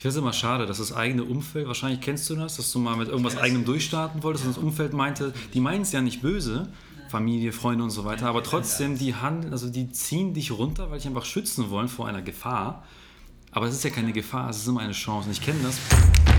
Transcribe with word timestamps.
Ich 0.00 0.02
finde 0.02 0.16
es 0.16 0.22
immer 0.22 0.32
schade, 0.32 0.64
dass 0.64 0.78
das 0.78 0.92
eigene 0.92 1.24
Umfeld, 1.24 1.66
wahrscheinlich 1.66 2.00
kennst 2.00 2.30
du 2.30 2.36
das, 2.36 2.54
dass 2.54 2.70
du 2.70 2.78
mal 2.78 2.96
mit 2.96 3.08
irgendwas 3.08 3.36
eigenem 3.36 3.64
durchstarten 3.64 4.22
wolltest 4.22 4.44
und 4.44 4.54
das 4.54 4.62
Umfeld 4.62 4.92
meinte, 4.92 5.32
die 5.54 5.58
meinen 5.58 5.82
es 5.82 5.90
ja 5.90 6.00
nicht 6.00 6.22
böse, 6.22 6.68
Familie, 7.08 7.50
Freunde 7.50 7.82
und 7.82 7.90
so 7.90 8.04
weiter, 8.04 8.28
aber 8.28 8.44
trotzdem, 8.44 8.96
die 8.96 9.16
handeln, 9.16 9.52
also 9.52 9.68
die 9.68 9.90
ziehen 9.90 10.34
dich 10.34 10.52
runter, 10.52 10.92
weil 10.92 11.00
die 11.00 11.08
einfach 11.08 11.24
schützen 11.24 11.70
wollen 11.70 11.88
vor 11.88 12.06
einer 12.06 12.22
Gefahr. 12.22 12.84
Aber 13.50 13.66
es 13.66 13.74
ist 13.74 13.82
ja 13.82 13.90
keine 13.90 14.12
Gefahr, 14.12 14.48
es 14.50 14.58
ist 14.58 14.68
immer 14.68 14.82
eine 14.82 14.92
Chance 14.92 15.26
und 15.26 15.32
ich 15.32 15.42
kenne 15.42 15.58
das. 15.64 16.37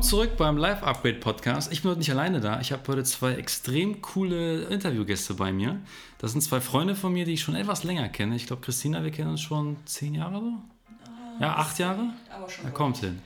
Willkommen 0.00 0.22
zurück 0.22 0.38
beim 0.38 0.56
Live 0.56 0.82
Upgrade 0.82 1.18
Podcast. 1.18 1.70
Ich 1.70 1.82
bin 1.82 1.90
heute 1.90 1.98
nicht 1.98 2.10
alleine 2.10 2.40
da. 2.40 2.58
Ich 2.62 2.72
habe 2.72 2.80
heute 2.88 3.04
zwei 3.04 3.34
extrem 3.34 4.00
coole 4.00 4.62
Interviewgäste 4.62 5.34
bei 5.34 5.52
mir. 5.52 5.78
Das 6.16 6.32
sind 6.32 6.40
zwei 6.40 6.62
Freunde 6.62 6.94
von 6.94 7.12
mir, 7.12 7.26
die 7.26 7.34
ich 7.34 7.42
schon 7.42 7.54
etwas 7.54 7.84
länger 7.84 8.08
kenne. 8.08 8.34
Ich 8.34 8.46
glaube, 8.46 8.62
Christina, 8.62 9.04
wir 9.04 9.10
kennen 9.10 9.28
uns 9.28 9.42
schon 9.42 9.76
zehn 9.84 10.14
Jahre 10.14 10.40
so. 10.40 10.52
Ja, 11.38 11.54
acht 11.56 11.78
Jahre? 11.78 12.14
Aber 12.34 12.48
schon 12.48 12.64
Da 12.64 12.70
kommt 12.70 12.96
hin. 12.96 13.18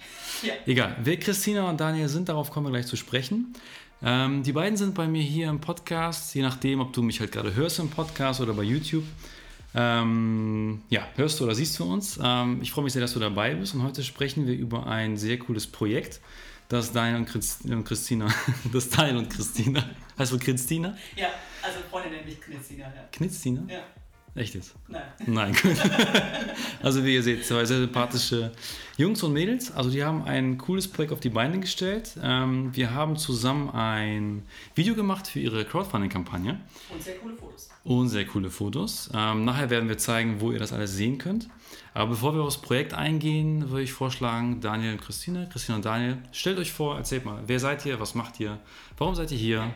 Ja. 0.43 0.55
Egal. 0.67 0.97
Wer 1.01 1.17
Christina 1.19 1.71
und 1.71 1.79
Daniel 1.79 2.09
sind, 2.09 2.29
darauf 2.29 2.51
kommen 2.51 2.67
wir 2.67 2.73
gleich 2.73 2.89
zu 2.89 2.97
sprechen. 2.97 3.53
Ähm, 4.03 4.43
die 4.43 4.53
beiden 4.53 4.77
sind 4.77 4.97
bei 4.97 5.07
mir 5.07 5.23
hier 5.23 5.51
im 5.51 5.61
Podcast, 5.61 6.35
je 6.35 6.43
nachdem, 6.43 6.81
ob 6.81 6.93
du 6.93 7.03
mich 7.03 7.21
halt 7.21 7.31
gerade 7.31 7.55
hörst 7.55 7.79
im 7.79 7.89
Podcast 7.89 8.41
oder 8.41 8.53
bei 8.53 8.65
YouTube. 8.65 9.05
Ähm, 9.77 10.83
ja, 10.89 11.07
hörst 11.15 11.39
du 11.39 11.45
oder 11.45 11.55
siehst 11.55 11.79
du 11.79 11.85
uns. 11.85 12.19
Ähm, 12.21 12.59
ich 12.63 12.73
freue 12.73 12.83
mich 12.83 12.93
sehr, 12.93 13.03
dass 13.03 13.13
du 13.13 13.21
dabei 13.21 13.55
bist 13.55 13.75
und 13.75 13.85
heute 13.85 14.03
sprechen 14.03 14.49
wir 14.49 14.55
über 14.55 14.89
ein 14.89 15.17
sehr 15.17 15.39
cooles 15.39 15.69
Projekt, 15.69 16.21
das 16.69 16.93
Daniel 16.93 17.17
und, 17.17 17.27
Christ 17.27 17.65
und 17.65 17.85
Christina, 17.85 18.27
das 18.73 18.89
Daniel 18.89 19.19
und 19.19 19.31
Christina, 19.31 19.85
heißt 20.19 20.33
du 20.33 20.39
Christina? 20.39 20.97
Ja, 21.17 21.29
also 21.63 21.79
Freunde 21.91 22.11
nennen 22.11 22.25
mich 22.27 22.41
Knitzina, 22.41 22.85
ja. 22.85 23.09
Knitztina? 23.13 23.63
Ja, 23.69 23.83
Echt 24.37 24.55
jetzt? 24.55 24.75
nein. 24.89 25.03
Nein, 25.27 25.55
gut. 25.55 25.77
Also 26.83 27.03
wie 27.05 27.15
ihr 27.15 27.23
seht, 27.23 27.47
zwei 27.47 27.65
sehr 27.65 27.79
sympathische 27.79 28.53
Jungs 28.99 29.23
und 29.23 29.33
Mädels. 29.33 29.71
Also 29.73 29.89
die 29.91 30.05
haben 30.05 30.25
ein 30.25 30.59
cooles 30.59 30.87
Projekt 30.89 31.13
auf 31.15 31.21
die 31.21 31.31
Beine 31.31 31.59
gestellt. 31.61 32.11
Ähm, 32.23 32.75
wir 32.77 32.93
haben 32.93 33.17
zusammen 33.17 33.71
ein 33.71 34.43
Video 34.75 34.95
gemacht 34.95 35.27
für 35.29 35.41
ihre 35.41 35.65
Crowdfunding-Kampagne 35.65 36.61
Und 36.93 37.03
sehr 37.03 37.15
coole 37.17 37.37
Fotos. 37.37 37.71
und 37.85 38.09
sehr 38.11 38.27
coole 38.27 38.51
Fotos. 38.51 39.09
Ähm, 39.15 39.45
nachher 39.47 39.71
werden 39.71 39.89
wir 39.89 39.97
zeigen, 39.97 40.41
wo 40.41 40.53
ihr 40.53 40.59
das 40.59 40.73
alles 40.75 40.93
sehen 40.95 41.17
könnt. 41.17 41.49
Aber 41.95 42.11
bevor 42.11 42.35
wir 42.35 42.43
aufs 42.43 42.59
Projekt 42.59 42.93
eingehen, 42.93 43.71
würde 43.71 43.85
ich 43.85 43.93
vorschlagen, 43.93 44.61
Daniel 44.61 44.95
und 44.95 45.01
Christine, 45.01 45.49
Christine 45.51 45.77
und 45.77 45.85
Daniel, 45.85 46.19
stellt 46.33 46.59
euch 46.59 46.73
vor, 46.73 46.97
erzählt 46.97 47.25
mal, 47.25 47.41
wer 47.47 47.61
seid 47.61 47.87
ihr, 47.87 48.01
was 48.01 48.15
macht 48.17 48.41
ihr, 48.41 48.59
warum 48.99 49.15
seid 49.15 49.31
ihr 49.31 49.39
hier? 49.39 49.73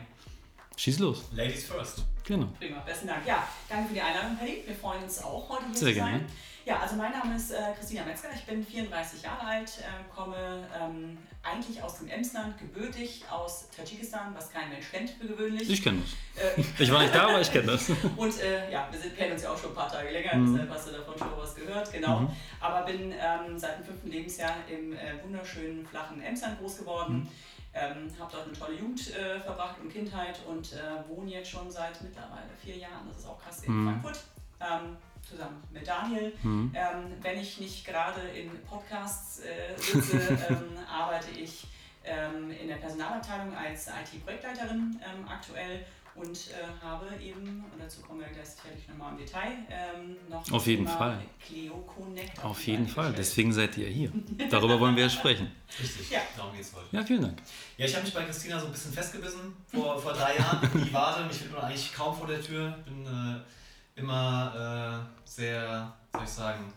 Schieß 0.75 0.99
los. 0.99 1.23
Ladies 1.33 1.65
first. 1.65 2.03
Genau. 2.25 2.47
Prima, 2.59 2.79
besten 2.79 3.07
Dank. 3.07 3.25
Ja, 3.25 3.47
danke 3.67 3.87
für 3.87 3.93
die 3.93 4.01
Einladung, 4.01 4.37
Paddy. 4.37 4.63
Wir 4.65 4.75
freuen 4.75 5.03
uns 5.03 5.23
auch, 5.23 5.49
heute 5.49 5.65
hier 5.65 5.75
Sehr 5.75 5.93
zu 5.93 5.99
sein. 5.99 6.09
gerne. 6.11 6.25
Ja, 6.69 6.81
also 6.81 6.95
mein 6.97 7.11
Name 7.11 7.35
ist 7.35 7.49
äh, 7.49 7.57
Christina 7.75 8.03
Metzger, 8.05 8.27
ich 8.31 8.43
bin 8.45 8.63
34 8.63 9.23
Jahre 9.23 9.43
alt, 9.43 9.79
äh, 9.79 10.15
komme 10.15 10.67
ähm, 10.79 11.17
eigentlich 11.41 11.81
aus 11.81 11.97
dem 11.97 12.07
Emsland, 12.09 12.59
gebürtig 12.59 13.23
aus 13.31 13.67
Tadschikistan, 13.75 14.35
was 14.35 14.51
kein 14.51 14.69
Mensch 14.69 14.91
kennt 14.91 15.09
für 15.09 15.25
gewöhnlich. 15.25 15.67
Ich 15.67 15.81
kenne 15.83 16.01
das. 16.35 16.43
Äh, 16.43 16.63
Ich 16.83 16.91
war 16.91 17.01
nicht 17.01 17.15
da, 17.15 17.27
aber 17.29 17.41
ich 17.41 17.51
kenne 17.51 17.71
das. 17.71 17.89
Und 18.17 18.39
äh, 18.39 18.71
ja, 18.71 18.87
wir 18.91 18.99
sind, 18.99 19.17
kennen 19.17 19.31
uns 19.33 19.41
ja 19.41 19.49
auch 19.51 19.57
schon 19.57 19.71
ein 19.71 19.75
paar 19.75 19.91
Tage 19.91 20.11
länger, 20.11 20.35
Mhm. 20.35 20.53
deshalb 20.53 20.69
hast 20.71 20.87
du 20.89 20.91
davon 20.91 21.17
schon 21.17 21.27
was 21.37 21.55
gehört, 21.55 21.91
genau. 21.91 22.31
Aber 22.59 22.85
bin 22.85 23.13
ähm, 23.13 23.57
seit 23.57 23.79
dem 23.79 23.85
fünften 23.85 24.11
Lebensjahr 24.11 24.53
im 24.71 24.93
äh, 24.93 25.23
wunderschönen 25.23 25.83
flachen 25.87 26.21
Emsland 26.21 26.59
groß 26.59 26.77
geworden. 26.77 27.15
Mhm. 27.23 27.29
Ähm, 27.73 28.11
habe 28.19 28.31
dort 28.31 28.45
eine 28.45 28.53
tolle 28.53 28.75
Jugend 28.75 29.15
äh, 29.15 29.39
verbracht 29.39 29.77
und 29.81 29.91
Kindheit 29.91 30.39
und 30.47 30.73
äh, 30.73 30.77
wohne 31.07 31.31
jetzt 31.31 31.49
schon 31.49 31.71
seit 31.71 31.99
mittlerweile 32.03 32.49
vier 32.63 32.77
Jahren, 32.77 33.07
das 33.07 33.17
ist 33.17 33.27
auch 33.27 33.41
krass, 33.43 33.63
in 33.63 33.73
Mhm. 33.73 33.87
Frankfurt. 34.01 34.23
Ähm, 34.61 34.97
zusammen 35.29 35.61
mit 35.71 35.87
Daniel. 35.87 36.33
Mhm. 36.43 36.71
Ähm, 36.73 37.03
wenn 37.21 37.39
ich 37.39 37.59
nicht 37.59 37.85
gerade 37.85 38.21
in 38.21 38.49
Podcasts 38.63 39.39
äh, 39.39 39.77
sitze, 39.79 40.17
ähm, 40.49 40.77
arbeite 40.91 41.31
ich 41.39 41.67
ähm, 42.03 42.49
in 42.51 42.67
der 42.67 42.75
Personalabteilung 42.77 43.55
als 43.55 43.87
IT-Projektleiterin 43.87 44.99
ähm, 45.03 45.27
aktuell 45.27 45.85
und 46.15 46.35
äh, 46.49 46.83
habe 46.83 47.05
eben, 47.21 47.63
und 47.71 47.79
dazu 47.81 48.01
kommen 48.01 48.19
wir 48.19 48.27
gleich 48.27 48.49
sicherlich 48.49 48.87
nochmal 48.89 49.11
im 49.13 49.19
Detail, 49.19 49.51
ähm, 49.69 50.17
noch 50.27 50.51
Auf 50.51 50.65
jeden 50.67 50.85
Thema 50.85 50.97
Fall. 50.97 51.21
Clio 51.45 51.75
Connect. 51.77 52.43
Auf 52.43 52.65
jeden 52.65 52.87
Fall, 52.87 53.05
gestellt. 53.09 53.19
deswegen 53.19 53.53
seid 53.53 53.77
ihr 53.77 53.87
hier. 53.87 54.11
Darüber 54.49 54.79
wollen 54.79 54.95
wir 54.95 55.03
ja 55.03 55.09
sprechen. 55.09 55.49
Richtig, 55.79 56.09
Ja. 56.09 56.19
darum 56.35 56.53
geht's 56.55 56.73
heute. 56.75 56.87
Ja, 56.91 57.03
vielen 57.05 57.21
Dank. 57.21 57.41
Ja, 57.77 57.85
ich 57.85 57.93
habe 57.95 58.03
mich 58.03 58.13
bei 58.13 58.23
Christina 58.25 58.59
so 58.59 58.65
ein 58.65 58.71
bisschen 58.71 58.91
festgebissen 58.91 59.55
vor, 59.71 60.01
vor 60.01 60.11
drei 60.13 60.35
Jahren. 60.35 60.69
Die 60.73 60.91
warte, 60.93 61.23
mich 61.25 61.37
findet 61.37 61.55
man 61.55 61.65
eigentlich 61.65 61.93
kaum 61.93 62.17
vor 62.17 62.27
der 62.27 62.41
Tür. 62.41 62.77
Bin 62.85 63.05
äh, 63.05 63.39
immer 63.99 65.05
äh, 65.05 65.29
sehr, 65.29 65.93
soll 66.13 66.23
ich 66.23 66.29
sagen, 66.29 66.73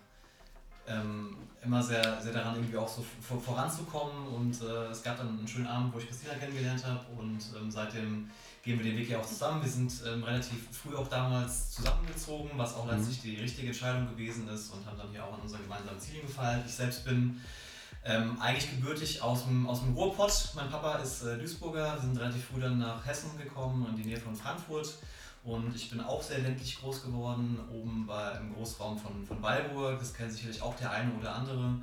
ähm, 0.87 1.37
immer 1.65 1.83
sehr, 1.83 2.21
sehr 2.21 2.33
daran, 2.33 2.57
irgendwie 2.57 2.77
auch 2.77 2.89
so 2.89 3.05
vor, 3.21 3.41
voranzukommen. 3.41 4.27
Und 4.29 4.61
äh, 4.63 4.91
es 4.91 5.03
gab 5.03 5.17
dann 5.17 5.29
einen 5.29 5.49
schönen 5.49 5.67
Abend, 5.67 5.95
wo 5.95 5.99
ich 5.99 6.09
Christina 6.09 6.35
kennengelernt 6.35 6.85
habe. 6.85 7.01
Und 7.19 7.39
ähm, 7.57 7.71
seitdem 7.71 8.31
gehen 8.63 8.79
wir 8.79 8.85
den 8.85 8.99
Weg 8.99 9.11
ja 9.11 9.19
auch 9.19 9.27
zusammen. 9.27 9.63
Wir 9.63 9.71
sind 9.71 9.93
ähm, 10.07 10.23
relativ 10.25 10.69
früh 10.71 10.95
auch 10.97 11.09
damals 11.09 11.73
zusammengezogen, 11.73 12.51
was 12.57 12.75
auch 12.75 12.91
letztlich 12.91 13.21
die 13.23 13.37
richtige 13.37 13.69
Entscheidung 13.69 14.09
gewesen 14.09 14.49
ist 14.49 14.73
und 14.73 14.85
haben 14.87 14.99
dann 14.99 15.11
hier 15.11 15.25
auch 15.25 15.35
an 15.35 15.41
unsere 15.41 15.63
gemeinsamen 15.63 16.01
Ziele 16.01 16.23
gefeilt. 16.23 16.65
Ich 16.67 16.75
selbst 16.75 17.05
bin 17.05 17.41
ähm, 18.05 18.37
eigentlich 18.41 18.71
gebürtig 18.71 19.23
aus 19.23 19.45
dem, 19.45 19.69
aus 19.69 19.81
dem 19.81 19.95
Ruhrpott. 19.95 20.53
Mein 20.55 20.69
Papa 20.69 20.97
ist 20.97 21.23
äh, 21.23 21.39
Duisburger. 21.39 21.95
Wir 21.95 22.01
sind 22.03 22.19
relativ 22.19 22.45
früh 22.47 22.61
dann 22.61 22.79
nach 22.79 23.05
Hessen 23.07 23.31
gekommen, 23.39 23.87
in 23.91 23.97
die 23.97 24.09
Nähe 24.09 24.19
von 24.19 24.35
Frankfurt. 24.35 24.95
Und 25.45 25.75
ich 25.75 25.91
bin 25.91 26.01
auch 26.01 26.23
sehr 26.23 26.39
ländlich 26.39 26.79
groß 26.81 27.03
geworden, 27.03 27.59
oben 27.73 28.07
bei, 28.07 28.33
im 28.39 28.55
Großraum 28.55 28.97
von, 28.97 29.27
von 29.27 29.43
Weilburg. 29.43 29.99
Das 29.99 30.15
kennt 30.15 30.33
sicherlich 30.33 30.63
auch 30.63 30.77
der 30.77 30.91
eine 30.91 31.13
oder 31.15 31.35
andere. 31.35 31.75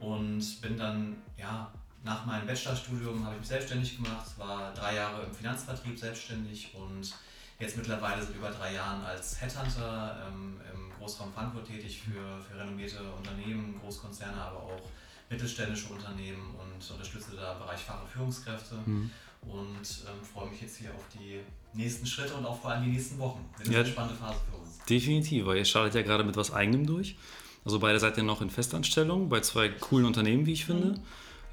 Und 0.00 0.60
bin 0.60 0.76
dann, 0.76 1.16
ja, 1.36 1.72
nach 2.02 2.26
meinem 2.26 2.46
Bachelorstudium 2.46 3.24
habe 3.24 3.34
ich 3.34 3.40
mich 3.40 3.48
selbstständig 3.48 3.96
gemacht, 3.96 4.26
war 4.36 4.72
drei 4.74 4.96
Jahre 4.96 5.24
im 5.24 5.34
Finanzvertrieb 5.34 5.98
selbstständig 5.98 6.74
und 6.74 7.12
jetzt 7.58 7.76
mittlerweile 7.76 8.22
seit 8.22 8.34
über 8.34 8.50
drei 8.50 8.74
Jahren 8.74 9.04
als 9.04 9.40
Headhunter 9.40 10.16
ähm, 10.28 10.60
im 10.72 10.92
Großraum 10.98 11.32
Frankfurt 11.32 11.66
tätig 11.66 12.00
für, 12.02 12.40
für 12.40 12.58
renommierte 12.58 13.02
Unternehmen, 13.12 13.80
Großkonzerne, 13.80 14.40
aber 14.40 14.58
auch 14.58 14.80
mittelständische 15.28 15.92
Unternehmen 15.92 16.54
und 16.54 16.90
unterstütze 16.90 17.36
da 17.36 17.52
im 17.52 17.58
Bereich 17.58 17.80
und 17.88 18.08
Führungskräfte 18.08 18.76
Mhm. 18.86 19.10
Und 19.42 19.80
ähm, 19.80 20.24
freue 20.32 20.48
mich 20.50 20.60
jetzt 20.62 20.78
hier 20.78 20.90
auf 20.94 21.02
die 21.14 21.40
nächsten 21.78 22.06
Schritte 22.06 22.34
und 22.34 22.44
auch 22.44 22.60
vor 22.60 22.70
allem 22.70 22.84
die 22.84 22.90
nächsten 22.90 23.18
Wochen. 23.18 23.44
Wird 23.58 23.68
eine 23.68 23.76
Ja. 23.78 23.84
sehr 23.84 23.92
spannende 23.92 24.16
Phase 24.18 24.38
für 24.50 24.56
uns. 24.56 24.78
Definitiv, 24.88 25.46
weil 25.46 25.58
ihr 25.58 25.64
startet 25.64 25.94
ja 25.94 26.02
gerade 26.02 26.24
mit 26.24 26.36
was 26.36 26.52
Eigenem 26.52 26.86
durch. 26.86 27.16
Also 27.64 27.78
beide 27.80 27.98
seid 28.00 28.16
ihr 28.16 28.22
noch 28.22 28.40
in 28.40 28.50
Festanstellung 28.50 29.28
bei 29.28 29.40
zwei 29.40 29.68
coolen 29.68 30.06
Unternehmen, 30.06 30.46
wie 30.46 30.52
ich 30.52 30.64
finde. 30.64 30.98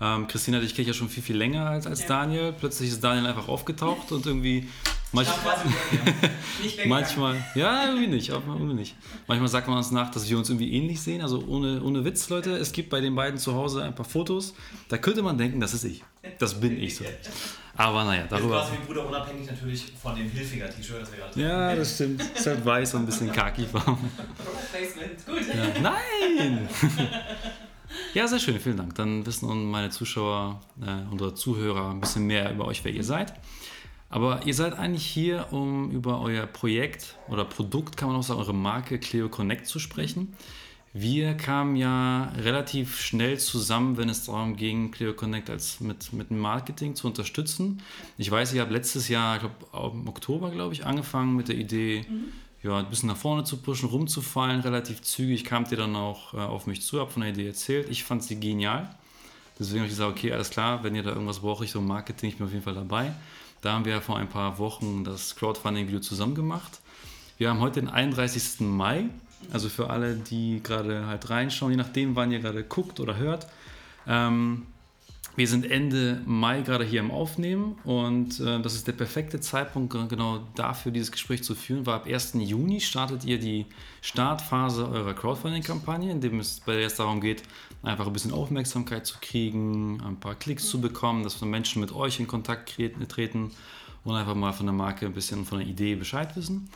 Ähm, 0.02 0.28
Christina, 0.28 0.60
dich 0.60 0.72
kenne 0.76 0.82
ich 0.84 0.88
ja 0.90 0.94
schon 0.94 1.10
viel, 1.10 1.24
viel 1.24 1.38
länger 1.38 1.68
als, 1.70 1.88
als 1.88 2.02
Ja. 2.02 2.08
Daniel. 2.08 2.54
Plötzlich 2.54 2.90
ist 2.90 3.04
Daniel 3.04 3.26
einfach 3.28 3.48
aufgetaucht 3.48 4.12
und 4.12 4.26
irgendwie 4.26 4.68
manch, 5.12 5.28
manchmal, 6.86 7.44
ja, 7.56 7.86
irgendwie 7.88 8.08
nicht, 8.08 8.32
auch 8.32 8.46
irgendwie 8.48 8.74
nicht. 8.74 8.96
Manchmal 9.28 9.50
sagt 9.50 9.68
man 9.68 9.78
uns 9.78 9.92
nach, 9.92 10.12
dass 10.12 10.30
wir 10.30 10.38
uns 10.38 10.50
irgendwie 10.50 10.74
ähnlich 10.74 11.02
sehen. 11.02 11.22
Also 11.22 11.44
ohne, 11.48 11.82
ohne 11.82 12.06
Witz, 12.06 12.30
Leute, 12.30 12.52
es 12.58 12.72
gibt 12.72 12.90
bei 12.90 13.02
den 13.02 13.16
beiden 13.16 13.40
zu 13.40 13.54
Hause 13.54 13.84
ein 13.84 13.96
paar 13.96 14.06
Fotos. 14.06 14.54
Da 14.90 14.98
könnte 14.98 15.22
man 15.22 15.38
denken, 15.38 15.60
das 15.60 15.74
ist 15.74 15.84
ich. 15.84 16.04
Das 16.40 16.60
bin 16.60 16.80
ich 16.80 16.96
so. 16.96 17.06
Aber 17.78 18.06
naja, 18.06 18.26
darüber. 18.30 18.62
quasi 18.62 18.74
wie 18.74 18.86
Bruder 18.86 19.08
unabhängig 19.08 19.48
natürlich 19.48 19.92
von 20.02 20.16
dem 20.16 20.30
Hilfiger-T-Shirt, 20.30 21.02
das 21.02 21.12
wir 21.12 21.20
gerade 21.20 21.42
Ja, 21.42 21.76
das 21.76 21.96
stimmt. 21.96 22.22
Ist 22.22 22.48
halt 22.48 22.66
weiß 22.66 22.94
und 22.94 23.02
ein 23.02 23.06
bisschen 23.06 23.32
khaki-farben. 23.32 23.98
Gut. 25.26 25.42
Ja. 25.54 25.82
Nein! 25.82 26.70
Ja, 28.14 28.28
sehr 28.28 28.40
schön, 28.40 28.60
vielen 28.60 28.78
Dank. 28.78 28.96
Dann 28.96 29.26
wissen 29.26 29.70
meine 29.70 29.90
Zuschauer, 29.90 30.62
äh, 30.82 31.12
unsere 31.12 31.34
Zuhörer 31.34 31.92
ein 31.92 32.00
bisschen 32.00 32.26
mehr 32.26 32.52
über 32.52 32.66
euch, 32.66 32.84
wer 32.84 32.92
ihr 32.92 33.04
seid. 33.04 33.34
Aber 34.10 34.46
ihr 34.46 34.54
seid 34.54 34.78
eigentlich 34.78 35.06
hier, 35.06 35.48
um 35.52 35.92
über 35.92 36.22
euer 36.22 36.46
Projekt 36.46 37.18
oder 37.28 37.44
Produkt, 37.44 37.98
kann 37.98 38.10
man 38.10 38.18
auch 38.18 38.24
sagen, 38.24 38.40
eure 38.40 38.54
Marke 38.54 39.00
Cleo 39.00 39.30
Connect 39.30 39.68
zu 39.68 39.80
sprechen. 39.80 40.34
Wir 40.94 41.34
kamen 41.34 41.76
ja 41.76 42.32
relativ 42.38 43.02
schnell 43.02 43.38
zusammen, 43.38 43.98
wenn 43.98 44.08
es 44.08 44.26
darum 44.26 44.56
ging, 44.56 44.92
Cleo 44.92 45.14
Connect 45.14 45.50
als 45.50 45.82
mit, 45.82 46.14
mit 46.14 46.32
Marketing 46.32 46.96
zu 46.96 47.08
unterstützen. 47.08 47.82
Ich 48.18 48.32
weiß, 48.32 48.54
ihr 48.54 48.62
habt 48.62 48.72
letztes 48.72 49.10
Jahr, 49.10 49.36
ich 49.36 49.42
glaube 49.42 49.98
im 49.98 50.08
Oktober, 50.08 50.52
glaube 50.52 50.74
ich, 50.74 50.86
angefangen 50.86 51.36
mit 51.36 51.50
der 51.50 51.58
Idee, 51.58 52.06
ja, 52.64 52.78
ein 52.78 52.90
bisschen 52.90 53.10
nach 53.10 53.18
vorne 53.18 53.44
zu 53.44 53.58
pushen, 53.58 53.90
rumzufallen, 53.90 54.62
relativ 54.62 55.02
zügig 55.02 55.44
kamt 55.44 55.72
ihr 55.72 55.78
dann 55.78 55.96
auch 55.98 56.34
äh, 56.34 56.38
auf 56.38 56.66
mich 56.66 56.82
zu, 56.82 57.02
habt 57.02 57.12
von 57.12 57.24
der 57.24 57.32
Idee 57.32 57.48
erzählt. 57.48 57.90
Ich 57.90 58.06
fand 58.06 58.24
sie 58.24 58.40
genial. 58.40 58.90
Deswegen 59.60 59.80
habe 59.80 59.88
ich 59.88 59.94
gesagt, 59.94 60.18
okay, 60.18 60.32
alles 60.32 60.50
klar, 60.50 60.84
wenn 60.84 60.96
ihr 60.96 61.04
da 61.04 61.12
irgendwas 61.12 61.40
braucht 61.40 61.62
Richtung 61.62 61.86
Marketing, 61.86 62.30
ich 62.30 62.38
bin 62.38 62.48
auf 62.48 62.54
jeden 62.54 62.64
Fall 62.64 62.74
dabei. 62.74 63.14
Da 63.66 63.74
haben 63.74 63.86
wir 63.86 64.00
vor 64.00 64.18
ein 64.18 64.30
paar 64.30 64.60
Wochen 64.60 65.04
das 65.04 65.36
Crowdfunding-Video 65.38 66.00
zusammen 66.00 66.36
gemacht. 66.36 66.82
Wir 67.40 67.50
haben 67.50 67.62
heute 67.62 67.80
den 67.80 67.90
31. 67.90 68.60
Mai 68.60 69.06
Also 69.52 69.70
für 69.70 69.90
alle, 69.90 70.16
die 70.18 70.62
gerade 70.62 71.08
halt 71.08 71.32
reinschauen, 71.32 71.72
je 71.72 71.78
nachdem, 71.78 72.16
wann 72.16 72.32
ihr 72.32 72.42
gerade 72.42 72.64
guckt 72.64 73.00
oder 73.00 73.18
hört. 73.18 73.48
Ähm, 74.06 74.68
wir 75.36 75.48
sind 75.48 75.70
Ende 75.70 76.22
Mai 76.28 76.62
gerade 76.62 76.86
hier 76.86 77.00
im 77.00 77.10
Aufnehmen 77.10 77.76
und 77.84 78.40
äh, 78.40 78.62
das 78.62 78.76
ist 78.76 78.86
der 78.88 78.94
perfekte 78.94 79.42
Zeitpunkt 79.42 79.92
genau 80.10 80.44
dafür, 80.54 80.92
dieses 80.92 81.12
Gespräch 81.12 81.44
zu 81.44 81.56
führen, 81.56 81.88
weil 81.88 81.96
ab 81.96 82.06
1. 82.06 82.36
Juni 82.36 82.80
startet 82.80 83.26
ihr 83.26 83.40
die 83.40 83.66
Startphase 84.02 84.88
eurer 84.88 85.16
Crowdfunding-Kampagne, 85.16 86.12
in 86.12 86.22
dem 86.22 86.40
es 86.40 86.60
bei 86.60 86.76
der 86.76 86.86
es 86.86 86.96
darum 86.96 87.20
geht, 87.20 87.42
einfach 87.86 88.08
ein 88.08 88.14
bisschen 88.14 88.34
Aufmerksamkeit 88.34 89.06
zu 89.06 89.18
kriegen, 89.22 90.02
ein 90.02 90.20
paar 90.20 90.36
Klicks 90.36 90.68
zu 90.68 90.82
bekommen, 90.82 91.24
dass 91.24 91.42
Menschen 91.42 91.82
mit 91.82 91.92
euch 91.92 92.20
in 92.20 92.28
Kontakt 92.28 92.74
treten 93.10 93.52
und 94.04 94.16
einfach 94.16 94.36
mal 94.36 94.54
von 94.54 94.66
der 94.66 94.74
Marke 94.74 95.06
ein 95.06 95.14
bisschen 95.14 95.46
von 95.46 95.60
der 95.60 95.68
Idee 95.68 95.96
Bescheid 95.96 96.36
wissen. 96.36 96.70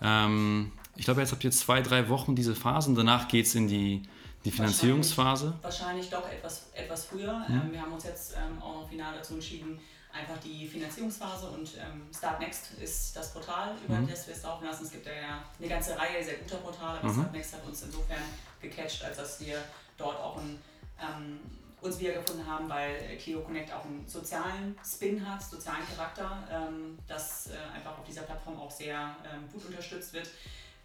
Ähm, 0.00 0.72
ich 0.96 1.04
glaube, 1.04 1.20
jetzt 1.20 1.32
habt 1.32 1.44
ihr 1.44 1.50
zwei, 1.50 1.82
drei 1.82 2.08
Wochen 2.08 2.34
diese 2.34 2.54
Phasen, 2.54 2.94
danach 2.94 3.28
geht 3.28 3.46
es 3.46 3.54
in 3.54 3.68
die 3.68 4.02
die 4.44 4.50
Finanzierungsphase? 4.50 5.54
Wahrscheinlich, 5.62 6.10
wahrscheinlich 6.10 6.10
doch 6.10 6.28
etwas, 6.30 6.66
etwas 6.74 7.06
früher. 7.06 7.44
Mhm. 7.48 7.54
Ähm, 7.54 7.72
wir 7.72 7.80
haben 7.80 7.92
uns 7.92 8.04
jetzt 8.04 8.34
ähm, 8.34 8.62
auch 8.62 8.82
noch 8.82 8.88
final 8.88 9.14
dazu 9.16 9.34
entschieden, 9.34 9.78
einfach 10.12 10.38
die 10.38 10.66
Finanzierungsphase 10.66 11.48
und 11.48 11.70
ähm, 11.78 12.02
Start 12.16 12.40
Next 12.40 12.72
ist 12.80 13.16
das 13.16 13.32
Portal, 13.32 13.74
über 13.84 13.96
mhm. 13.96 14.08
das 14.08 14.26
wir 14.26 14.34
es 14.34 14.42
laufen 14.42 14.64
lassen. 14.66 14.84
Es 14.84 14.92
gibt 14.92 15.06
ja 15.06 15.12
eine 15.58 15.68
ganze 15.68 15.98
Reihe 15.98 16.22
sehr 16.22 16.36
guter 16.36 16.58
Portale, 16.58 17.00
aber 17.00 17.08
mhm. 17.08 17.14
Start 17.14 17.32
Next 17.32 17.54
hat 17.54 17.66
uns 17.66 17.82
insofern 17.82 18.22
gecatcht, 18.60 19.02
als 19.02 19.16
dass 19.16 19.40
wir 19.40 19.56
dort 19.96 20.18
auch 20.18 20.38
ein, 20.38 20.58
ähm, 21.00 21.40
uns 21.80 22.00
wiedergefunden 22.00 22.46
haben, 22.46 22.68
weil 22.68 23.16
Clio 23.18 23.40
Connect 23.40 23.72
auch 23.72 23.84
einen 23.84 24.06
sozialen 24.08 24.78
Spin 24.84 25.28
hat, 25.28 25.42
sozialen 25.42 25.86
Charakter, 25.86 26.42
ähm, 26.50 26.98
das 27.06 27.48
äh, 27.48 27.56
einfach 27.74 27.98
auf 27.98 28.04
dieser 28.04 28.22
Plattform 28.22 28.58
auch 28.58 28.70
sehr 28.70 29.16
ähm, 29.30 29.48
gut 29.52 29.66
unterstützt 29.66 30.14
wird. 30.14 30.28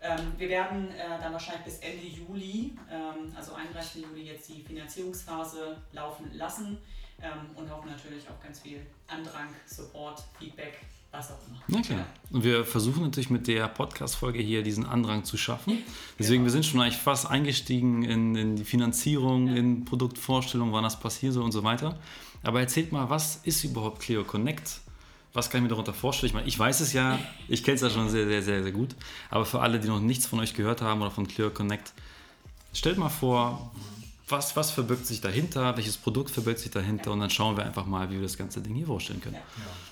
Ähm, 0.01 0.33
wir 0.37 0.49
werden 0.49 0.91
äh, 0.91 1.19
dann 1.21 1.33
wahrscheinlich 1.33 1.65
bis 1.65 1.79
Ende 1.79 2.05
Juli, 2.05 2.73
ähm, 2.89 3.33
also 3.35 3.53
31. 3.53 4.03
Juli, 4.03 4.23
jetzt 4.23 4.47
die 4.49 4.61
Finanzierungsphase 4.61 5.77
laufen 5.91 6.31
lassen 6.33 6.77
ähm, 7.21 7.55
und 7.55 7.69
hoffen 7.69 7.89
natürlich 7.89 8.23
auch 8.29 8.41
ganz 8.41 8.59
viel 8.59 8.85
Andrang, 9.07 9.53
Support, 9.65 10.23
Feedback, 10.37 10.79
was 11.11 11.31
auch 11.31 11.37
immer. 11.47 11.79
Okay. 11.79 11.97
Und 12.31 12.43
wir 12.43 12.65
versuchen 12.65 13.03
natürlich 13.03 13.29
mit 13.29 13.47
der 13.47 13.67
Podcast-Folge 13.67 14.39
hier 14.39 14.63
diesen 14.63 14.85
Andrang 14.85 15.23
zu 15.23 15.37
schaffen. 15.37 15.79
Deswegen, 16.17 16.43
genau. 16.43 16.45
wir 16.45 16.51
sind 16.51 16.65
schon 16.65 16.81
eigentlich 16.81 16.97
fast 16.97 17.29
eingestiegen 17.29 18.03
in, 18.03 18.35
in 18.35 18.55
die 18.55 18.63
Finanzierung, 18.63 19.47
ja. 19.47 19.55
in 19.55 19.85
Produktvorstellung, 19.85 20.71
wann 20.71 20.83
das 20.83 20.99
passiert 20.99 21.33
so 21.33 21.43
und 21.43 21.51
so 21.51 21.63
weiter. 21.63 21.97
Aber 22.43 22.59
erzählt 22.59 22.91
mal, 22.91 23.09
was 23.09 23.37
ist 23.43 23.63
überhaupt 23.63 24.01
Clio 24.01 24.23
Connect? 24.23 24.81
was 25.33 25.49
kann 25.49 25.59
ich 25.59 25.63
mir 25.63 25.69
darunter 25.69 25.93
vorstellen? 25.93 26.29
Ich 26.29 26.33
meine, 26.33 26.47
ich 26.47 26.57
weiß 26.57 26.79
es 26.79 26.93
ja, 26.93 27.19
ich 27.47 27.63
kenne 27.63 27.75
es 27.75 27.81
ja 27.81 27.89
schon 27.89 28.09
sehr, 28.09 28.27
sehr, 28.27 28.41
sehr, 28.41 28.63
sehr 28.63 28.71
gut. 28.71 28.95
Aber 29.29 29.45
für 29.45 29.61
alle, 29.61 29.79
die 29.79 29.87
noch 29.87 29.99
nichts 29.99 30.25
von 30.25 30.39
euch 30.39 30.53
gehört 30.53 30.81
haben 30.81 31.01
oder 31.01 31.11
von 31.11 31.27
Clear 31.27 31.49
Connect, 31.49 31.93
stellt 32.73 32.97
mal 32.97 33.09
vor, 33.09 33.71
was, 34.31 34.55
was 34.55 34.71
verbirgt 34.71 35.05
sich 35.05 35.21
dahinter, 35.21 35.75
welches 35.75 35.97
Produkt 35.97 36.31
verbirgt 36.31 36.59
sich 36.59 36.71
dahinter 36.71 37.11
und 37.11 37.19
dann 37.19 37.29
schauen 37.29 37.57
wir 37.57 37.65
einfach 37.65 37.85
mal, 37.85 38.09
wie 38.09 38.15
wir 38.15 38.23
das 38.23 38.37
ganze 38.37 38.61
Ding 38.61 38.75
hier 38.75 38.87
vorstellen 38.87 39.21
können. 39.21 39.35
Ja. 39.35 39.41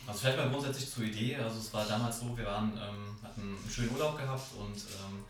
Also 0.07 0.19
vielleicht 0.21 0.37
mal 0.37 0.49
grundsätzlich 0.49 0.89
zur 0.91 1.03
Idee. 1.03 1.35
Also 1.35 1.59
es 1.59 1.73
war 1.73 1.85
damals 1.85 2.19
so, 2.19 2.37
wir 2.37 2.45
waren, 2.45 2.71
ähm, 2.73 3.17
hatten 3.23 3.41
einen 3.41 3.69
schönen 3.69 3.91
Urlaub 3.91 4.17
gehabt 4.17 4.51
und 4.57 4.75
ähm, 4.75 5.23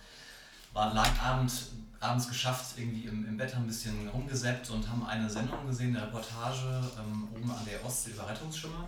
waren 0.73 0.95
lang 0.95 1.19
Abend, 1.19 1.51
abends 1.99 2.27
geschafft, 2.27 2.77
irgendwie 2.77 3.07
im, 3.07 3.27
im 3.27 3.37
Bett, 3.37 3.55
haben 3.55 3.63
ein 3.63 3.67
bisschen 3.67 4.07
rumgesäppt 4.09 4.69
und 4.69 4.87
haben 4.87 5.05
eine 5.05 5.29
Sendung 5.29 5.65
gesehen, 5.67 5.95
eine 5.95 6.05
Reportage 6.05 6.83
ähm, 6.99 7.27
oben 7.35 7.51
an 7.51 7.65
der 7.65 7.83
Ostsee 7.85 8.11
über 8.11 8.27
Rettungsschimmer. 8.27 8.87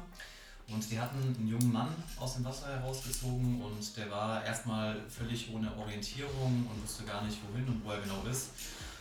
Und 0.72 0.92
die 0.92 1.00
hatten 1.00 1.18
einen 1.18 1.48
jungen 1.48 1.72
Mann 1.72 1.90
aus 2.20 2.36
dem 2.36 2.46
Wasser 2.46 2.68
herausgezogen 2.68 3.60
und 3.60 3.98
der 3.98 4.12
war 4.12 4.46
erstmal 4.46 5.02
völlig 5.10 5.50
ohne 5.52 5.76
Orientierung 5.76 6.68
und 6.70 6.84
wusste 6.84 7.04
gar 7.06 7.24
nicht, 7.24 7.40
wohin 7.50 7.68
und 7.68 7.84
wo 7.84 7.92
er 7.92 8.02
genau 8.02 8.24
ist. 8.30 8.50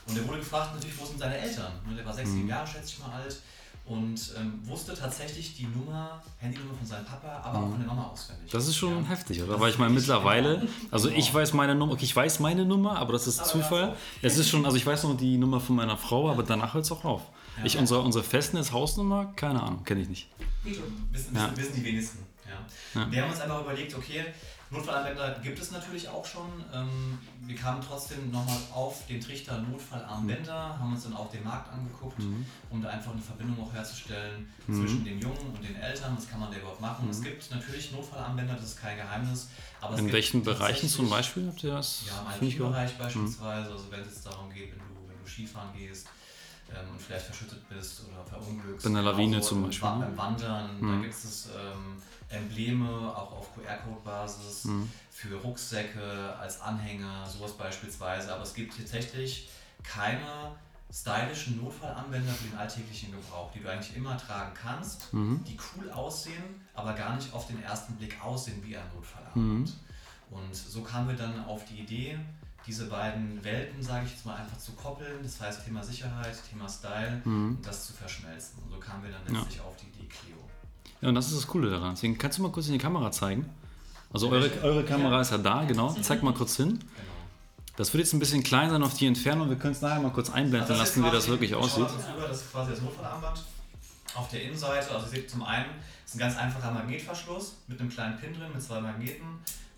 Und 0.09 0.17
er 0.17 0.27
wurde 0.27 0.39
gefragt, 0.39 0.75
natürlich, 0.75 0.99
wo 0.99 1.05
sind 1.05 1.19
seine 1.19 1.37
Eltern? 1.37 1.73
Und 1.87 1.97
der 1.97 2.05
war 2.05 2.13
sechs, 2.13 2.31
sieben 2.31 2.45
mhm. 2.45 2.49
Jahre, 2.51 2.67
schätze 2.67 2.87
ich 2.87 2.99
mal, 2.99 3.13
alt 3.13 3.37
und 3.89 4.35
ähm, 4.39 4.61
wusste 4.65 4.95
tatsächlich 4.95 5.57
die 5.57 5.67
Nummer, 5.67 6.23
Handynummer 6.39 6.75
von 6.75 6.87
seinem 6.87 7.07
Papa, 7.07 7.41
aber 7.43 7.59
auch 7.59 7.67
mhm. 7.67 7.71
von 7.71 7.79
der 7.81 7.89
Mama 7.89 8.07
auswendig. 8.09 8.51
Das 8.51 8.69
ist 8.69 8.77
schon 8.77 9.03
ja. 9.03 9.09
heftig, 9.09 9.43
oder? 9.43 9.59
Weil 9.59 9.71
ich 9.71 9.79
meine, 9.79 9.95
mittlerweile, 9.95 10.69
also 10.91 11.09
ich 11.09 11.33
weiß 11.33 11.55
meine 11.55 11.75
Nummer, 11.75 11.95
okay, 11.95 12.05
ich 12.05 12.15
weiß 12.15 12.41
meine 12.41 12.67
Nummer, 12.67 12.99
aber 12.99 13.15
das 13.15 13.27
ist 13.27 13.41
aber 13.41 13.49
Zufall. 13.49 13.97
Es 14.21 14.37
ist 14.37 14.51
schon, 14.51 14.67
also 14.67 14.77
ich 14.77 14.85
weiß 14.85 15.05
noch 15.05 15.17
die 15.17 15.39
Nummer 15.39 15.59
von 15.59 15.77
meiner 15.77 15.97
Frau, 15.97 16.31
aber 16.31 16.43
danach 16.43 16.75
hört 16.75 16.85
es 16.85 16.93
auch 16.93 17.05
auf. 17.05 17.23
Ja. 17.57 17.65
Ich, 17.65 17.79
unsere, 17.79 18.01
unsere 18.01 18.25
Festnetz-Hausnummer, 18.25 19.33
keine 19.37 19.63
Ahnung, 19.63 19.85
kenne 19.85 20.03
ich 20.03 20.09
nicht. 20.09 20.29
Wissen, 21.11 21.35
ja. 21.35 21.51
wissen 21.57 21.75
die 21.75 21.85
wenigsten. 21.85 22.19
Ja. 22.95 23.11
Wir 23.11 23.23
haben 23.23 23.31
uns 23.31 23.41
einfach 23.41 23.63
überlegt, 23.63 23.95
okay, 23.95 24.25
Notfallarmbänder 24.71 25.41
gibt 25.43 25.59
es 25.59 25.71
natürlich 25.71 26.09
auch 26.09 26.25
schon. 26.25 26.65
Ähm, 26.75 27.19
wir 27.43 27.57
kamen 27.57 27.81
trotzdem 27.87 28.31
nochmal 28.31 28.59
auf 28.75 29.07
den 29.07 29.21
Trichter 29.21 29.59
Notfallarmbänder, 29.59 30.75
mhm. 30.75 30.79
haben 30.79 30.93
uns 30.93 31.05
dann 31.05 31.15
auch 31.15 31.31
den 31.31 31.43
Markt 31.43 31.73
angeguckt, 31.73 32.19
mhm. 32.19 32.45
um 32.71 32.83
da 32.83 32.91
einfach 32.91 33.13
eine 33.13 33.23
Verbindung 33.23 33.65
auch 33.65 33.73
herzustellen 33.73 34.49
mhm. 34.67 34.81
zwischen 34.81 35.05
dem 35.05 35.21
Jungen 35.21 35.55
und 35.55 35.65
den 35.65 35.77
Eltern. 35.77 36.15
Was 36.17 36.29
kann 36.29 36.41
man 36.41 36.51
da 36.51 36.59
überhaupt 36.59 36.81
machen? 36.81 37.09
Es 37.09 37.21
mhm. 37.21 37.25
gibt 37.25 37.51
natürlich 37.51 37.93
Notfallarmbänder, 37.93 38.55
das 38.55 38.65
ist 38.65 38.81
kein 38.81 38.97
Geheimnis. 38.97 39.49
Aber 39.81 39.97
In 39.97 40.13
welchen 40.13 40.43
Bereichen 40.43 40.89
zum 40.89 41.09
Beispiel 41.09 41.47
habt 41.47 41.65
ihr 41.65 41.73
das? 41.73 42.05
Ja, 42.07 42.27
im 42.39 42.47
IT-Bereich 42.47 42.93
mhm. 42.95 42.99
beispielsweise, 42.99 43.71
also 43.71 43.91
wenn 43.91 44.01
es 44.01 44.09
jetzt 44.09 44.27
darum 44.27 44.51
geht, 44.53 44.73
wenn 44.73 44.79
du, 44.79 45.09
wenn 45.09 45.25
du 45.25 45.31
Skifahren 45.31 45.73
gehst, 45.77 46.09
ähm, 46.71 46.91
und 46.93 47.01
vielleicht 47.01 47.27
verschüttet 47.27 47.69
bist 47.69 48.03
oder 48.09 48.25
verunglückst. 48.25 48.85
Bei 48.85 48.91
einer 48.91 49.03
Lawine 49.03 49.41
zum 49.41 49.65
Beispiel. 49.65 49.89
Beim 49.89 50.17
Wandern, 50.17 50.81
mhm. 50.81 50.93
da 50.93 51.03
gibt 51.03 51.15
es 51.15 51.47
ähm, 51.47 52.03
Embleme, 52.29 52.89
auch 52.89 53.33
auf 53.33 53.55
QR-Code-Basis, 53.55 54.65
mhm. 54.65 54.91
für 55.11 55.35
Rucksäcke 55.37 56.37
als 56.39 56.61
Anhänger, 56.61 57.27
sowas 57.27 57.53
beispielsweise. 57.53 58.33
Aber 58.33 58.43
es 58.43 58.55
gibt 58.55 58.77
tatsächlich 58.77 59.49
keine 59.83 60.53
stylischen 60.91 61.63
Notfallanwender 61.63 62.33
für 62.33 62.49
den 62.49 62.59
alltäglichen 62.59 63.13
Gebrauch, 63.13 63.51
die 63.53 63.61
du 63.61 63.71
eigentlich 63.71 63.95
immer 63.97 64.17
tragen 64.17 64.53
kannst, 64.55 65.13
mhm. 65.13 65.43
die 65.45 65.57
cool 65.77 65.91
aussehen, 65.91 66.63
aber 66.75 66.95
gar 66.95 67.17
nicht 67.17 67.33
auf 67.33 67.47
den 67.47 67.63
ersten 67.63 67.95
Blick 67.97 68.23
aussehen 68.23 68.63
wie 68.65 68.77
ein 68.77 68.89
Notfallarmband. 68.95 69.69
Mhm. 69.69 69.75
Und 70.31 70.55
so 70.55 70.83
kamen 70.83 71.09
wir 71.09 71.17
dann 71.17 71.45
auf 71.45 71.65
die 71.65 71.81
Idee, 71.81 72.19
diese 72.69 72.85
beiden 72.87 73.43
Welten, 73.43 73.83
sage 73.83 74.05
ich 74.05 74.13
jetzt 74.13 74.27
mal, 74.27 74.37
einfach 74.37 74.59
zu 74.59 74.73
koppeln. 74.73 75.23
Das 75.23 75.41
heißt 75.41 75.65
Thema 75.65 75.83
Sicherheit, 75.83 76.37
Thema 76.49 76.69
Style 76.69 77.23
mhm. 77.25 77.57
und 77.57 77.67
das 77.67 77.87
zu 77.87 77.95
verschmelzen. 77.95 78.63
Und 78.63 78.71
so 78.71 78.79
kamen 78.79 79.03
wir 79.03 79.11
dann 79.11 79.23
letztlich 79.27 79.57
ja. 79.57 79.63
auf 79.63 79.75
die 79.77 79.87
Idee 79.87 80.07
Clio. 80.07 80.37
Ja, 81.01 81.09
und 81.09 81.15
das 81.15 81.29
ist 81.29 81.37
das 81.39 81.47
Coole 81.47 81.71
daran. 81.71 81.95
Deswegen 81.95 82.19
kannst 82.19 82.39
du 82.39 82.43
mal 82.43 82.53
kurz 82.53 82.67
in 82.67 82.75
die 82.75 82.79
Kamera 82.79 83.11
zeigen. 83.11 83.49
Also 84.13 84.29
eure, 84.31 84.51
eure 84.63 84.85
Kamera 84.85 85.17
ja. 85.17 85.21
ist 85.23 85.31
ja 85.31 85.39
da, 85.39 85.65
genau. 85.65 85.97
Zeig 86.03 86.23
mal 86.23 86.35
kurz 86.35 86.57
hin. 86.57 86.79
Genau. 86.79 86.83
Das 87.77 87.93
wird 87.95 88.05
jetzt 88.05 88.13
ein 88.13 88.19
bisschen 88.19 88.43
klein 88.43 88.69
sein 88.71 88.83
auf 88.83 88.95
die 88.95 89.07
Entfernung. 89.07 89.49
Wir 89.49 89.57
können 89.57 89.73
es 89.73 89.81
nachher 89.81 90.01
mal 90.01 90.11
kurz 90.11 90.29
einblenden 90.31 90.71
also 90.71 90.75
lassen, 90.75 91.05
wie 91.05 91.11
das 91.11 91.29
wirklich 91.29 91.55
aussieht. 91.55 91.87
Das 92.21 92.43
ist 92.43 92.53
quasi 92.53 92.73
das 92.73 92.83
Notfallarmband. 92.83 93.43
Auf 94.15 94.29
der 94.31 94.43
Innenseite, 94.43 94.91
also 94.91 95.07
ihr 95.07 95.11
seht 95.11 95.31
zum 95.31 95.43
einen, 95.43 95.67
ist 96.05 96.17
ein 96.17 96.19
ganz 96.19 96.37
einfacher 96.37 96.73
Magnetverschluss 96.73 97.55
mit 97.67 97.81
einem 97.81 97.89
kleinen 97.89 98.19
Pin 98.19 98.35
drin, 98.35 98.51
mit 98.53 98.63
zwei 98.63 98.81
Magneten. 98.81 99.27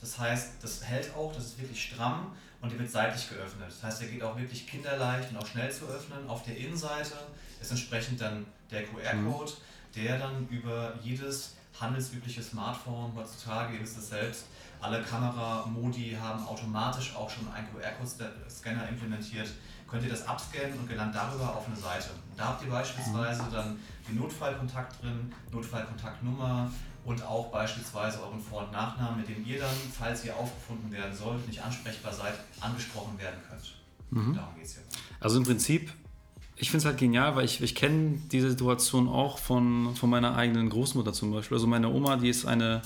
Das 0.00 0.18
heißt, 0.18 0.52
das 0.62 0.82
hält 0.82 1.14
auch, 1.14 1.32
das 1.34 1.46
ist 1.46 1.60
wirklich 1.60 1.82
stramm 1.82 2.32
und 2.60 2.70
die 2.70 2.78
wird 2.78 2.90
seitlich 2.90 3.28
geöffnet. 3.28 3.68
Das 3.68 3.82
heißt, 3.82 4.02
der 4.02 4.08
geht 4.08 4.22
auch 4.22 4.36
wirklich 4.36 4.66
kinderleicht 4.66 5.30
und 5.30 5.38
auch 5.38 5.46
schnell 5.46 5.70
zu 5.70 5.86
öffnen. 5.86 6.28
Auf 6.28 6.42
der 6.42 6.56
Innenseite 6.56 7.14
ist 7.60 7.70
entsprechend 7.70 8.20
dann 8.20 8.46
der 8.70 8.84
QR-Code, 8.84 9.52
der 9.96 10.18
dann 10.18 10.46
über 10.48 10.94
jedes 11.02 11.54
handelsübliche 11.78 12.42
Smartphone 12.42 13.12
heutzutage, 13.14 13.76
ihr 13.76 13.82
es 13.82 13.94
selbst, 13.94 14.44
alle 14.80 15.02
Kameramodi 15.02 16.16
haben 16.20 16.46
automatisch 16.46 17.14
auch 17.14 17.28
schon 17.28 17.50
einen 17.52 17.66
QR-Code-Scanner 17.72 18.88
implementiert. 18.88 19.48
Könnt 19.90 20.04
ihr 20.04 20.10
das 20.10 20.26
abscannen 20.26 20.78
und 20.78 20.88
gelangt 20.88 21.14
darüber 21.14 21.56
auf 21.56 21.66
eine 21.66 21.76
Seite. 21.76 22.10
Da 22.36 22.48
habt 22.48 22.64
ihr 22.64 22.70
beispielsweise 22.70 23.44
dann 23.52 23.78
den 24.08 24.18
Notfallkontakt 24.18 25.02
drin, 25.02 25.32
Notfallkontaktnummer, 25.50 26.70
und 27.04 27.22
auch 27.22 27.50
beispielsweise 27.50 28.22
euren 28.22 28.40
Vor- 28.40 28.64
und 28.64 28.72
Nachnamen, 28.72 29.20
mit 29.20 29.28
dem 29.28 29.44
ihr 29.46 29.58
dann, 29.58 29.74
falls 29.96 30.24
ihr 30.24 30.36
aufgefunden 30.36 30.92
werden 30.92 31.16
sollt, 31.16 31.46
nicht 31.48 31.62
ansprechbar 31.62 32.12
seid, 32.12 32.34
angesprochen 32.60 33.18
werden 33.18 33.40
könnt. 33.48 33.74
Mhm. 34.10 34.34
Darum 34.34 34.54
geht 34.54 34.66
es 34.66 34.74
ja. 34.74 34.82
Also 35.18 35.38
im 35.38 35.44
Prinzip, 35.44 35.92
ich 36.56 36.70
finde 36.70 36.82
es 36.82 36.84
halt 36.84 36.98
genial, 36.98 37.36
weil 37.36 37.44
ich, 37.44 37.62
ich 37.62 37.74
kenne 37.74 38.18
diese 38.30 38.50
Situation 38.50 39.08
auch 39.08 39.38
von, 39.38 39.96
von 39.96 40.10
meiner 40.10 40.36
eigenen 40.36 40.68
Großmutter 40.68 41.12
zum 41.12 41.32
Beispiel. 41.32 41.56
Also 41.56 41.66
meine 41.66 41.88
Oma, 41.88 42.16
die 42.16 42.28
ist 42.28 42.44
eine 42.44 42.82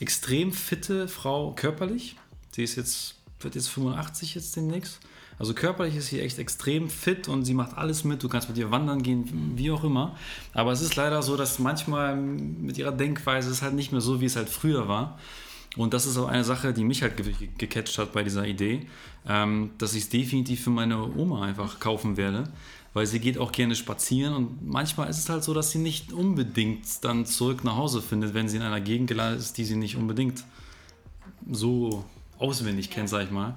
extrem 0.00 0.52
fitte 0.52 1.08
Frau 1.08 1.52
körperlich. 1.52 2.16
Sie 2.50 2.62
ist 2.62 2.76
jetzt, 2.76 3.16
wird 3.40 3.54
jetzt 3.54 3.68
85 3.70 4.34
jetzt 4.34 4.54
demnächst. 4.56 5.00
Also 5.38 5.54
körperlich 5.54 5.96
ist 5.96 6.08
sie 6.08 6.20
echt 6.20 6.38
extrem 6.38 6.88
fit 6.88 7.28
und 7.28 7.44
sie 7.44 7.54
macht 7.54 7.76
alles 7.76 8.04
mit. 8.04 8.22
Du 8.22 8.28
kannst 8.28 8.48
mit 8.48 8.58
ihr 8.58 8.70
wandern 8.70 9.02
gehen, 9.02 9.52
wie 9.56 9.70
auch 9.70 9.84
immer. 9.84 10.16
Aber 10.52 10.72
es 10.72 10.80
ist 10.80 10.96
leider 10.96 11.22
so, 11.22 11.36
dass 11.36 11.58
manchmal 11.58 12.16
mit 12.16 12.78
ihrer 12.78 12.92
Denkweise 12.92 13.50
es 13.50 13.62
halt 13.62 13.74
nicht 13.74 13.92
mehr 13.92 14.00
so, 14.00 14.20
wie 14.20 14.26
es 14.26 14.36
halt 14.36 14.48
früher 14.48 14.88
war. 14.88 15.18
Und 15.76 15.92
das 15.92 16.06
ist 16.06 16.16
auch 16.16 16.28
eine 16.28 16.44
Sache, 16.44 16.72
die 16.72 16.84
mich 16.84 17.02
halt 17.02 17.16
ge 17.16 17.32
gecatcht 17.58 17.98
hat 17.98 18.12
bei 18.12 18.22
dieser 18.22 18.46
Idee, 18.46 18.86
ähm, 19.26 19.70
dass 19.78 19.94
ich 19.94 20.04
es 20.04 20.08
definitiv 20.08 20.62
für 20.62 20.70
meine 20.70 21.02
Oma 21.16 21.42
einfach 21.42 21.80
kaufen 21.80 22.16
werde, 22.16 22.44
weil 22.92 23.06
sie 23.06 23.18
geht 23.18 23.38
auch 23.38 23.50
gerne 23.50 23.74
spazieren 23.74 24.34
und 24.34 24.66
manchmal 24.66 25.10
ist 25.10 25.18
es 25.18 25.28
halt 25.28 25.42
so, 25.42 25.52
dass 25.52 25.72
sie 25.72 25.78
nicht 25.78 26.12
unbedingt 26.12 26.86
dann 27.02 27.26
zurück 27.26 27.64
nach 27.64 27.74
Hause 27.74 28.02
findet, 28.02 28.34
wenn 28.34 28.48
sie 28.48 28.56
in 28.58 28.62
einer 28.62 28.80
Gegend 28.80 29.08
gelandet 29.08 29.40
ist, 29.40 29.58
die 29.58 29.64
sie 29.64 29.74
nicht 29.74 29.96
unbedingt 29.96 30.44
so 31.50 32.04
auswendig 32.38 32.90
kennt, 32.90 33.08
sag 33.08 33.24
ich 33.24 33.30
mal. 33.32 33.54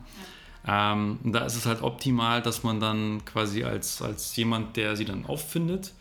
Ähm, 0.68 1.20
da 1.24 1.46
ist 1.46 1.56
es 1.56 1.66
halt 1.66 1.82
optimal, 1.82 2.42
dass 2.42 2.64
man 2.64 2.80
dann 2.80 3.24
quasi 3.24 3.64
als, 3.64 4.02
als 4.02 4.36
jemand, 4.36 4.76
der 4.76 4.98
sie 4.98 5.06
dann 5.06 5.26
auffindet, 5.26 5.94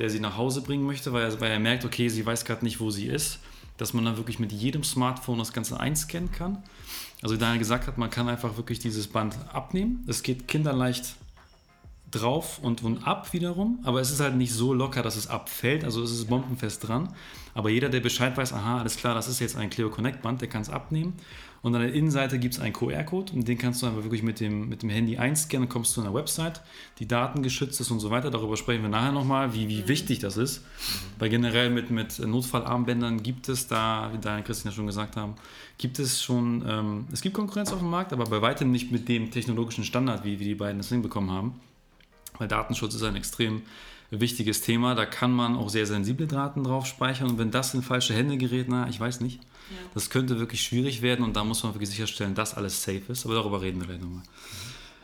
der 0.00 0.10
sie 0.10 0.18
nach 0.18 0.36
Hause 0.36 0.62
bringen 0.62 0.84
möchte, 0.84 1.12
weil 1.12 1.22
er, 1.22 1.40
weil 1.40 1.52
er 1.52 1.60
merkt, 1.60 1.84
okay, 1.84 2.08
sie 2.08 2.26
weiß 2.26 2.44
gerade 2.44 2.64
nicht, 2.64 2.80
wo 2.80 2.90
sie 2.90 3.06
ist, 3.06 3.38
dass 3.76 3.94
man 3.94 4.04
dann 4.04 4.16
wirklich 4.16 4.40
mit 4.40 4.50
jedem 4.50 4.82
Smartphone 4.82 5.38
das 5.38 5.52
Ganze 5.52 5.78
einscannen 5.78 6.32
kann. 6.32 6.62
Also 7.22 7.36
wie 7.36 7.38
Daniel 7.38 7.60
gesagt 7.60 7.86
hat, 7.86 7.96
man 7.96 8.10
kann 8.10 8.28
einfach 8.28 8.56
wirklich 8.56 8.80
dieses 8.80 9.06
Band 9.06 9.36
abnehmen. 9.52 10.04
Es 10.08 10.24
geht 10.24 10.48
kinderleicht 10.48 11.14
drauf 12.10 12.58
und, 12.60 12.82
und 12.82 13.06
ab 13.06 13.32
wiederum, 13.32 13.80
aber 13.84 14.00
es 14.00 14.10
ist 14.10 14.20
halt 14.20 14.34
nicht 14.34 14.52
so 14.52 14.72
locker, 14.72 15.02
dass 15.02 15.16
es 15.16 15.26
abfällt, 15.26 15.84
also 15.84 16.02
es 16.02 16.10
ist 16.10 16.28
bombenfest 16.28 16.88
dran. 16.88 17.14
Aber 17.54 17.70
jeder, 17.70 17.88
der 17.88 18.00
Bescheid 18.00 18.36
weiß, 18.36 18.52
aha, 18.52 18.78
alles 18.78 18.96
klar, 18.96 19.14
das 19.14 19.28
ist 19.28 19.40
jetzt 19.40 19.56
ein 19.56 19.68
Clio 19.68 19.90
Connect 19.90 20.22
Band, 20.22 20.40
der 20.40 20.48
kann 20.48 20.62
es 20.62 20.70
abnehmen. 20.70 21.14
Und 21.68 21.74
an 21.74 21.82
der 21.82 21.92
Innenseite 21.92 22.38
gibt 22.38 22.54
es 22.54 22.60
einen 22.60 22.72
QR-Code 22.72 23.34
und 23.34 23.46
den 23.46 23.58
kannst 23.58 23.82
du 23.82 23.86
einfach 23.86 24.02
wirklich 24.02 24.22
mit 24.22 24.40
dem, 24.40 24.70
mit 24.70 24.82
dem 24.82 24.88
Handy 24.88 25.18
einscannen, 25.18 25.66
dann 25.66 25.72
kommst 25.72 25.90
du 25.90 26.00
zu 26.00 26.06
einer 26.06 26.14
Website, 26.14 26.62
die 26.98 27.06
Daten 27.06 27.42
geschützt 27.42 27.78
ist 27.78 27.90
und 27.90 28.00
so 28.00 28.10
weiter. 28.10 28.30
Darüber 28.30 28.56
sprechen 28.56 28.80
wir 28.80 28.88
nachher 28.88 29.12
nochmal, 29.12 29.52
wie, 29.52 29.68
wie 29.68 29.82
mhm. 29.82 29.88
wichtig 29.88 30.18
das 30.18 30.38
ist. 30.38 30.62
Mhm. 30.62 30.64
Weil 31.18 31.28
generell 31.28 31.68
mit, 31.68 31.90
mit 31.90 32.18
Notfallarmbändern 32.20 33.22
gibt 33.22 33.50
es 33.50 33.66
da, 33.66 34.10
wie 34.14 34.18
Daniel 34.18 34.38
und 34.38 34.46
Christian 34.46 34.72
schon 34.72 34.86
gesagt 34.86 35.16
haben, 35.16 35.34
gibt 35.76 35.98
es 35.98 36.22
schon, 36.22 36.64
ähm, 36.66 37.04
es 37.12 37.20
gibt 37.20 37.34
Konkurrenz 37.34 37.70
auf 37.70 37.80
dem 37.80 37.90
Markt, 37.90 38.14
aber 38.14 38.24
bei 38.24 38.40
weitem 38.40 38.70
nicht 38.70 38.90
mit 38.90 39.06
dem 39.06 39.30
technologischen 39.30 39.84
Standard, 39.84 40.24
wie, 40.24 40.40
wie 40.40 40.44
die 40.44 40.54
beiden 40.54 40.78
das 40.78 40.88
hinbekommen 40.88 41.30
haben. 41.30 41.60
Weil 42.38 42.48
Datenschutz 42.48 42.94
ist 42.94 43.02
ein 43.02 43.16
extrem 43.16 43.60
wichtiges 44.10 44.62
Thema. 44.62 44.94
Da 44.94 45.06
kann 45.06 45.32
man 45.32 45.56
auch 45.56 45.68
sehr 45.68 45.86
sensible 45.86 46.26
Daten 46.26 46.64
drauf 46.64 46.86
speichern. 46.86 47.28
Und 47.28 47.38
wenn 47.38 47.50
das 47.50 47.74
in 47.74 47.82
falsche 47.82 48.14
Hände 48.14 48.36
gerät, 48.36 48.66
na, 48.68 48.88
ich 48.88 48.98
weiß 48.98 49.20
nicht. 49.20 49.42
Ja. 49.42 49.76
Das 49.94 50.10
könnte 50.10 50.38
wirklich 50.38 50.62
schwierig 50.62 51.02
werden 51.02 51.24
und 51.24 51.36
da 51.36 51.44
muss 51.44 51.62
man 51.62 51.74
wirklich 51.74 51.90
sicherstellen, 51.90 52.34
dass 52.34 52.54
alles 52.54 52.82
safe 52.82 53.02
ist. 53.08 53.26
Aber 53.26 53.34
darüber 53.34 53.60
reden 53.60 53.80
wir 53.80 53.86
gleich 53.86 54.00
nochmal. 54.00 54.22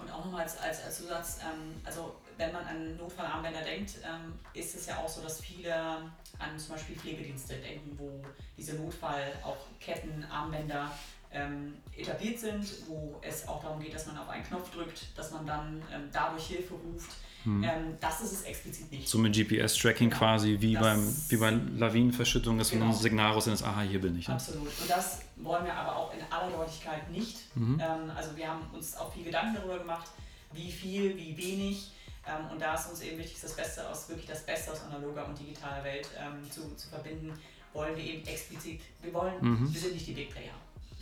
Und 0.01 0.11
auch 0.11 0.25
nochmal 0.25 0.43
als, 0.43 0.57
als, 0.59 0.83
als 0.85 0.99
Zusatz, 0.99 1.39
ähm, 1.43 1.75
also 1.85 2.15
wenn 2.37 2.53
man 2.53 2.65
an 2.65 2.97
Notfallarmbänder 2.97 3.63
denkt, 3.63 3.93
ähm, 4.03 4.33
ist 4.55 4.75
es 4.75 4.87
ja 4.87 4.99
auch 4.99 5.09
so, 5.09 5.23
dass 5.23 5.41
viele 5.41 5.75
an 5.75 6.59
zum 6.59 6.75
Beispiel 6.75 6.97
Pflegedienste 6.97 7.55
denken, 7.55 7.97
wo 7.97 8.23
diese 8.57 8.75
Notfall, 8.75 9.33
auch 9.45 9.59
Ketten, 9.79 10.25
Armbänder 10.31 10.91
ähm, 11.33 11.75
etabliert 11.97 12.39
sind, 12.39 12.67
wo 12.89 13.21
es 13.23 13.47
auch 13.47 13.63
darum 13.63 13.81
geht, 13.81 13.95
dass 13.95 14.07
man 14.07 14.17
auf 14.19 14.29
einen 14.29 14.45
Knopf 14.45 14.71
drückt, 14.71 15.17
dass 15.17 15.31
man 15.31 15.47
dann 15.47 15.83
ähm, 15.93 16.09
dadurch 16.13 16.47
Hilfe 16.47 16.75
ruft. 16.75 17.11
Hm. 17.45 17.63
Ähm, 17.63 17.71
das 18.01 18.21
ist 18.23 18.33
es 18.33 18.43
explizit 18.43 18.91
nicht. 18.91 19.09
So 19.09 19.19
mit 19.19 19.35
GPS-Tracking 19.35 20.09
genau. 20.09 20.19
quasi, 20.19 20.57
wie, 20.61 20.77
beim, 20.77 21.15
wie 21.29 21.37
bei 21.37 21.51
Lawinenverschüttung, 21.51 22.59
dass 22.59 22.71
genau. 22.71 22.87
ein 22.87 22.95
Signal 22.95 23.33
raus 23.33 23.47
ist, 23.47 23.63
aha, 23.63 23.83
hier 23.83 24.01
bin 24.01 24.19
ich. 24.19 24.29
Absolut. 24.29 24.67
Und 24.67 24.91
das 24.91 25.21
wollen 25.37 25.65
wir 25.65 25.75
aber 25.75 25.97
auch 25.97 26.13
in 26.15 26.21
aller 26.31 26.51
Deutlichkeit 26.57 27.11
nicht. 27.11 27.55
Mhm. 27.55 27.81
Ähm, 27.81 28.11
also 28.17 28.37
wir 28.37 28.49
haben 28.49 28.63
uns 28.73 28.97
auch 28.97 29.13
viel 29.13 29.25
Gedanken 29.25 29.57
darüber 29.57 29.79
gemacht, 29.79 30.11
wie 30.53 30.71
viel, 30.71 31.17
wie 31.17 31.37
wenig. 31.37 31.93
Ähm, 32.27 32.51
und 32.51 32.61
da 32.61 32.75
ist 32.75 32.89
uns 32.89 33.03
eben 33.03 33.19
wichtig, 33.19 33.39
das 33.41 33.55
Beste 33.55 33.89
aus, 33.89 34.09
wirklich 34.09 34.27
das 34.27 34.45
Beste 34.47 34.73
aus 34.73 34.81
analoger 34.83 35.27
und 35.27 35.39
digitaler 35.39 35.85
Welt 35.85 36.09
ähm, 36.19 36.51
zu, 36.51 36.75
zu 36.77 36.89
verbinden, 36.89 37.33
wollen 37.75 37.97
wir 37.97 38.05
eben 38.05 38.27
explizit, 38.27 38.81
wir 39.03 39.13
wollen, 39.13 39.35
mhm. 39.41 39.73
wir 39.73 39.81
sind 39.81 39.93
nicht 39.93 40.07
die 40.07 40.13
Big 40.13 40.31
Player. 40.31 40.55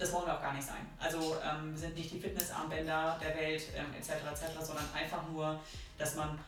Das 0.03 0.13
wollen 0.13 0.27
wir 0.27 0.37
auch 0.37 0.43
gar 0.43 0.53
nicht 0.53 0.67
sein. 0.67 0.85
Also 0.99 1.37
ähm, 1.45 1.71
wir 1.71 1.79
sind 1.79 1.95
nicht 1.95 2.13
die 2.13 2.19
Fitnessarmbänder 2.19 3.21
der 3.23 3.37
Welt 3.37 3.63
ähm, 3.77 3.87
etc. 3.97 4.15
etc., 4.33 4.51
sondern 4.61 4.85
einfach 4.93 5.23
nur 5.29 5.61
dass 5.97 6.17
man 6.17 6.39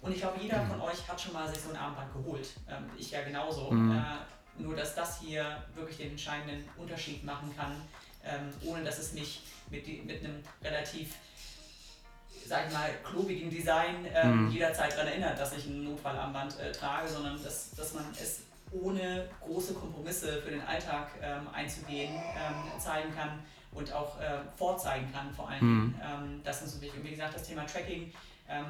und 0.00 0.12
ich 0.12 0.20
glaube, 0.20 0.38
jeder 0.38 0.60
von 0.66 0.80
euch 0.82 1.08
hat 1.08 1.18
schon 1.18 1.32
mal 1.32 1.48
sich 1.48 1.62
so 1.62 1.70
ein 1.70 1.76
Armband 1.76 2.12
geholt. 2.12 2.46
Ähm, 2.68 2.90
ich 2.98 3.10
ja 3.10 3.22
genauso. 3.22 3.70
Mhm. 3.70 3.92
Äh, 3.92 4.62
nur, 4.62 4.76
dass 4.76 4.94
das 4.94 5.20
hier 5.20 5.64
wirklich 5.74 5.96
den 5.96 6.10
entscheidenden 6.10 6.68
Unterschied 6.76 7.24
machen 7.24 7.54
kann, 7.56 7.72
ähm, 8.22 8.52
ohne 8.66 8.84
dass 8.84 8.98
es 8.98 9.12
mich 9.12 9.42
mit, 9.70 9.86
mit 10.04 10.22
einem 10.22 10.42
relativ, 10.62 11.14
sag 12.46 12.66
ich 12.66 12.72
mal, 12.72 12.90
klobigen 13.02 13.48
Design 13.48 14.06
ähm, 14.14 14.44
mhm. 14.44 14.50
jederzeit 14.50 14.92
daran 14.92 15.06
erinnert, 15.06 15.38
dass 15.38 15.56
ich 15.56 15.64
ein 15.66 15.84
Notfallarmband 15.84 16.58
äh, 16.58 16.70
trage, 16.70 17.08
sondern 17.08 17.42
dass, 17.42 17.70
dass 17.70 17.94
man 17.94 18.04
es 18.12 18.40
ohne 18.82 19.28
große 19.40 19.74
Kompromisse 19.74 20.42
für 20.42 20.50
den 20.50 20.62
Alltag 20.62 21.10
ähm, 21.22 21.48
einzugehen 21.52 22.14
ähm, 22.14 22.80
zeigen 22.80 23.14
kann 23.14 23.40
und 23.72 23.92
auch 23.92 24.20
äh, 24.20 24.38
vorzeigen 24.56 25.12
kann, 25.12 25.32
vor 25.34 25.48
allem. 25.48 25.66
Mhm. 25.66 25.94
Ähm, 26.02 26.40
das 26.44 26.62
ist 26.62 26.74
so 26.74 26.80
wichtig. 26.80 27.00
Und 27.00 27.06
wie 27.06 27.10
gesagt, 27.10 27.34
das 27.34 27.42
Thema 27.44 27.66
Tracking 27.66 28.12
ähm, 28.48 28.66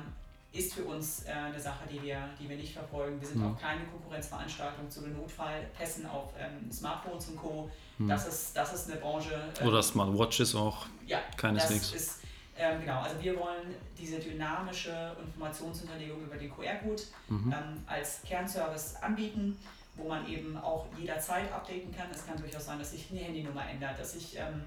ist 0.54 0.74
für 0.74 0.84
uns 0.84 1.24
äh, 1.24 1.32
eine 1.32 1.60
Sache, 1.60 1.84
die 1.90 2.00
wir, 2.00 2.28
die 2.38 2.48
wir 2.48 2.56
nicht 2.56 2.72
verfolgen. 2.72 3.20
Wir 3.20 3.28
sind 3.28 3.40
mhm. 3.40 3.54
auch 3.54 3.60
keine 3.60 3.84
Konkurrenzveranstaltung 3.84 4.88
zu 4.88 5.00
den 5.00 5.16
Notfallpässen 5.16 6.06
auf 6.06 6.30
ähm, 6.38 6.70
Smartphones 6.70 7.28
und 7.28 7.36
Co. 7.36 7.70
Mhm. 7.98 8.08
Das, 8.08 8.26
ist, 8.26 8.56
das 8.56 8.72
ist 8.72 8.90
eine 8.90 9.00
Branche. 9.00 9.52
Ähm, 9.60 9.66
Oder 9.66 9.82
Smartwatches 9.82 10.54
auch. 10.54 10.86
Ja, 11.06 11.18
keineswegs. 11.36 11.92
Das 11.92 12.00
ist, 12.00 12.20
ähm, 12.56 12.80
genau, 12.80 13.00
also 13.00 13.20
wir 13.20 13.36
wollen 13.36 13.74
diese 13.98 14.20
dynamische 14.20 15.16
Informationshinterlegung 15.20 16.22
über 16.22 16.36
den 16.36 16.54
QR-Code 16.54 17.02
mhm. 17.28 17.52
ähm, 17.52 17.82
als 17.86 18.22
Kernservice 18.22 18.94
anbieten, 19.02 19.58
wo 19.96 20.08
man 20.08 20.26
eben 20.28 20.56
auch 20.56 20.86
jederzeit 20.98 21.52
updaten 21.52 21.94
kann. 21.94 22.06
Es 22.12 22.26
kann 22.26 22.36
durchaus 22.36 22.66
sein, 22.66 22.78
dass 22.78 22.90
sich 22.90 23.06
eine 23.10 23.20
Handynummer 23.20 23.68
ändert, 23.68 23.98
dass 23.98 24.12
sich 24.12 24.36
ähm, 24.36 24.64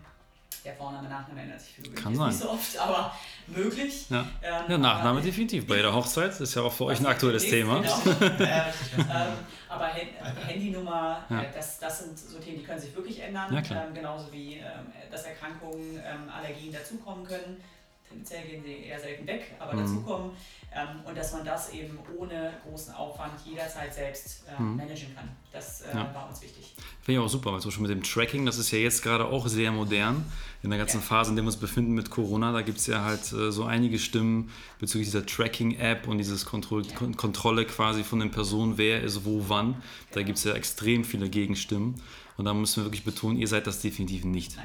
der 0.63 0.73
Vorname, 0.75 1.07
Nachname 1.07 1.41
ändert 1.41 1.61
sich 1.61 1.75
für 1.75 1.81
Kann 1.91 2.15
sein. 2.15 2.29
nicht 2.29 2.39
so 2.39 2.49
oft, 2.49 2.77
aber 2.77 3.15
möglich. 3.47 4.09
Ja, 4.09 4.27
ähm, 4.41 4.63
ja 4.67 4.77
Nachname 4.77 5.21
definitiv. 5.21 5.67
Bei 5.67 5.77
jeder 5.77 5.93
Hochzeit 5.93 6.29
das 6.29 6.41
ist 6.41 6.55
ja 6.55 6.61
auch 6.61 6.73
für 6.73 6.85
euch 6.85 6.99
ein 6.99 7.05
aktuelles 7.05 7.43
Thema. 7.43 7.81
Genau. 7.81 8.01
ähm, 8.39 9.33
aber 9.69 9.85
Handynummer, 9.85 11.25
ja. 11.29 11.41
Äh, 11.41 11.53
das, 11.53 11.79
das 11.79 11.99
sind 11.99 12.17
so 12.17 12.39
Themen, 12.39 12.59
die 12.59 12.63
können 12.63 12.79
sich 12.79 12.95
wirklich 12.95 13.21
ändern. 13.21 13.53
Ja, 13.53 13.59
ähm, 13.59 13.93
genauso 13.93 14.31
wie, 14.31 14.55
ähm, 14.55 14.91
dass 15.11 15.23
Erkrankungen, 15.23 15.97
ähm, 15.97 16.29
Allergien 16.29 16.73
dazukommen 16.73 17.25
können. 17.25 17.61
Tendenziell 18.09 18.47
gehen 18.47 18.63
sie 18.63 18.85
eher 18.85 18.99
selten 18.99 19.27
weg, 19.27 19.55
aber 19.59 19.73
mhm. 19.73 19.79
dazukommen. 19.79 20.31
Ähm, 20.73 20.87
und 21.05 21.17
dass 21.17 21.33
man 21.33 21.45
das 21.45 21.71
eben 21.73 21.97
ohne 22.17 22.53
großen 22.63 22.93
Aufwand 22.93 23.33
jederzeit 23.45 23.93
selbst 23.93 24.43
äh, 24.47 24.61
mhm. 24.61 24.75
managen 24.75 25.15
kann. 25.15 25.29
Das 25.51 25.81
äh, 25.81 25.93
ja. 25.93 26.13
war 26.13 26.29
uns 26.29 26.41
wichtig. 26.41 26.75
Finde 27.01 27.19
ich 27.19 27.25
auch 27.25 27.29
super, 27.29 27.53
weil 27.53 27.61
zum 27.61 27.69
Beispiel 27.69 27.87
mit 27.87 27.95
dem 27.95 28.03
Tracking, 28.03 28.45
das 28.45 28.57
ist 28.57 28.71
ja 28.71 28.79
jetzt 28.79 29.01
gerade 29.01 29.25
auch 29.25 29.47
sehr 29.47 29.71
modern. 29.71 30.25
In 30.63 30.69
der 30.69 30.79
ganzen 30.79 30.99
ja. 30.99 31.03
Phase, 31.03 31.31
in 31.31 31.35
der 31.35 31.43
wir 31.43 31.47
uns 31.47 31.57
befinden 31.57 31.93
mit 31.93 32.09
Corona, 32.09 32.51
da 32.51 32.61
gibt 32.61 32.79
es 32.79 32.87
ja 32.87 33.03
halt 33.03 33.31
äh, 33.31 33.51
so 33.51 33.63
einige 33.63 33.97
Stimmen 33.97 34.51
bezüglich 34.79 35.07
dieser 35.07 35.25
Tracking-App 35.25 36.07
und 36.07 36.17
dieses 36.17 36.45
Kontroll 36.45 36.85
ja. 36.85 36.95
Kontrolle 37.15 37.65
quasi 37.65 38.03
von 38.03 38.19
den 38.19 38.31
Personen, 38.31 38.77
wer 38.77 39.01
ist 39.01 39.25
wo, 39.25 39.45
wann. 39.47 39.81
Da 40.11 40.21
gibt 40.23 40.37
es 40.37 40.43
ja 40.43 40.53
extrem 40.53 41.03
viele 41.03 41.29
Gegenstimmen. 41.29 42.01
Und 42.37 42.45
da 42.45 42.53
müssen 42.53 42.77
wir 42.77 42.85
wirklich 42.85 43.03
betonen, 43.03 43.37
ihr 43.37 43.47
seid 43.47 43.65
das 43.65 43.81
definitiv 43.81 44.23
nicht. 44.23 44.57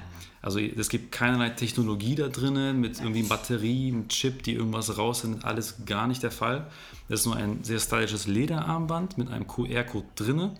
Also 0.42 0.58
es 0.58 0.90
gibt 0.90 1.10
keinerlei 1.10 1.50
Technologie 1.50 2.14
da 2.14 2.28
drinnen 2.28 2.80
mit 2.80 3.00
irgendwie 3.00 3.22
Batterie, 3.22 3.88
einem 3.88 4.08
Chip, 4.08 4.42
die 4.42 4.52
irgendwas 4.52 4.98
raussendet, 4.98 5.44
alles 5.44 5.86
gar 5.86 6.06
nicht 6.06 6.22
der 6.22 6.30
Fall. 6.30 6.66
Das 7.08 7.20
ist 7.20 7.26
nur 7.26 7.36
ein 7.36 7.64
sehr 7.64 7.78
stylisches 7.78 8.26
Lederarmband 8.26 9.16
mit 9.16 9.30
einem 9.30 9.46
QR-Code 9.46 10.06
drinnen. 10.16 10.50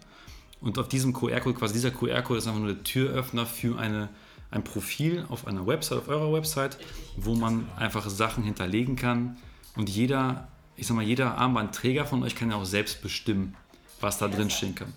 Und 0.63 0.79
auf 0.79 0.89
diesem 0.89 1.13
QR-Code, 1.13 1.59
quasi 1.59 1.75
dieser 1.75 1.91
QR-Code 1.91 2.39
ist 2.39 2.47
einfach 2.47 2.61
nur 2.61 2.73
der 2.73 2.85
Türöffner 2.85 3.45
für 3.45 3.79
eine, 3.79 4.09
ein 4.51 4.65
Profil 4.65 5.27
auf 5.29 5.47
einer 5.47 5.67
Website, 5.67 5.99
auf 5.99 6.09
eurer 6.09 6.33
Website, 6.33 6.79
wo 7.17 7.35
man 7.35 7.69
einfach 7.77 8.09
Sachen 8.09 8.45
hinterlegen 8.45 8.97
kann. 8.97 9.37
Und 9.77 9.91
jeder, 9.91 10.49
ich 10.77 10.87
sag 10.87 10.95
mal, 10.95 11.05
jeder 11.05 11.37
Armbandträger 11.37 12.07
von 12.07 12.23
euch 12.23 12.37
kann 12.37 12.51
ja 12.51 12.57
auch 12.57 12.65
selbst 12.65 13.03
bestimmen, 13.03 13.55
was 14.01 14.19
da 14.19 14.29
drin 14.29 14.49
stehen 14.49 14.75
kann. 14.75 14.93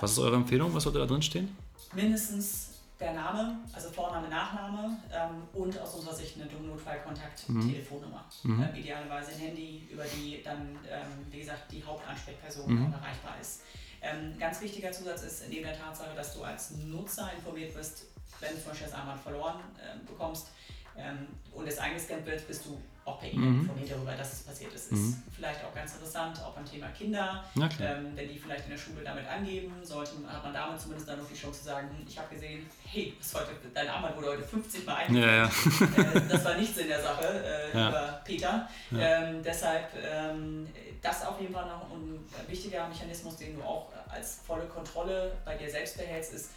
Was 0.00 0.12
ist 0.12 0.18
eure 0.18 0.36
Empfehlung? 0.36 0.74
Was 0.74 0.84
sollte 0.84 0.98
da 0.98 1.06
drin 1.06 1.22
stehen? 1.22 1.48
Mindestens 1.92 2.80
der 3.00 3.14
Name, 3.14 3.58
also 3.72 3.90
Vorname, 3.90 4.28
Nachname 4.28 4.98
ähm, 5.12 5.42
und 5.54 5.78
aus 5.78 5.94
unserer 5.94 6.14
Sicht 6.14 6.36
eine 6.36 6.46
Notfallkontakt-Telefonnummer. 6.46 8.26
Mhm. 8.42 8.62
Äh, 8.62 8.78
idealerweise 8.78 9.32
ein 9.32 9.38
Handy, 9.38 9.88
über 9.90 10.04
die 10.04 10.42
dann, 10.44 10.78
ähm, 10.88 11.26
wie 11.30 11.40
gesagt, 11.40 11.72
die 11.72 11.82
Hauptansprechperson 11.82 12.72
mhm. 12.72 12.92
erreichbar 12.92 13.36
ist. 13.40 13.62
Ähm, 14.02 14.38
ganz 14.38 14.60
wichtiger 14.60 14.92
Zusatz 14.92 15.22
ist 15.22 15.48
neben 15.48 15.64
der 15.64 15.78
Tatsache, 15.78 16.14
dass 16.14 16.34
du 16.34 16.42
als 16.42 16.72
Nutzer 16.72 17.30
informiert 17.34 17.74
wirst, 17.74 18.04
wenn 18.40 18.54
du 18.54 18.60
zum 18.60 18.70
Beispiel 18.70 18.86
das 18.88 18.96
Armband 18.96 19.20
verloren 19.22 19.60
äh, 19.78 20.06
bekommst 20.06 20.48
ähm, 20.96 21.26
und 21.52 21.66
es 21.66 21.78
eingescannt 21.78 22.24
wird, 22.26 22.46
bist 22.46 22.66
du 22.66 22.78
auch 23.10 23.20
per 23.20 23.28
E-Mail 23.28 23.50
mhm. 23.50 23.60
informiert 23.62 23.90
darüber, 23.90 24.12
dass 24.12 24.32
es 24.32 24.40
passiert 24.40 24.72
ist. 24.72 24.92
Mhm. 24.92 25.08
Ist 25.08 25.16
vielleicht 25.34 25.64
auch 25.64 25.74
ganz 25.74 25.94
interessant, 25.94 26.40
auch 26.42 26.52
beim 26.52 26.64
Thema 26.64 26.88
Kinder, 26.88 27.44
ähm, 27.56 28.12
wenn 28.14 28.28
die 28.28 28.38
vielleicht 28.38 28.64
in 28.64 28.70
der 28.70 28.78
Schule 28.78 29.02
damit 29.04 29.26
angeben, 29.26 29.72
sollte, 29.82 30.12
hat 30.26 30.42
man 30.42 30.52
damit 30.52 30.80
zumindest 30.80 31.08
dann 31.08 31.18
noch 31.18 31.28
die 31.28 31.36
Chance 31.36 31.60
zu 31.60 31.64
sagen, 31.66 31.88
hm, 31.88 32.06
ich 32.08 32.18
habe 32.18 32.34
gesehen, 32.34 32.66
hey, 32.86 33.14
heute, 33.34 33.50
dein 33.74 33.88
Armband 33.88 34.16
wurde 34.16 34.28
heute 34.28 34.42
50 34.42 34.86
Mal 34.86 34.94
eingegeben. 34.96 35.28
Ja, 35.28 35.36
ja. 35.36 35.44
äh, 35.44 36.28
das 36.28 36.44
war 36.44 36.56
nichts 36.56 36.78
in 36.78 36.88
der 36.88 37.02
Sache, 37.02 37.26
äh, 37.26 37.76
ja. 37.76 37.88
über 37.88 38.20
Peter. 38.24 38.68
Ähm, 38.92 39.42
deshalb 39.42 39.88
ähm, 40.02 40.66
das 41.02 41.24
auf 41.26 41.40
jeden 41.40 41.54
Fall 41.54 41.66
noch 41.66 41.90
ein 41.90 42.24
wichtiger 42.48 42.86
Mechanismus, 42.88 43.36
den 43.36 43.56
du 43.56 43.62
auch 43.62 43.88
als 44.08 44.40
volle 44.46 44.66
Kontrolle 44.66 45.32
bei 45.44 45.56
dir 45.56 45.70
selbst 45.70 45.96
behältst, 45.96 46.34
ist, 46.34 46.50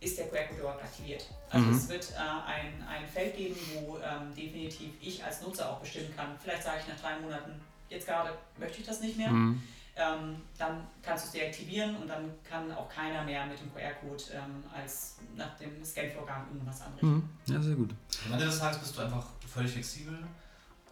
ist 0.00 0.18
der 0.18 0.28
QR-Code 0.28 0.60
überhaupt 0.60 0.82
aktiviert. 0.82 1.26
Also 1.50 1.66
mhm. 1.66 1.76
es 1.76 1.88
wird 1.88 2.12
äh, 2.12 2.16
ein, 2.18 2.86
ein 2.88 3.08
Feld 3.08 3.36
geben, 3.36 3.56
wo 3.74 3.98
ähm, 3.98 4.34
definitiv 4.34 4.92
ich 5.00 5.24
als 5.24 5.42
Nutzer 5.42 5.70
auch 5.70 5.80
bestimmen 5.80 6.14
kann. 6.16 6.36
Vielleicht 6.40 6.62
sage 6.62 6.78
ich 6.80 6.88
nach 6.88 7.00
drei 7.00 7.18
Monaten, 7.18 7.60
jetzt 7.88 8.06
gerade 8.06 8.30
möchte 8.58 8.80
ich 8.80 8.86
das 8.86 9.00
nicht 9.00 9.16
mehr. 9.16 9.30
Mhm. 9.30 9.60
ähm, 9.96 10.36
dann 10.56 10.86
kannst 11.02 11.24
du 11.24 11.26
es 11.28 11.32
deaktivieren 11.32 11.96
und 11.96 12.06
dann 12.06 12.30
kann 12.48 12.70
auch 12.72 12.88
keiner 12.88 13.24
mehr 13.24 13.46
mit 13.46 13.58
dem 13.58 13.72
QR-Code 13.74 14.22
ähm, 14.34 14.62
als 14.72 15.16
nach 15.36 15.56
dem 15.58 15.84
Scan-Vorgang 15.84 16.46
irgendwas 16.52 16.82
anrichten. 16.82 17.14
Mhm. 17.14 17.28
Ja, 17.46 17.60
sehr 17.60 17.74
gut. 17.74 17.90
Am 18.26 18.32
Ende 18.34 18.46
des 18.46 18.58
Tages 18.58 18.78
bist 18.78 18.96
du 18.96 19.02
einfach 19.02 19.26
völlig 19.52 19.72
flexibel 19.72 20.18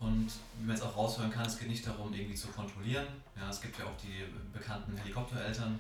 und 0.01 0.31
wie 0.59 0.67
man 0.67 0.77
jetzt 0.77 0.85
auch 0.85 0.97
raushören 0.97 1.31
kann, 1.31 1.47
es 1.47 1.59
geht 1.59 1.69
nicht 1.69 1.87
darum, 1.87 2.13
irgendwie 2.13 2.35
zu 2.35 2.49
kontrollieren. 2.49 3.07
Ja, 3.37 3.49
es 3.49 3.61
gibt 3.61 3.79
ja 3.79 3.85
auch 3.85 3.97
die 4.03 4.25
bekannten 4.53 4.97
Helikoptereltern. 4.97 5.79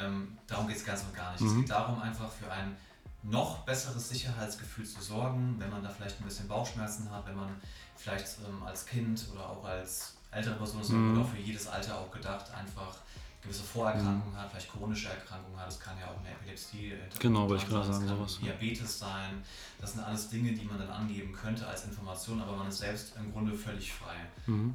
Ähm, 0.00 0.38
darum 0.46 0.66
geht 0.66 0.76
es 0.76 0.84
ganz 0.84 1.02
und 1.02 1.14
gar 1.14 1.32
nicht. 1.32 1.40
Mhm. 1.42 1.48
Es 1.48 1.54
geht 1.56 1.70
darum, 1.70 2.00
einfach 2.00 2.30
für 2.30 2.50
ein 2.50 2.76
noch 3.22 3.58
besseres 3.66 4.08
Sicherheitsgefühl 4.08 4.86
zu 4.86 5.00
sorgen, 5.02 5.56
wenn 5.58 5.70
man 5.70 5.82
da 5.82 5.90
vielleicht 5.90 6.20
ein 6.20 6.24
bisschen 6.24 6.48
Bauchschmerzen 6.48 7.10
hat, 7.10 7.26
wenn 7.26 7.36
man 7.36 7.50
vielleicht 7.96 8.38
ähm, 8.48 8.62
als 8.62 8.86
Kind 8.86 9.26
oder 9.32 9.48
auch 9.50 9.64
als 9.64 10.14
ältere 10.30 10.54
Person 10.54 10.80
ist 10.80 10.88
Mhm. 10.90 11.12
oder 11.12 11.22
auch 11.26 11.28
für 11.28 11.38
jedes 11.38 11.66
Alter 11.66 11.98
auch 11.98 12.10
gedacht, 12.10 12.46
einfach 12.54 12.96
gewisse 13.42 13.62
Vorerkrankungen 13.62 14.36
hat, 14.36 14.50
vielleicht 14.50 14.70
chronische 14.70 15.08
Erkrankungen 15.08 15.58
hat, 15.58 15.66
das 15.66 15.80
kann 15.80 15.98
ja 15.98 16.06
auch 16.06 16.18
eine 16.20 16.30
Epilepsie 16.30 16.92
äh, 16.92 16.98
Genau, 17.18 17.48
wollte 17.48 17.64
ich 17.64 17.68
gerade 17.70 17.86
sagen, 17.90 18.06
kann 18.06 18.16
sowas. 18.16 18.38
Diabetes 18.38 18.98
sein, 18.98 19.42
das 19.80 19.92
sind 19.92 20.02
alles 20.02 20.28
Dinge, 20.28 20.52
die 20.52 20.64
man 20.66 20.78
dann 20.78 20.90
angeben 20.90 21.32
könnte 21.32 21.66
als 21.66 21.84
Information, 21.84 22.40
aber 22.42 22.54
man 22.56 22.68
ist 22.68 22.78
selbst 22.78 23.14
im 23.16 23.32
Grunde 23.32 23.54
völlig 23.54 23.92
frei. 23.92 24.16
Mhm. 24.46 24.74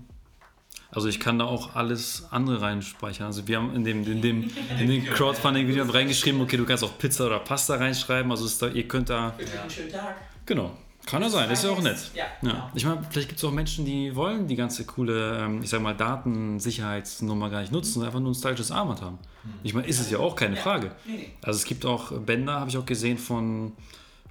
Also 0.96 1.08
ich 1.10 1.20
kann 1.20 1.38
da 1.40 1.46
auch 1.46 1.75
alles 1.75 2.25
andere 2.32 2.62
reinspeichern. 2.62 3.28
Also 3.28 3.48
wir 3.48 3.58
haben 3.58 3.75
in 3.75 3.84
dem, 3.84 4.04
in 4.10 4.22
dem, 4.22 4.50
in 4.80 4.90
dem 4.90 5.04
Crowdfunding-Video 5.06 5.84
reingeschrieben, 5.86 6.40
okay, 6.42 6.56
du 6.58 6.66
kannst 6.66 6.84
auch 6.84 6.98
Pizza 6.98 7.25
oder 7.28 7.40
Pasta 7.40 7.75
reinschreiben. 7.75 8.32
Also 8.32 8.48
da, 8.66 8.74
ihr 8.74 8.88
könnt 8.88 9.10
da. 9.10 9.34
Für 9.38 9.44
Ja. 9.44 9.62
einen 9.62 9.70
schönen 9.70 9.92
Tag. 9.92 10.16
Genau. 10.46 10.72
Kann 11.06 11.22
ja 11.22 11.30
sein, 11.30 11.52
ist 11.52 11.64
ja 11.64 11.70
auch 11.70 11.82
nett. 11.84 11.98
Ja, 12.16 12.24
Ja. 12.24 12.28
genau. 12.42 12.70
Ich 12.74 12.84
meine, 12.86 13.00
vielleicht 13.12 13.28
gibt 13.28 13.38
es 13.40 13.44
auch 13.46 13.52
Menschen, 13.52 13.86
die 13.86 14.16
wollen 14.16 14.48
die 14.48 14.56
ganze 14.56 14.86
coole, 14.86 15.38
ähm, 15.40 15.62
ich 15.62 15.70
sag 15.70 15.80
mal, 15.82 15.94
Datensicherheitsnummer 15.94 17.50
gar 17.50 17.62
nicht 17.62 17.72
nutzen 17.72 18.00
und 18.00 18.06
einfach 18.06 18.20
nur 18.20 18.32
ein 18.32 18.36
stylisches 18.36 18.72
Armband 18.72 19.02
haben. 19.02 19.20
Ich 19.64 19.74
meine, 19.74 19.86
ist 19.88 20.00
es 20.00 20.10
ja 20.10 20.18
auch 20.20 20.36
keine 20.36 20.56
Ja. 20.56 20.62
Frage. 20.62 20.92
Nee, 21.06 21.14
nee. 21.18 21.30
Also 21.44 21.58
es 21.58 21.66
gibt 21.66 21.86
auch 21.86 22.12
Bänder, 22.12 22.60
habe 22.60 22.70
ich 22.70 22.78
auch 22.78 22.86
gesehen 22.86 23.18
von, 23.18 23.74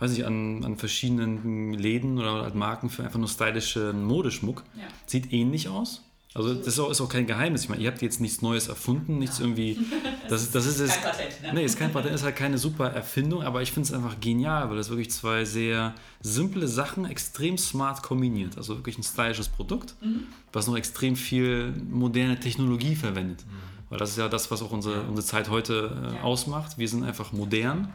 weiß 0.01 0.11
nicht, 0.13 0.25
an, 0.27 0.65
an 0.65 0.77
verschiedenen 0.77 1.75
Läden 1.75 2.19
oder 2.19 2.43
halt 2.43 2.55
Marken 2.55 2.91
für 2.91 3.05
einfach 3.05 3.19
nur 3.19 3.29
stylischen 3.29 4.03
Modeschmuck. 4.05 4.65
Ja. 4.77 4.83
Sieht 5.07 5.33
ähnlich 5.33 5.69
aus. 5.69 6.03
Also 6.37 6.53
das 6.53 6.67
ist 6.67 6.81
auch, 6.81 6.91
ist 6.91 7.01
auch 7.01 7.09
kein 7.09 7.27
Geheimnis. 7.29 7.63
Ich 7.63 7.69
meine, 7.69 7.81
ihr 7.81 7.89
habt 7.89 8.03
jetzt 8.03 8.21
nichts 8.21 8.43
Neues 8.43 8.67
erfunden, 8.69 9.19
nichts 9.19 9.39
irgendwie. 9.41 9.79
Das, 10.29 10.43
ist- 10.43 10.55
das 10.55 10.65
ist 10.67 10.81
es. 10.81 10.91
Kein 10.95 11.03
Patent, 11.03 11.43
ne? 11.43 11.53
Nee, 11.55 11.65
ist 11.65 11.79
kein 11.79 11.93
Patent, 11.93 12.15
ist 12.15 12.25
halt 12.25 12.35
keine 12.35 12.57
super 12.57 12.89
Erfindung, 12.91 13.43
aber 13.43 13.61
ich 13.61 13.73
finde 13.73 13.89
es 13.89 13.93
einfach 13.95 14.19
genial, 14.21 14.71
weil 14.71 14.77
das 14.79 14.89
wirklich 14.89 15.11
zwei 15.11 15.45
sehr 15.45 15.95
simple 16.23 16.67
Sachen 16.67 17.05
extrem 17.05 17.59
smart 17.59 18.03
kombiniert. 18.03 18.57
Also 18.57 18.77
wirklich 18.77 18.97
ein 18.97 19.03
stylisches 19.03 19.49
Produkt, 19.51 19.95
Mhm. 20.01 20.25
was 20.53 20.67
noch 20.67 20.77
extrem 20.79 21.15
viel 21.15 21.75
moderne 21.91 22.41
Technologie 22.41 22.97
verwendet. 22.97 23.45
Weil 23.91 23.99
das 23.99 24.11
ist 24.13 24.17
ja 24.19 24.29
das, 24.31 24.51
was 24.51 24.63
auch 24.63 24.71
unsere, 24.73 25.03
unsere 25.03 25.27
Zeit 25.27 25.51
heute 25.51 26.11
äh, 26.13 26.17
Ja. 26.17 26.23
ausmacht. 26.23 26.79
Wir 26.79 26.89
sind 26.89 27.05
einfach 27.05 27.33
modern 27.33 27.93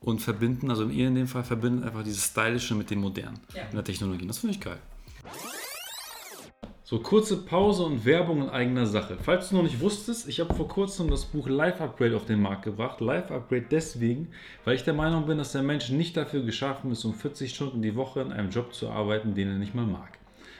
und 0.00 0.20
verbinden, 0.22 0.70
also 0.70 0.88
ihr 0.88 1.08
in 1.08 1.16
dem 1.16 1.26
Fall 1.26 1.42
verbindet 1.42 1.84
einfach 1.84 2.04
dieses 2.04 2.24
Stylische 2.26 2.76
mit 2.76 2.88
dem 2.90 3.00
Modernen 3.00 3.40
Ja. 3.52 3.62
in 3.64 3.74
der 3.74 3.84
Technologie. 3.84 4.26
Das 4.28 4.38
finde 4.38 4.54
ich 4.54 4.60
geil. 4.60 4.78
So, 6.92 6.98
kurze 6.98 7.38
Pause 7.38 7.84
und 7.84 8.04
Werbung 8.04 8.42
in 8.42 8.50
eigener 8.50 8.84
Sache. 8.84 9.16
Falls 9.18 9.48
du 9.48 9.56
noch 9.56 9.62
nicht 9.62 9.80
wusstest, 9.80 10.28
ich 10.28 10.40
habe 10.40 10.52
vor 10.52 10.68
kurzem 10.68 11.08
das 11.08 11.24
Buch 11.24 11.48
Life 11.48 11.82
Upgrade 11.82 12.14
auf 12.14 12.26
den 12.26 12.42
Markt 12.42 12.64
gebracht. 12.64 13.00
Life 13.00 13.32
Upgrade 13.32 13.64
deswegen, 13.70 14.28
weil 14.66 14.74
ich 14.74 14.84
der 14.84 14.92
Meinung 14.92 15.24
bin, 15.24 15.38
dass 15.38 15.52
der 15.52 15.62
Mensch 15.62 15.88
nicht 15.88 16.18
dafür 16.18 16.42
geschaffen 16.42 16.90
ist, 16.90 17.06
um 17.06 17.14
40 17.14 17.54
Stunden 17.54 17.80
die 17.80 17.96
Woche 17.96 18.20
in 18.20 18.30
einem 18.30 18.50
Job 18.50 18.74
zu 18.74 18.90
arbeiten, 18.90 19.34
den 19.34 19.48
er 19.48 19.56
nicht 19.56 19.74
mal 19.74 19.86
mag. 19.86 20.18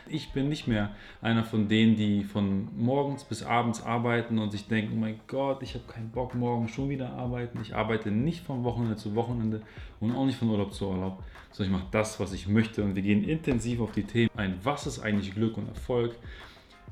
Ich 0.08 0.32
bin 0.32 0.48
nicht 0.48 0.66
mehr 0.66 0.92
einer 1.20 1.44
von 1.44 1.68
denen, 1.68 1.96
die 1.96 2.24
von 2.24 2.68
morgens 2.78 3.24
bis 3.24 3.42
abends 3.42 3.82
arbeiten 3.82 4.38
und 4.38 4.52
sich 4.52 4.66
denken, 4.66 4.94
oh 4.96 5.00
mein 5.00 5.20
Gott, 5.26 5.62
ich 5.62 5.74
habe 5.74 5.84
keinen 5.86 6.12
Bock, 6.12 6.34
morgen 6.34 6.68
schon 6.68 6.88
wieder 6.88 7.10
arbeiten. 7.10 7.58
Ich 7.60 7.74
arbeite 7.74 8.10
nicht 8.10 8.42
von 8.42 8.64
Wochenende 8.64 8.96
zu 8.96 9.14
Wochenende 9.14 9.60
und 10.00 10.16
auch 10.16 10.24
nicht 10.24 10.38
von 10.38 10.48
Urlaub 10.48 10.72
zu 10.72 10.88
Urlaub, 10.88 11.22
sondern 11.52 11.74
ich 11.74 11.80
mache 11.80 11.90
das, 11.92 12.18
was 12.18 12.32
ich 12.32 12.48
möchte. 12.48 12.82
Und 12.82 12.96
wir 12.96 13.02
gehen 13.02 13.24
intensiv 13.24 13.80
auf 13.80 13.92
die 13.92 14.04
Themen 14.04 14.30
ein. 14.36 14.58
Was 14.62 14.86
ist 14.86 14.98
eigentlich 14.98 15.34
Glück 15.34 15.56
und 15.56 15.68
Erfolg? 15.68 16.16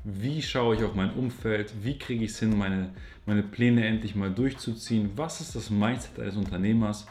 Wie 0.03 0.41
schaue 0.41 0.75
ich 0.75 0.83
auf 0.83 0.95
mein 0.95 1.13
Umfeld? 1.13 1.73
Wie 1.83 1.97
kriege 1.97 2.23
ich 2.23 2.31
es 2.31 2.39
hin, 2.39 2.57
meine, 2.57 2.89
meine 3.25 3.43
Pläne 3.43 3.85
endlich 3.85 4.15
mal 4.15 4.31
durchzuziehen? 4.31 5.11
Was 5.15 5.41
ist 5.41 5.55
das 5.55 5.69
Mindset 5.69 6.19
eines 6.19 6.35
Unternehmers? 6.35 7.05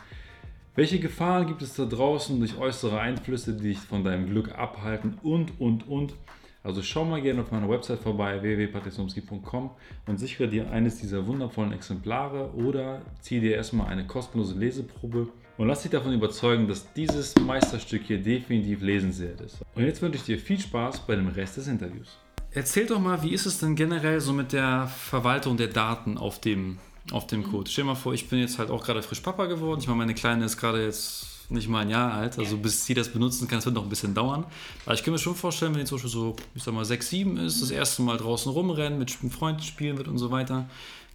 Welche 0.75 0.99
Gefahren 0.99 1.47
gibt 1.47 1.63
es 1.63 1.75
da 1.75 1.85
draußen 1.85 2.39
durch 2.39 2.57
äußere 2.57 2.99
Einflüsse, 3.01 3.55
die 3.55 3.69
dich 3.69 3.79
von 3.79 4.05
deinem 4.05 4.27
Glück 4.27 4.57
abhalten? 4.57 5.19
Und, 5.23 5.61
und, 5.61 5.89
und. 5.89 6.15
Also 6.63 6.83
schau 6.83 7.05
mal 7.05 7.23
gerne 7.23 7.41
auf 7.41 7.51
meiner 7.51 7.69
Website 7.69 8.01
vorbei, 8.01 8.43
www.patricksumski.com 8.43 9.71
und 10.07 10.19
sichere 10.19 10.47
dir 10.47 10.71
eines 10.71 10.99
dieser 10.99 11.27
wundervollen 11.27 11.73
Exemplare 11.73 12.53
oder 12.55 13.03
zieh 13.21 13.41
dir 13.41 13.55
erstmal 13.55 13.87
eine 13.87 14.07
kostenlose 14.07 14.59
Leseprobe 14.59 15.29
und 15.61 15.69
lass 15.69 15.83
dich 15.83 15.91
davon 15.91 16.15
überzeugen, 16.15 16.67
dass 16.67 16.91
dieses 16.95 17.35
Meisterstück 17.37 18.05
hier 18.07 18.17
definitiv 18.17 18.81
lesenswert 18.81 19.43
ist. 19.43 19.59
Und 19.75 19.85
jetzt 19.85 20.01
wünsche 20.01 20.17
ich 20.17 20.25
dir 20.25 20.39
viel 20.39 20.59
Spaß 20.59 21.01
bei 21.01 21.17
dem 21.17 21.29
Rest 21.29 21.59
des 21.59 21.67
Interviews. 21.67 22.17
Erzähl 22.53 22.87
doch 22.87 22.99
mal, 22.99 23.23
wie 23.23 23.35
ist 23.35 23.45
es 23.45 23.59
denn 23.59 23.77
generell 23.77 24.23
so 24.23 24.33
mit 24.33 24.55
der 24.55 24.87
Verwaltung 24.87 25.59
der 25.59 25.67
Daten 25.67 26.17
auf 26.17 26.41
dem, 26.41 26.79
auf 27.13 27.27
dem 27.27 27.45
Code? 27.45 27.71
Stell 27.71 27.85
dir 27.85 27.89
mal 27.89 27.95
vor, 27.95 28.15
ich 28.15 28.31
bin 28.31 28.39
jetzt 28.39 28.59
halt 28.59 28.71
auch 28.71 28.83
gerade 28.83 29.03
frisch 29.03 29.21
Papa 29.21 29.45
geworden. 29.45 29.81
Ich 29.83 29.87
meine, 29.87 29.99
meine 29.99 30.15
Kleine 30.15 30.47
ist 30.47 30.57
gerade 30.57 30.83
jetzt 30.83 31.27
nicht 31.51 31.69
mal 31.69 31.81
ein 31.81 31.91
Jahr 31.91 32.15
alt. 32.15 32.39
Also 32.39 32.57
bis 32.57 32.87
sie 32.87 32.95
das 32.95 33.11
benutzen 33.11 33.47
kann, 33.47 33.59
es 33.59 33.67
wird 33.67 33.75
noch 33.75 33.83
ein 33.83 33.91
bisschen 33.91 34.15
dauern. 34.15 34.47
Aber 34.87 34.95
ich 34.95 35.03
kann 35.03 35.13
mir 35.13 35.19
schon 35.19 35.35
vorstellen, 35.35 35.75
wenn 35.75 35.81
die 35.81 35.87
zum 35.87 35.97
Beispiel 35.97 36.11
so, 36.11 36.37
ich 36.55 36.63
sag 36.63 36.73
mal, 36.73 36.87
6, 36.87 37.07
7 37.07 37.37
ist, 37.37 37.61
das 37.61 37.71
erste 37.71 38.01
Mal 38.01 38.17
draußen 38.17 38.51
rumrennen, 38.51 38.99
mit 38.99 39.11
Freunden 39.11 39.63
spielen 39.63 39.99
wird 39.99 40.09
und 40.09 40.17
so 40.17 40.31
weiter, 40.31 40.71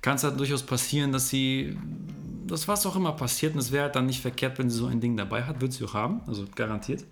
kann 0.06 0.18
es 0.18 0.24
halt 0.24 0.40
durchaus 0.40 0.62
passieren, 0.62 1.12
dass 1.12 1.30
sie, 1.30 1.76
das 2.46 2.68
was 2.68 2.86
auch 2.86 2.96
immer 2.96 3.14
passiert, 3.14 3.54
und 3.54 3.60
es 3.60 3.72
wäre 3.72 3.86
halt 3.86 3.96
dann 3.96 4.06
nicht 4.06 4.22
verkehrt, 4.22 4.60
wenn 4.60 4.70
sie 4.70 4.78
so 4.78 4.86
ein 4.86 5.02
Ding 5.02 5.18
dabei 5.18 5.46
hat, 5.46 5.62
wird 5.62 5.74
sie 5.74 5.84
auch 5.84 5.96
haben, 5.96 6.22
also 6.28 6.46
garantiert. 6.54 7.04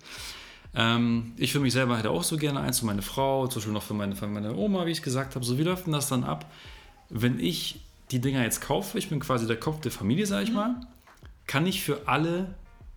Ähm, 0.76 1.32
ich 1.36 1.50
für 1.50 1.58
mich 1.58 1.72
selber 1.72 1.98
hätte 1.98 2.10
auch 2.10 2.22
so 2.22 2.36
gerne 2.36 2.60
eins 2.60 2.78
für 2.78 2.86
meine 2.86 3.02
Frau, 3.02 3.48
zum 3.48 3.58
Beispiel 3.58 3.72
noch 3.72 3.82
für 3.82 3.94
meine, 3.94 4.14
für 4.14 4.28
meine 4.28 4.54
Oma, 4.54 4.86
wie 4.86 4.92
ich 4.92 5.02
gesagt 5.02 5.34
habe. 5.34 5.44
So, 5.44 5.58
wie 5.58 5.64
läuft 5.64 5.86
denn 5.86 5.92
das 5.92 6.08
dann 6.08 6.22
ab, 6.22 6.48
wenn 7.10 7.40
ich 7.40 7.80
die 8.12 8.20
Dinger 8.20 8.44
jetzt 8.44 8.60
kaufe? 8.60 8.96
Ich 8.96 9.08
bin 9.08 9.18
quasi 9.18 9.48
der 9.48 9.58
Kopf 9.58 9.80
der 9.80 9.90
Familie, 9.90 10.26
sage 10.26 10.44
ich 10.44 10.52
mal. 10.52 10.76
Kann 11.48 11.66
ich 11.66 11.82
für 11.82 12.06
alle, 12.06 12.54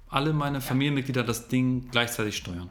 alle 0.10 0.32
meine 0.32 0.62
Familienmitglieder 0.62 1.24
das 1.24 1.48
Ding 1.48 1.90
gleichzeitig 1.90 2.38
steuern? 2.38 2.70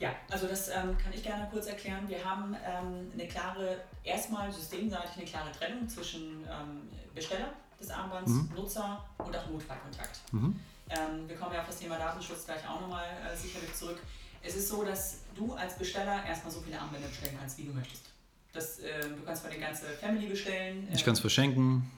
Ja, 0.00 0.14
also 0.30 0.46
das 0.46 0.68
ähm, 0.68 0.96
kann 0.96 1.12
ich 1.12 1.22
gerne 1.22 1.48
kurz 1.50 1.66
erklären. 1.66 2.08
Wir 2.08 2.24
haben 2.24 2.54
ähm, 2.64 3.10
eine 3.12 3.26
klare, 3.26 3.78
erstmal 4.04 4.50
systemseitig 4.52 5.10
eine 5.16 5.24
klare 5.24 5.50
Trennung 5.52 5.88
zwischen 5.88 6.44
ähm, 6.48 6.88
Besteller 7.14 7.52
des 7.80 7.90
Armbands, 7.90 8.30
Mhm. 8.30 8.50
Nutzer 8.54 9.04
und 9.18 9.36
auch 9.36 9.46
Notfallkontakt. 9.48 10.20
Mhm. 10.32 10.58
Ähm, 10.90 11.28
wir 11.28 11.36
kommen 11.36 11.52
ja 11.54 11.60
auf 11.60 11.66
das 11.66 11.78
Thema 11.78 11.98
Datenschutz 11.98 12.44
gleich 12.44 12.66
auch 12.68 12.80
nochmal 12.80 13.06
äh, 13.06 13.36
sicherlich 13.36 13.74
zurück. 13.74 13.98
Es 14.42 14.54
ist 14.54 14.68
so, 14.68 14.84
dass 14.84 15.18
du 15.34 15.52
als 15.54 15.76
Besteller 15.76 16.24
erstmal 16.24 16.52
so 16.52 16.60
viele 16.60 16.78
Armbänder 16.80 17.08
bestellen 17.08 17.36
kannst, 17.38 17.58
wie 17.58 17.64
du 17.64 17.72
möchtest. 17.72 18.04
Das, 18.52 18.78
äh, 18.78 19.00
du 19.02 19.22
kannst 19.26 19.42
bei 19.42 19.50
der 19.50 19.58
ganze 19.58 19.84
Family 20.00 20.26
bestellen. 20.28 20.88
Ich 20.92 21.00
ähm, 21.00 21.04
kann 21.04 21.14
es 21.14 21.20
verschenken. 21.20 21.90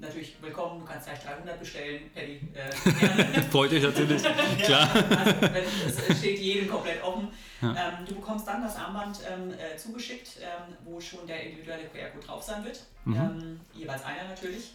Natürlich 0.00 0.36
willkommen, 0.40 0.78
du 0.80 0.86
kannst 0.86 1.06
gleich 1.08 1.18
300 1.24 1.58
bestellen, 1.58 2.08
Paddy. 2.14 2.40
Äh. 2.54 3.40
Freut 3.50 3.72
euch 3.72 3.82
natürlich. 3.82 4.22
Klar. 4.62 4.88
Also, 4.94 6.02
es 6.08 6.18
steht 6.18 6.38
jedem 6.38 6.70
komplett 6.70 7.02
offen. 7.02 7.28
Ja. 7.60 7.70
Ähm, 7.98 8.06
du 8.06 8.14
bekommst 8.14 8.46
dann 8.46 8.62
das 8.62 8.76
Armband 8.76 9.18
ähm, 9.28 9.52
äh, 9.52 9.76
zugeschickt, 9.76 10.38
ähm, 10.40 10.76
wo 10.84 11.00
schon 11.00 11.26
der 11.26 11.42
individuelle 11.42 11.88
QR-Code 11.88 12.24
drauf 12.24 12.42
sein 12.44 12.64
wird. 12.64 12.80
Mhm. 13.06 13.16
Ähm, 13.16 13.60
jeweils 13.74 14.04
einer 14.04 14.28
natürlich. 14.28 14.72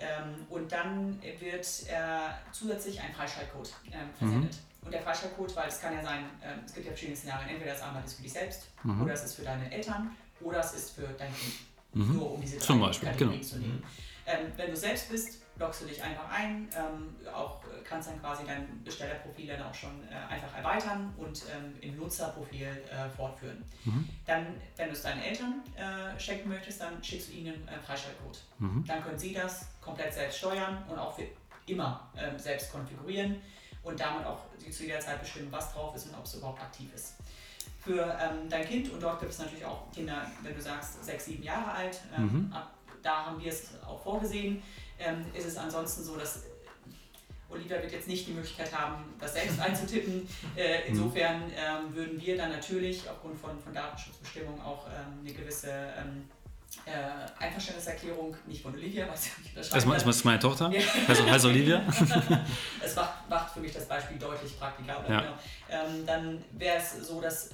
Ähm, 0.00 0.44
und 0.50 0.72
dann 0.72 1.22
wird 1.22 1.64
äh, 1.86 2.30
zusätzlich 2.50 3.00
ein 3.00 3.14
Freischaltcode 3.14 3.72
ähm, 3.92 4.10
versendet. 4.18 4.54
Mhm. 4.54 4.86
Und 4.86 4.92
der 4.92 5.02
Freischaltcode, 5.02 5.54
weil 5.54 5.68
es 5.68 5.80
kann 5.80 5.94
ja 5.94 6.02
sein, 6.02 6.24
es 6.66 6.74
gibt 6.74 6.84
ja 6.84 6.90
verschiedene 6.92 7.16
Szenarien, 7.16 7.48
entweder 7.50 7.72
das 7.72 7.80
Armband 7.82 8.04
ist 8.06 8.14
für 8.16 8.22
dich 8.22 8.32
selbst 8.32 8.66
Mhm. 8.82 9.02
oder 9.02 9.14
es 9.14 9.24
ist 9.24 9.34
für 9.36 9.42
deine 9.42 9.70
Eltern 9.72 10.10
oder 10.42 10.58
es 10.60 10.72
ist 10.74 10.90
für 10.90 11.06
dein 11.16 11.32
Kind. 11.34 11.54
Mhm. 11.94 12.16
Nur 12.16 12.32
um 12.32 12.40
diese 12.42 12.58
Zum 12.58 12.80
drei 12.80 12.88
Beispiel, 12.88 13.08
Kategorien 13.08 13.40
genau. 13.40 13.50
zu 13.50 13.58
nehmen. 13.60 13.82
Ähm, 14.26 14.52
wenn 14.56 14.70
du 14.70 14.76
selbst 14.76 15.10
bist, 15.10 15.42
loggst 15.56 15.82
du 15.82 15.86
dich 15.86 16.02
einfach 16.02 16.28
ein, 16.30 16.68
ähm, 16.76 17.14
auch 17.32 17.62
äh, 17.64 17.82
kannst 17.84 18.08
dann 18.08 18.20
quasi 18.20 18.44
dein 18.46 18.82
Bestellerprofil 18.82 19.46
dann 19.46 19.62
auch 19.62 19.74
schon 19.74 20.02
äh, 20.10 20.32
einfach 20.32 20.56
erweitern 20.56 21.12
und 21.16 21.42
ähm, 21.54 21.74
im 21.80 21.96
Nutzerprofil 21.96 22.66
äh, 22.66 23.08
fortführen. 23.16 23.62
Mhm. 23.84 24.08
Dann, 24.26 24.46
wenn 24.76 24.86
du 24.88 24.92
es 24.94 25.02
deinen 25.02 25.22
Eltern 25.22 25.62
äh, 25.76 26.18
schenken 26.18 26.48
möchtest, 26.48 26.80
dann 26.80 27.02
schickst 27.04 27.28
du 27.28 27.32
ihnen 27.34 27.68
einen 27.68 27.78
äh, 27.78 27.82
Freischaltcode. 27.86 28.42
Mhm. 28.58 28.84
Dann 28.86 29.02
können 29.02 29.18
sie 29.18 29.32
das 29.34 29.66
komplett 29.80 30.12
selbst 30.14 30.38
steuern 30.38 30.82
und 30.88 30.98
auch 30.98 31.14
für 31.14 31.26
immer 31.66 32.10
ähm, 32.16 32.38
selbst 32.38 32.72
konfigurieren 32.72 33.40
und 33.82 34.00
damit 34.00 34.26
auch 34.26 34.40
zu 34.70 34.82
jeder 34.84 35.00
Zeit 35.00 35.20
bestimmen, 35.20 35.48
was 35.52 35.72
drauf 35.72 35.94
ist 35.94 36.06
und 36.08 36.14
ob 36.14 36.24
es 36.24 36.34
überhaupt 36.34 36.60
aktiv 36.62 36.88
ist. 36.94 37.14
Für 37.80 38.18
ähm, 38.18 38.48
dein 38.48 38.66
Kind, 38.66 38.90
und 38.90 39.02
dort 39.02 39.20
gibt 39.20 39.30
es 39.32 39.38
natürlich 39.38 39.64
auch 39.64 39.92
Kinder, 39.92 40.26
wenn 40.42 40.54
du 40.54 40.60
sagst, 40.60 41.04
sechs, 41.04 41.26
sieben 41.26 41.42
Jahre 41.42 41.70
alt, 41.70 42.00
ähm, 42.16 42.46
Mhm. 42.46 42.52
ab, 42.52 42.72
da 43.04 43.26
haben 43.26 43.40
wir 43.40 43.52
es 43.52 43.68
auch 43.86 44.02
vorgesehen, 44.02 44.62
ähm, 44.98 45.24
ist 45.34 45.46
es 45.46 45.56
ansonsten 45.56 46.02
so, 46.02 46.16
dass 46.16 46.42
Olivia 47.50 47.80
wird 47.80 47.92
jetzt 47.92 48.08
nicht 48.08 48.26
die 48.26 48.32
Möglichkeit 48.32 48.72
haben, 48.76 49.04
das 49.20 49.34
selbst 49.34 49.60
einzutippen. 49.60 50.28
Äh, 50.56 50.88
insofern 50.88 51.42
ähm, 51.56 51.94
würden 51.94 52.20
wir 52.20 52.36
dann 52.36 52.50
natürlich 52.50 53.08
aufgrund 53.08 53.38
von, 53.38 53.58
von 53.60 53.72
Datenschutzbestimmungen 53.72 54.60
auch 54.60 54.86
ähm, 54.88 55.20
eine 55.20 55.32
gewisse 55.32 55.70
ähm, 55.70 56.28
äh, 56.86 57.42
Einverständniserklärung, 57.42 58.36
nicht 58.46 58.62
von 58.62 58.74
Olivia, 58.74 59.06
was 59.08 59.26
ich 59.26 59.32
unterschreibe. 59.38 59.74
Erstmal 59.76 59.96
ist 59.96 60.06
das 60.06 60.24
meine 60.24 60.38
Tochter, 60.38 60.70
ja. 60.72 60.80
also 61.06 61.24
heißt 61.24 61.44
Olivia. 61.44 61.82
es 62.84 62.96
macht, 62.96 63.30
macht 63.30 63.52
für 63.52 63.60
mich 63.60 63.72
das 63.72 63.86
Beispiel 63.86 64.18
deutlich 64.18 64.58
praktikabler. 64.58 65.14
Ja. 65.14 65.20
Genau. 65.20 65.34
Ähm, 65.70 66.06
dann 66.06 66.44
wäre 66.52 66.78
es 66.78 67.06
so, 67.06 67.20
dass 67.20 67.50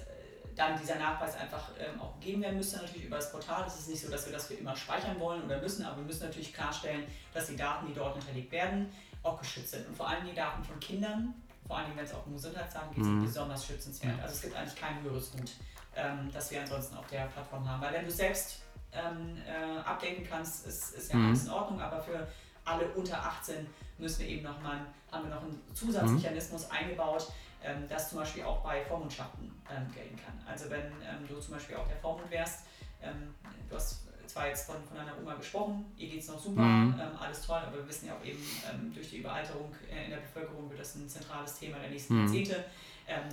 dann 0.61 0.79
dieser 0.79 0.97
Nachweis 0.97 1.37
einfach 1.37 1.71
ähm, 1.79 1.99
auch 1.99 2.21
gegeben 2.21 2.43
werden 2.43 2.59
müsste, 2.59 2.77
natürlich 2.77 3.07
über 3.07 3.17
das 3.17 3.33
Portal. 3.33 3.65
Es 3.67 3.79
ist 3.79 3.89
nicht 3.89 4.03
so, 4.03 4.11
dass 4.11 4.27
wir 4.27 4.33
das 4.35 4.47
für 4.47 4.55
immer 4.55 4.77
speichern 4.77 5.19
wollen 5.19 5.43
oder 5.43 5.59
müssen, 5.59 5.87
aber 5.87 5.97
wir 5.97 6.05
müssen 6.05 6.25
natürlich 6.25 6.53
klarstellen, 6.53 7.05
dass 7.33 7.47
die 7.47 7.57
Daten, 7.57 7.87
die 7.87 7.95
dort 7.95 8.17
hinterlegt 8.17 8.53
werden, 8.53 8.93
auch 9.23 9.41
geschützt 9.41 9.71
sind. 9.71 9.89
Und 9.89 9.97
vor 9.97 10.09
allem 10.09 10.27
die 10.27 10.35
Daten 10.35 10.63
von 10.63 10.79
Kindern, 10.79 11.35
vor 11.67 11.79
allem 11.79 11.97
wenn 11.97 12.05
es 12.05 12.13
auch 12.13 12.27
um 12.27 12.35
Gesundheitsdaten 12.35 12.95
geht, 12.95 13.05
sind 13.05 13.21
mhm. 13.21 13.25
besonders 13.25 13.65
schützenswert. 13.65 14.21
Also 14.21 14.35
es 14.35 14.43
gibt 14.43 14.55
eigentlich 14.55 14.77
kein 14.77 15.03
höheres 15.03 15.33
Gut, 15.33 15.51
ähm, 15.97 16.31
das 16.31 16.51
wir 16.51 16.61
ansonsten 16.61 16.95
auf 16.97 17.07
der 17.07 17.23
Plattform 17.27 17.67
haben. 17.67 17.81
Weil 17.81 17.95
wenn 17.95 18.05
du 18.05 18.11
selbst 18.11 18.61
ähm, 18.93 19.39
äh, 19.47 19.79
updaten 19.79 20.27
kannst, 20.29 20.67
ist, 20.67 20.95
ist 20.95 21.11
ja 21.11 21.19
mhm. 21.19 21.29
alles 21.29 21.45
in 21.45 21.51
Ordnung, 21.51 21.81
aber 21.81 22.03
für 22.03 22.29
alle 22.67 22.87
unter 22.91 23.19
18 23.25 23.67
müssen 23.97 24.21
wir 24.21 24.29
eben 24.29 24.43
noch 24.43 24.61
mal, 24.61 24.81
haben 25.11 25.27
wir 25.27 25.35
noch 25.35 25.43
einen 25.43 25.59
Zusatzmechanismus 25.73 26.69
mhm. 26.69 26.77
eingebaut, 26.77 27.33
ähm, 27.63 27.87
das 27.89 28.11
zum 28.11 28.19
Beispiel 28.19 28.45
auch 28.45 28.61
bei 28.61 28.85
Vormundschaften 28.85 29.51
ähm, 29.71 29.93
gelten 29.95 30.17
kann. 30.17 30.41
Also 30.47 30.71
wenn 30.71 30.87
ähm, 31.03 31.27
du 31.29 31.39
zum 31.39 31.55
Beispiel 31.55 31.77
auch 31.77 31.87
der 31.87 31.97
Vormund 31.97 32.31
wärst, 32.31 32.61
ähm, 33.03 33.35
du 33.69 33.77
hast 33.77 34.07
zwar 34.27 34.47
jetzt 34.47 34.67
von, 34.67 34.77
von 34.85 34.97
deiner 34.97 35.19
Oma 35.19 35.35
gesprochen, 35.35 35.85
ihr 35.97 36.09
geht 36.09 36.21
es 36.21 36.29
noch 36.29 36.39
super, 36.39 36.63
mhm. 36.63 36.95
ähm, 37.01 37.19
alles 37.21 37.45
toll, 37.47 37.61
aber 37.67 37.79
wir 37.79 37.89
wissen 37.89 38.07
ja 38.07 38.15
auch 38.15 38.25
eben, 38.25 38.39
ähm, 38.71 38.93
durch 38.95 39.11
die 39.11 39.19
Überalterung 39.19 39.75
äh, 39.91 40.05
in 40.05 40.11
der 40.11 40.19
Bevölkerung 40.19 40.71
wird 40.71 40.81
das 40.81 40.95
ein 40.95 41.09
zentrales 41.09 41.59
Thema 41.59 41.79
der 41.79 41.91
nächsten 41.91 42.15
mhm. 42.15 42.21
Jahrzehnte, 42.27 42.65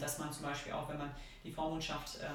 dass 0.02 0.18
man 0.18 0.34
zum 0.34 0.42
Beispiel 0.42 0.74
auch, 0.74 0.90
wenn 0.90 0.98
man 0.98 1.12
die 1.44 1.52
Vormundschaft 1.52 2.16
äh, 2.16 2.28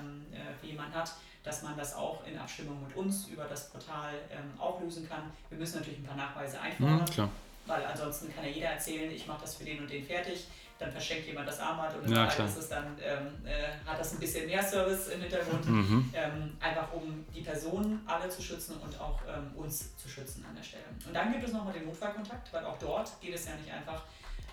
für 0.60 0.66
jemanden 0.66 0.94
hat, 0.94 1.12
dass 1.42 1.62
man 1.62 1.76
das 1.76 1.94
auch 1.94 2.24
in 2.26 2.38
Abstimmung 2.38 2.82
mit 2.86 2.96
uns 2.96 3.26
über 3.28 3.44
das 3.44 3.70
Portal 3.70 4.14
ähm, 4.30 4.58
auch 4.60 4.80
lösen 4.80 5.08
kann. 5.08 5.30
Wir 5.48 5.58
müssen 5.58 5.78
natürlich 5.78 5.98
ein 5.98 6.04
paar 6.04 6.16
Nachweise 6.16 6.60
einfordern, 6.60 7.04
mhm, 7.16 7.30
weil 7.66 7.84
ansonsten 7.84 8.32
kann 8.32 8.44
ja 8.44 8.50
jeder 8.50 8.68
erzählen, 8.68 9.10
ich 9.10 9.26
mache 9.26 9.42
das 9.42 9.56
für 9.56 9.64
den 9.64 9.80
und 9.80 9.90
den 9.90 10.04
fertig. 10.04 10.46
Dann 10.82 10.92
verschenkt 10.92 11.26
jemand 11.26 11.46
das 11.46 11.60
Armband 11.60 11.94
und 11.96 12.10
ja, 12.10 12.26
ist 12.26 12.56
es 12.58 12.68
dann, 12.68 12.98
ähm, 13.00 13.46
äh, 13.46 13.68
hat 13.88 14.00
das 14.00 14.12
ein 14.12 14.18
bisschen 14.18 14.46
mehr 14.46 14.62
Service 14.62 15.08
im 15.08 15.20
Hintergrund, 15.20 15.64
mhm. 15.66 16.10
ähm, 16.12 16.56
einfach 16.58 16.92
um 16.92 17.24
die 17.32 17.42
Personen 17.42 18.00
alle 18.06 18.28
zu 18.28 18.42
schützen 18.42 18.76
und 18.78 19.00
auch 19.00 19.20
ähm, 19.28 19.56
uns 19.56 19.96
zu 19.96 20.08
schützen 20.08 20.44
an 20.48 20.56
der 20.56 20.62
Stelle. 20.62 20.84
Und 21.06 21.14
dann 21.14 21.30
gibt 21.32 21.44
es 21.44 21.52
nochmal 21.52 21.72
den 21.72 21.86
Notfallkontakt, 21.86 22.52
weil 22.52 22.64
auch 22.64 22.78
dort 22.78 23.20
geht 23.20 23.34
es 23.34 23.46
ja 23.46 23.54
nicht 23.54 23.72
einfach, 23.72 24.02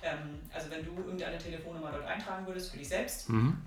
ähm, 0.03 0.39
also 0.53 0.69
wenn 0.69 0.85
du 0.85 0.95
irgendeine 1.01 1.37
Telefonnummer 1.37 1.91
dort 1.91 2.05
eintragen 2.05 2.45
würdest 2.45 2.71
für 2.71 2.77
dich 2.77 2.89
selbst, 2.89 3.27
mhm 3.29 3.57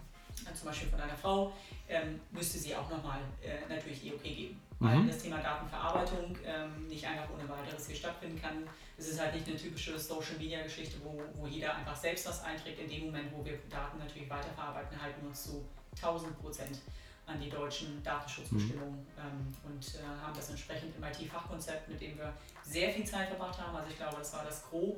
zum 0.55 0.69
Beispiel 0.69 0.89
von 0.89 1.01
einer 1.01 1.17
Frau, 1.17 1.53
ähm, 1.89 2.21
müsste 2.31 2.59
sie 2.59 2.75
auch 2.75 2.89
nochmal 2.91 3.21
äh, 3.43 3.73
natürlich 3.73 4.07
EOP 4.07 4.23
geben. 4.23 4.61
Weil 4.79 4.97
mhm. 4.97 5.09
das 5.09 5.19
Thema 5.19 5.39
Datenverarbeitung 5.39 6.37
ähm, 6.45 6.89
nicht 6.89 7.07
einfach 7.07 7.29
ohne 7.33 7.49
weiteres 7.49 7.87
hier 7.87 7.95
stattfinden 7.95 8.43
kann. 8.43 8.69
Es 8.99 9.09
ist 9.09 9.21
halt 9.21 9.33
nicht 9.33 9.47
eine 9.47 9.57
typische 9.57 9.97
Social-Media-Geschichte, 9.97 10.97
wo, 11.05 11.23
wo 11.35 11.47
jeder 11.47 11.77
einfach 11.77 11.95
selbst 11.95 12.27
was 12.27 12.43
einträgt. 12.43 12.81
In 12.81 12.89
dem 12.89 13.07
Moment, 13.07 13.33
wo 13.33 13.45
wir 13.45 13.59
Daten 13.71 13.99
natürlich 13.99 14.29
weiterverarbeiten, 14.29 15.01
halten 15.01 15.23
wir 15.23 15.29
uns 15.29 15.45
zu 15.45 15.65
1000 15.97 16.37
Prozent 16.41 16.79
an 17.27 17.41
die 17.41 17.49
deutschen 17.49 18.03
Datenschutzbestimmungen 18.03 18.99
mhm. 18.99 19.07
ähm, 19.19 19.57
und 19.65 19.95
äh, 19.95 20.21
haben 20.21 20.35
das 20.35 20.51
entsprechend 20.51 20.97
im 20.97 21.05
IT-Fachkonzept, 21.05 21.89
mit 21.89 22.01
dem 22.01 22.19
wir 22.19 22.33
sehr 22.65 22.91
viel 22.91 23.05
Zeit 23.05 23.29
verbracht 23.29 23.61
haben. 23.61 23.77
Also 23.77 23.89
ich 23.89 23.97
glaube, 23.97 24.17
das 24.19 24.33
war 24.33 24.45
das 24.45 24.69
Gros 24.69 24.97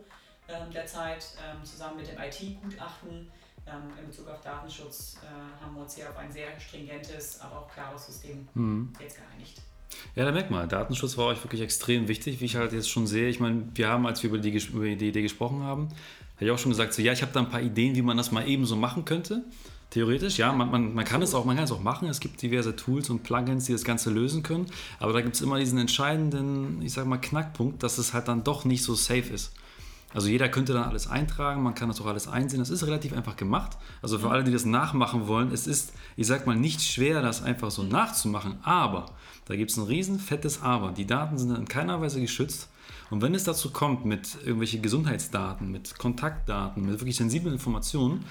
ähm, 0.49 0.71
der 0.71 0.87
Zeit, 0.87 1.27
ähm, 1.45 1.63
zusammen 1.65 1.99
mit 1.99 2.09
dem 2.09 2.19
IT-Gutachten 2.19 3.31
in 3.99 4.07
Bezug 4.07 4.29
auf 4.29 4.41
Datenschutz 4.43 5.17
äh, 5.23 5.65
haben 5.65 5.75
wir 5.75 5.83
uns 5.83 5.95
hier 5.95 6.09
auf 6.11 6.17
ein 6.17 6.31
sehr 6.31 6.59
stringentes, 6.61 7.41
aber 7.41 7.61
auch 7.61 7.73
klares 7.73 8.07
System 8.07 8.47
mhm. 8.55 8.93
jetzt 9.01 9.17
geeinigt. 9.17 9.61
Ja, 10.15 10.25
da 10.25 10.33
merkt 10.33 10.51
man, 10.51 10.69
Datenschutz 10.69 11.17
war 11.17 11.27
euch 11.27 11.43
wirklich 11.43 11.61
extrem 11.61 12.09
wichtig, 12.09 12.41
wie 12.41 12.45
ich 12.45 12.57
halt 12.57 12.73
jetzt 12.73 12.91
schon 12.91 13.07
sehe. 13.07 13.29
Ich 13.29 13.41
meine, 13.41 13.69
wir 13.75 13.89
haben, 13.89 14.07
als 14.07 14.23
wir 14.23 14.31
über 14.31 14.39
die, 14.39 14.51
über 14.51 14.85
die 14.85 15.09
Idee 15.09 15.23
gesprochen 15.23 15.63
haben, 15.63 15.89
habe 16.37 16.47
ich 16.47 16.51
auch 16.51 16.59
schon 16.59 16.71
gesagt, 16.71 16.95
so 16.95 17.03
ja, 17.03 17.13
ich 17.13 17.23
habe 17.23 17.33
da 17.33 17.41
ein 17.41 17.49
paar 17.49 17.63
Ideen, 17.63 17.95
wie 17.95 18.03
man 18.03 18.17
das 18.17 18.33
mal 18.33 18.47
eben 18.47 18.67
so 18.67 18.77
machen 18.77 19.05
könnte. 19.05 19.45
Theoretisch, 19.91 20.39
ja, 20.39 20.53
man, 20.53 20.71
man, 20.71 20.95
man, 20.95 21.05
kann 21.05 21.23
es 21.23 21.35
auch, 21.35 21.45
man 21.45 21.55
kann 21.55 21.67
es 21.67 21.73
auch 21.73 21.81
machen. 21.81 22.09
Es 22.09 22.19
gibt 22.19 22.43
diverse 22.43 22.75
Tools 22.75 23.11
und 23.11 23.23
Plugins, 23.23 23.67
die 23.67 23.73
das 23.73 23.85
Ganze 23.85 24.11
lösen 24.11 24.43
können. 24.43 24.67
Aber 24.99 25.13
da 25.13 25.21
gibt 25.21 25.37
es 25.37 25.41
immer 25.41 25.59
diesen 25.59 25.79
entscheidenden, 25.79 26.83
ich 26.83 26.93
sage 26.93 27.09
mal, 27.09 27.19
Knackpunkt, 27.19 27.83
dass 27.83 27.99
es 27.99 28.13
halt 28.13 28.27
dann 28.27 28.43
doch 28.43 28.65
nicht 28.65 28.83
so 28.83 28.95
safe 28.95 29.33
ist. 29.33 29.53
Also 30.15 30.29
jeder 30.29 30.49
könnte 30.49 30.73
dann 30.73 30.85
alles 30.85 31.09
eintragen, 31.09 31.63
man 31.63 31.75
kann 31.75 31.89
das 31.89 32.01
auch 32.01 32.07
alles 32.07 32.29
einsehen. 32.29 32.61
Das 32.61 32.71
ist 32.71 32.87
relativ 32.87 33.13
einfach 33.13 33.37
gemacht. 33.37 33.77
Also 34.01 34.19
für 34.19 34.31
alle, 34.31 34.45
die 34.45 34.53
das 34.53 34.65
nachmachen 34.65 35.27
wollen, 35.27 35.51
es 35.53 35.67
ist, 35.67 35.93
ich 36.17 36.29
sag 36.29 36.47
mal, 36.47 36.55
nicht 36.55 36.81
schwer, 36.81 37.21
das 37.21 37.43
einfach 37.43 37.73
so 37.73 37.83
nachzumachen. 37.83 38.59
Aber, 38.63 39.07
da 39.47 39.57
gibt 39.57 39.73
es 39.73 39.77
ein 39.77 39.85
riesen 39.85 40.21
fettes 40.21 40.63
Aber. 40.63 40.93
Die 40.93 41.07
Daten 41.07 41.37
sind 41.37 41.55
in 41.55 41.67
keiner 41.67 42.01
Weise 42.01 42.21
geschützt. 42.21 42.69
Und 43.11 43.23
wenn 43.23 43.35
es 43.35 43.45
dazu 43.45 43.73
kommt 43.73 44.05
mit 44.05 44.37
irgendwelchen 44.37 44.83
Gesundheitsdaten, 44.83 45.71
mit 45.71 45.99
Kontaktdaten, 45.99 46.87
mit 46.87 47.01
wirklich 47.01 47.17
sensiblen 47.17 47.53
Informationen, 47.53 48.25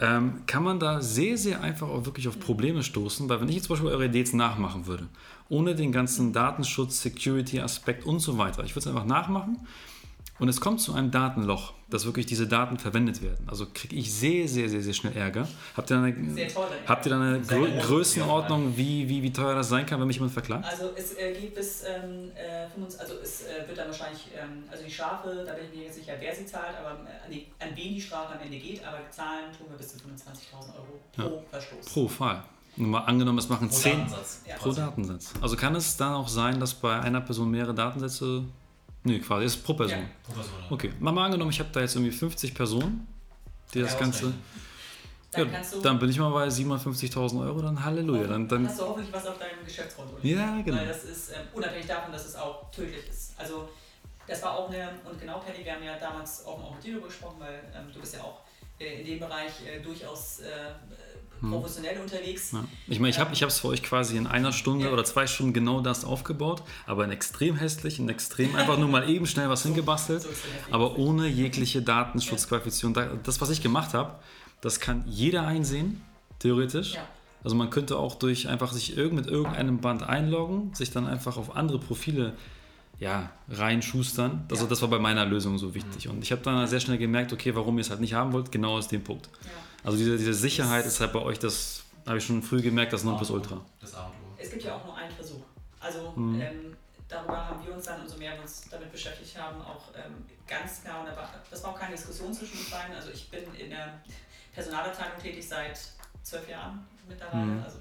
ähm, 0.00 0.42
kann 0.46 0.62
man 0.62 0.78
da 0.78 1.02
sehr, 1.02 1.36
sehr 1.36 1.60
einfach 1.60 1.88
auch 1.88 2.06
wirklich 2.06 2.26
auf 2.28 2.38
Probleme 2.40 2.82
stoßen, 2.82 3.28
weil 3.28 3.40
wenn 3.40 3.48
ich 3.48 3.56
jetzt 3.56 3.66
zum 3.66 3.74
Beispiel 3.74 3.90
eure 3.90 4.06
Idee 4.06 4.20
jetzt 4.20 4.34
nachmachen 4.34 4.86
würde, 4.86 5.06
ohne 5.50 5.74
den 5.74 5.92
ganzen 5.92 6.32
Datenschutz, 6.32 7.02
Security-Aspekt 7.02 8.06
und 8.06 8.20
so 8.20 8.38
weiter, 8.38 8.64
ich 8.64 8.70
würde 8.74 8.80
es 8.80 8.86
einfach 8.86 9.04
nachmachen 9.04 9.58
und 10.42 10.48
es 10.48 10.60
kommt 10.60 10.80
zu 10.80 10.92
einem 10.92 11.12
Datenloch, 11.12 11.72
dass 11.88 12.04
wirklich 12.04 12.26
diese 12.26 12.48
Daten 12.48 12.76
verwendet 12.76 13.22
werden. 13.22 13.46
Also 13.48 13.68
kriege 13.72 13.94
ich 13.94 14.12
sehr, 14.12 14.48
sehr, 14.48 14.68
sehr, 14.68 14.82
sehr 14.82 14.92
schnell 14.92 15.16
Ärger. 15.16 15.46
Habt 15.76 15.88
ihr 15.88 15.98
eine, 15.98 16.12
toll, 16.48 16.66
habt 16.84 17.06
ihr 17.06 17.10
da 17.10 17.20
eine 17.20 17.40
Grö 17.42 17.70
Größenordnung, 17.78 18.76
wie, 18.76 19.08
wie, 19.08 19.22
wie 19.22 19.32
teuer 19.32 19.54
das 19.54 19.68
sein 19.68 19.86
kann, 19.86 20.00
wenn 20.00 20.08
mich 20.08 20.16
jemand 20.16 20.32
verklagt? 20.32 20.64
Also 20.64 20.90
es 20.96 21.12
äh, 21.12 21.32
geht 21.32 21.54
bis 21.54 21.84
ähm, 21.84 22.32
äh, 22.34 22.68
25, 22.70 23.00
also 23.00 23.14
es 23.22 23.42
äh, 23.42 23.68
wird 23.68 23.78
dann 23.78 23.86
wahrscheinlich, 23.86 24.30
ähm, 24.36 24.64
also 24.68 24.82
die 24.82 24.90
Strafe, 24.90 25.44
da 25.46 25.52
bin 25.52 25.66
ich 25.70 25.78
mir 25.78 25.84
jetzt 25.84 25.94
sicher, 25.94 26.14
wer 26.18 26.34
sie 26.34 26.44
zahlt, 26.44 26.74
aber 26.76 27.08
äh, 27.08 27.30
nee, 27.30 27.46
an 27.60 27.68
wen 27.76 27.94
die 27.94 28.00
Strafe 28.00 28.34
am 28.34 28.40
Ende 28.44 28.58
geht, 28.58 28.84
aber 28.84 28.98
zahlen 29.12 29.44
tun 29.56 29.68
wir 29.70 29.76
bis 29.76 29.92
zu 29.92 29.98
25.000 29.98 30.74
Euro 30.74 30.98
pro 31.14 31.36
ja. 31.36 31.42
Verstoß. 31.52 31.86
Pro 31.86 32.08
Fall. 32.08 32.42
Nur 32.74 32.88
mal 32.88 33.04
angenommen, 33.04 33.38
es 33.38 33.48
machen 33.48 33.68
pro 33.68 33.76
10 33.76 33.92
Datensatz. 33.92 34.42
Ja, 34.48 34.56
pro 34.56 34.72
Datensatz. 34.72 35.34
Also 35.40 35.56
kann 35.56 35.76
es 35.76 35.96
dann 35.96 36.14
auch 36.14 36.26
sein, 36.26 36.58
dass 36.58 36.74
bei 36.74 36.98
einer 36.98 37.20
Person 37.20 37.48
mehrere 37.48 37.74
Datensätze 37.74 38.42
Nee, 39.04 39.18
quasi, 39.18 39.46
ist 39.46 39.64
pro 39.64 39.74
Person. 39.74 39.98
Ja, 39.98 40.04
pro 40.22 40.32
Person. 40.32 40.54
Ja. 40.60 40.72
Okay, 40.72 40.92
mal, 41.00 41.12
mal 41.12 41.24
angenommen, 41.26 41.50
ich 41.50 41.58
habe 41.58 41.70
da 41.72 41.80
jetzt 41.80 41.96
irgendwie 41.96 42.12
50 42.12 42.54
Personen, 42.54 43.06
die 43.74 43.80
das 43.80 43.98
Ganze. 43.98 44.32
Dann, 45.32 45.50
ja, 45.50 45.62
dann 45.82 45.98
bin 45.98 46.10
ich 46.10 46.18
mal 46.18 46.30
bei 46.30 46.46
750.000 46.46 47.40
Euro, 47.46 47.62
dann 47.62 47.82
Halleluja. 47.82 48.26
Dann, 48.26 48.46
dann 48.46 48.68
hast 48.68 48.78
du 48.78 48.84
hoffentlich 48.84 49.10
was 49.12 49.26
auf 49.26 49.38
deinem 49.38 49.64
Geschäftskonto. 49.64 50.18
Ja, 50.22 50.60
genau. 50.60 50.76
Weil 50.76 50.86
das 50.86 51.04
ist, 51.04 51.30
ähm, 51.30 51.48
unabhängig 51.54 51.86
davon, 51.86 52.12
dass 52.12 52.26
es 52.26 52.36
auch 52.36 52.70
tödlich 52.70 53.08
ist. 53.08 53.32
Also, 53.38 53.70
das 54.26 54.42
war 54.42 54.58
auch 54.58 54.68
eine, 54.68 54.90
und 55.08 55.18
genau, 55.18 55.38
Patty, 55.38 55.64
wir 55.64 55.74
haben 55.74 55.82
ja 55.82 55.98
damals 55.98 56.44
auch, 56.44 56.62
auch 56.62 56.74
mit 56.74 56.84
dir 56.84 56.92
darüber 56.92 57.08
gesprochen, 57.08 57.36
weil 57.38 57.64
ähm, 57.74 57.90
du 57.92 57.98
bist 57.98 58.14
ja 58.14 58.20
auch 58.20 58.40
äh, 58.78 59.00
in 59.00 59.06
dem 59.06 59.20
Bereich 59.20 59.52
äh, 59.66 59.80
durchaus 59.80 60.40
äh. 60.40 60.72
Professionell 61.50 61.96
hm. 61.96 62.02
unterwegs. 62.02 62.52
Ja. 62.52 62.64
Ich 62.86 63.00
meine, 63.00 63.10
ich 63.10 63.18
habe 63.18 63.32
es 63.32 63.58
für 63.58 63.68
euch 63.68 63.82
quasi 63.82 64.16
in 64.16 64.26
einer 64.26 64.52
Stunde 64.52 64.86
ja. 64.86 64.92
oder 64.92 65.04
zwei 65.04 65.26
Stunden 65.26 65.52
genau 65.52 65.80
das 65.80 66.04
aufgebaut, 66.04 66.62
aber 66.86 67.04
in 67.04 67.10
extrem 67.10 67.56
hässlich, 67.56 67.98
in 67.98 68.08
extrem 68.08 68.54
einfach 68.56 68.78
nur 68.78 68.88
mal 68.88 69.08
eben 69.08 69.26
schnell 69.26 69.48
was 69.48 69.62
so, 69.62 69.68
hingebastelt, 69.68 70.22
so 70.22 70.28
aber 70.70 70.98
ohne 70.98 71.26
jegliche 71.26 71.82
Datenschutzqualifizierung. 71.82 72.96
Das, 73.22 73.40
was 73.40 73.50
ich 73.50 73.62
gemacht 73.62 73.94
habe, 73.94 74.14
das 74.60 74.80
kann 74.80 75.04
jeder 75.06 75.46
einsehen, 75.46 76.02
theoretisch. 76.38 76.94
Ja. 76.94 77.04
Also 77.44 77.56
man 77.56 77.70
könnte 77.70 77.96
auch 77.96 78.14
durch 78.14 78.48
einfach 78.48 78.72
sich 78.72 78.96
irgend 78.96 79.14
mit 79.14 79.26
irgendeinem 79.26 79.78
Band 79.78 80.04
einloggen, 80.04 80.72
sich 80.74 80.92
dann 80.92 81.06
einfach 81.06 81.36
auf 81.36 81.56
andere 81.56 81.80
Profile 81.80 82.34
ja, 83.00 83.30
reinschustern. 83.48 84.44
Also 84.48 84.66
das 84.66 84.80
war 84.80 84.88
bei 84.88 85.00
meiner 85.00 85.26
Lösung 85.26 85.58
so 85.58 85.74
wichtig. 85.74 86.06
Mhm. 86.06 86.12
Und 86.12 86.22
ich 86.22 86.30
habe 86.30 86.42
dann 86.42 86.64
sehr 86.68 86.78
schnell 86.78 86.98
gemerkt, 86.98 87.32
okay, 87.32 87.54
warum 87.56 87.76
ihr 87.78 87.80
es 87.80 87.90
halt 87.90 88.00
nicht 88.00 88.14
haben 88.14 88.32
wollt, 88.32 88.52
genau 88.52 88.76
aus 88.76 88.86
dem 88.86 89.02
Punkt. 89.02 89.28
Ja. 89.42 89.50
Also 89.84 89.98
diese, 89.98 90.16
diese 90.16 90.34
Sicherheit 90.34 90.86
ist 90.86 91.00
halt 91.00 91.12
bei 91.12 91.20
euch, 91.20 91.38
das 91.38 91.82
habe 92.06 92.18
ich 92.18 92.24
schon 92.24 92.42
früh 92.42 92.62
gemerkt, 92.62 92.92
das 92.92 93.04
Nonplusultra. 93.04 93.60
Das 93.80 93.94
Es 94.38 94.50
gibt 94.50 94.64
ja 94.64 94.76
auch 94.76 94.84
nur 94.84 94.96
einen 94.96 95.10
Versuch. 95.10 95.42
Also 95.80 96.12
mhm. 96.16 96.40
ähm, 96.40 96.76
darüber 97.08 97.46
haben 97.46 97.64
wir 97.66 97.74
uns 97.74 97.84
dann, 97.84 98.00
umso 98.00 98.16
mehr 98.16 98.34
wir 98.34 98.42
uns 98.42 98.64
damit 98.70 98.90
beschäftigt 98.92 99.36
haben, 99.38 99.60
auch 99.60 99.88
ähm, 99.96 100.24
ganz 100.46 100.82
klar, 100.82 101.00
und 101.00 101.08
das 101.50 101.62
war 101.62 101.70
auch 101.70 101.78
keine 101.78 101.96
Diskussion 101.96 102.32
zwischen 102.32 102.58
uns 102.58 102.70
beiden. 102.70 102.94
Also 102.94 103.10
ich 103.10 103.28
bin 103.30 103.42
in 103.54 103.70
der 103.70 104.00
Personalabteilung 104.54 105.18
tätig 105.20 105.46
seit 105.46 105.78
zwölf 106.22 106.48
Jahren 106.48 106.86
mittlerweile, 107.08 107.44
mhm. 107.44 107.62
also 107.62 107.78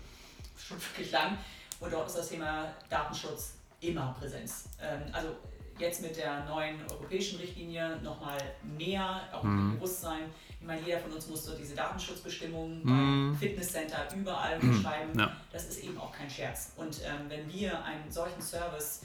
schon 0.57 0.77
wirklich 0.81 1.11
lang. 1.11 1.37
Und 1.79 1.91
dort 1.91 2.07
ist 2.07 2.17
das 2.17 2.29
Thema 2.29 2.73
Datenschutz 2.89 3.53
immer 3.81 4.15
Präsenz. 4.19 4.65
Ähm, 4.81 5.01
also 5.11 5.35
jetzt 5.79 6.01
mit 6.01 6.15
der 6.15 6.45
neuen 6.45 6.79
europäischen 6.89 7.39
Richtlinie 7.39 7.97
nochmal 8.01 8.37
mehr, 8.77 9.21
auch 9.31 9.43
mhm. 9.43 9.75
Bewusstsein. 9.75 10.29
Ich 10.61 10.67
meine, 10.67 10.81
jeder 10.85 10.99
von 10.99 11.11
uns 11.11 11.27
muss 11.27 11.45
so 11.45 11.55
diese 11.55 11.73
Datenschutzbestimmungen 11.73 12.83
mhm. 12.83 12.85
beim 12.85 13.35
Fitnesscenter 13.35 14.07
überall 14.15 14.59
beschreiben. 14.59 15.17
Ja. 15.17 15.35
Das 15.51 15.65
ist 15.67 15.83
eben 15.83 15.97
auch 15.97 16.11
kein 16.11 16.29
Scherz. 16.29 16.73
Und 16.75 17.01
ähm, 17.03 17.29
wenn 17.29 17.51
wir 17.51 17.83
einen 17.83 18.11
solchen 18.11 18.41
Service, 18.41 19.01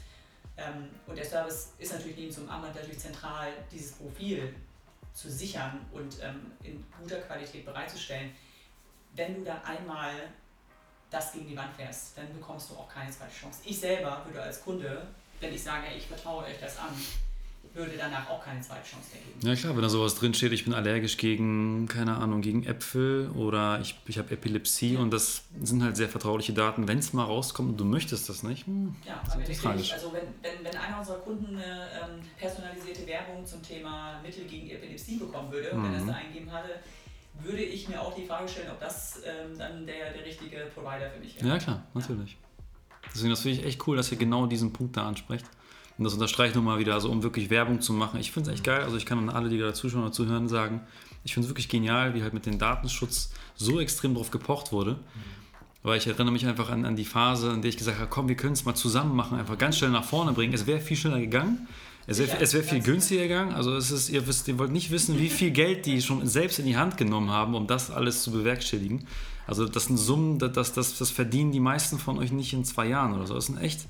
ähm, 0.58 0.90
und 1.06 1.16
der 1.16 1.24
Service 1.24 1.72
ist 1.78 1.92
natürlich 1.94 2.18
neben 2.18 2.30
zum 2.30 2.48
Amt 2.50 2.74
natürlich 2.74 2.98
zentral, 2.98 3.48
dieses 3.72 3.92
Profil 3.92 4.54
zu 5.14 5.30
sichern 5.30 5.80
und 5.92 6.22
ähm, 6.22 6.52
in 6.62 6.84
guter 7.00 7.20
Qualität 7.20 7.64
bereitzustellen, 7.64 8.32
wenn 9.14 9.36
du 9.36 9.44
da 9.44 9.62
einmal 9.64 10.12
das 11.10 11.32
gegen 11.32 11.48
die 11.48 11.56
Wand 11.56 11.74
fährst, 11.74 12.18
dann 12.18 12.30
bekommst 12.34 12.68
du 12.68 12.74
auch 12.74 12.88
keine 12.88 13.10
zweite 13.10 13.34
Chance. 13.34 13.60
Ich 13.64 13.80
selber 13.80 14.22
würde 14.26 14.42
als 14.42 14.62
Kunde, 14.62 15.06
wenn 15.40 15.54
ich 15.54 15.62
sage, 15.62 15.86
ich 15.96 16.06
vertraue 16.06 16.44
euch 16.44 16.60
das 16.60 16.76
an, 16.78 16.92
würde 17.76 17.92
danach 17.98 18.28
auch 18.30 18.42
keine 18.42 18.60
zweite 18.60 18.88
Chance 18.88 19.10
mehr 19.12 19.22
geben. 19.22 19.46
Ja 19.46 19.54
klar, 19.54 19.76
wenn 19.76 19.82
da 19.82 19.88
sowas 19.88 20.14
drinsteht, 20.14 20.52
ich 20.52 20.64
bin 20.64 20.72
allergisch 20.72 21.18
gegen, 21.18 21.86
keine 21.86 22.16
Ahnung, 22.16 22.40
gegen 22.40 22.64
Äpfel 22.64 23.30
oder 23.30 23.80
ich, 23.80 23.96
ich 24.06 24.18
habe 24.18 24.30
Epilepsie 24.32 24.94
ja. 24.94 25.00
und 25.00 25.10
das 25.12 25.42
sind 25.62 25.82
halt 25.82 25.96
sehr 25.96 26.08
vertrauliche 26.08 26.54
Daten. 26.54 26.88
Wenn 26.88 26.98
es 26.98 27.12
mal 27.12 27.24
rauskommt 27.24 27.70
und 27.72 27.76
du 27.76 27.84
möchtest 27.84 28.28
das 28.28 28.42
nicht, 28.42 28.66
hm, 28.66 28.96
ja, 29.06 29.22
das 29.24 29.58
tragisch. 29.58 29.92
Also 29.92 30.12
wenn, 30.12 30.22
wenn, 30.42 30.64
wenn 30.64 30.76
einer 30.76 30.98
unserer 30.98 31.18
Kunden 31.18 31.56
eine 31.56 31.64
ähm, 31.64 32.20
personalisierte 32.38 33.06
Werbung 33.06 33.44
zum 33.44 33.62
Thema 33.62 34.20
Mittel 34.22 34.44
gegen 34.46 34.70
Epilepsie 34.70 35.18
bekommen 35.18 35.52
würde, 35.52 35.76
mhm. 35.76 35.84
wenn 35.84 35.94
er 35.94 36.00
es 36.00 36.06
da 36.06 36.12
eingeben 36.14 36.50
hatte, 36.50 36.70
würde 37.40 37.62
ich 37.62 37.88
mir 37.88 38.00
auch 38.00 38.14
die 38.14 38.24
Frage 38.24 38.48
stellen, 38.48 38.70
ob 38.70 38.80
das 38.80 39.20
ähm, 39.26 39.58
dann 39.58 39.86
der, 39.86 40.12
der 40.14 40.24
richtige 40.24 40.56
Provider 40.74 41.10
für 41.10 41.20
mich 41.20 41.36
wäre. 41.36 41.48
Ja 41.48 41.58
klar, 41.58 41.82
natürlich. 41.92 42.38
Deswegen, 43.12 43.30
das 43.30 43.40
finde 43.40 43.60
ich 43.60 43.66
echt 43.66 43.86
cool, 43.86 43.96
dass 43.96 44.10
ihr 44.10 44.18
genau 44.18 44.46
diesen 44.46 44.72
Punkt 44.72 44.96
da 44.96 45.06
ansprecht. 45.06 45.44
Und 45.98 46.04
das 46.04 46.14
unterstreiche 46.14 46.50
ich 46.50 46.56
nochmal 46.56 46.78
wieder, 46.78 46.94
also 46.94 47.10
um 47.10 47.22
wirklich 47.22 47.48
Werbung 47.48 47.80
zu 47.80 47.92
machen. 47.92 48.20
Ich 48.20 48.32
finde 48.32 48.50
es 48.50 48.56
echt 48.56 48.64
geil. 48.64 48.82
Also 48.82 48.96
ich 48.96 49.06
kann 49.06 49.18
an 49.18 49.30
alle, 49.30 49.48
die 49.48 49.58
da 49.58 49.72
zuschauen 49.72 50.02
oder 50.02 50.12
zuhören, 50.12 50.48
sagen, 50.48 50.80
ich 51.24 51.34
finde 51.34 51.46
es 51.46 51.50
wirklich 51.50 51.68
genial, 51.68 52.14
wie 52.14 52.22
halt 52.22 52.34
mit 52.34 52.46
dem 52.46 52.58
Datenschutz 52.58 53.30
so 53.56 53.80
extrem 53.80 54.14
drauf 54.14 54.30
gepocht 54.30 54.72
wurde. 54.72 54.92
Mhm. 54.92 54.98
Weil 55.82 55.98
ich 55.98 56.06
erinnere 56.06 56.32
mich 56.32 56.46
einfach 56.46 56.68
an, 56.68 56.84
an 56.84 56.96
die 56.96 57.04
Phase, 57.04 57.50
in 57.50 57.62
der 57.62 57.68
ich 57.68 57.76
gesagt 57.76 57.98
habe, 57.98 58.10
komm, 58.10 58.28
wir 58.28 58.34
können 58.34 58.52
es 58.54 58.64
mal 58.64 58.74
zusammen 58.74 59.14
machen, 59.14 59.38
einfach 59.38 59.56
ganz 59.56 59.78
schnell 59.78 59.90
nach 59.90 60.04
vorne 60.04 60.32
bringen. 60.32 60.52
Es 60.52 60.66
wäre 60.66 60.80
viel 60.80 60.96
schneller 60.96 61.20
gegangen. 61.20 61.66
Es 62.08 62.18
wäre 62.18 62.40
wär 62.40 62.62
viel 62.62 62.82
günstiger 62.82 63.22
gegangen. 63.22 63.54
Also 63.54 63.74
es 63.74 63.90
ist, 63.90 64.08
ihr, 64.10 64.26
wisst, 64.26 64.46
ihr 64.48 64.58
wollt 64.58 64.70
nicht 64.70 64.90
wissen, 64.90 65.18
wie 65.18 65.28
viel 65.28 65.50
Geld 65.50 65.86
die 65.86 66.00
schon 66.02 66.26
selbst 66.26 66.58
in 66.58 66.66
die 66.66 66.76
Hand 66.76 66.96
genommen 66.96 67.30
haben, 67.30 67.54
um 67.54 67.66
das 67.66 67.90
alles 67.90 68.22
zu 68.22 68.30
bewerkstelligen. 68.30 69.06
Also 69.46 69.66
das 69.66 69.86
sind 69.86 69.96
Summen, 69.96 70.38
das, 70.38 70.72
das, 70.72 70.98
das 70.98 71.10
verdienen 71.10 71.52
die 71.52 71.60
meisten 71.60 71.98
von 71.98 72.18
euch 72.18 72.32
nicht 72.32 72.52
in 72.52 72.64
zwei 72.64 72.86
Jahren 72.86 73.14
oder 73.14 73.26
so. 73.26 73.34
Das 73.34 73.46
sind 73.46 73.58
echt 73.58 73.86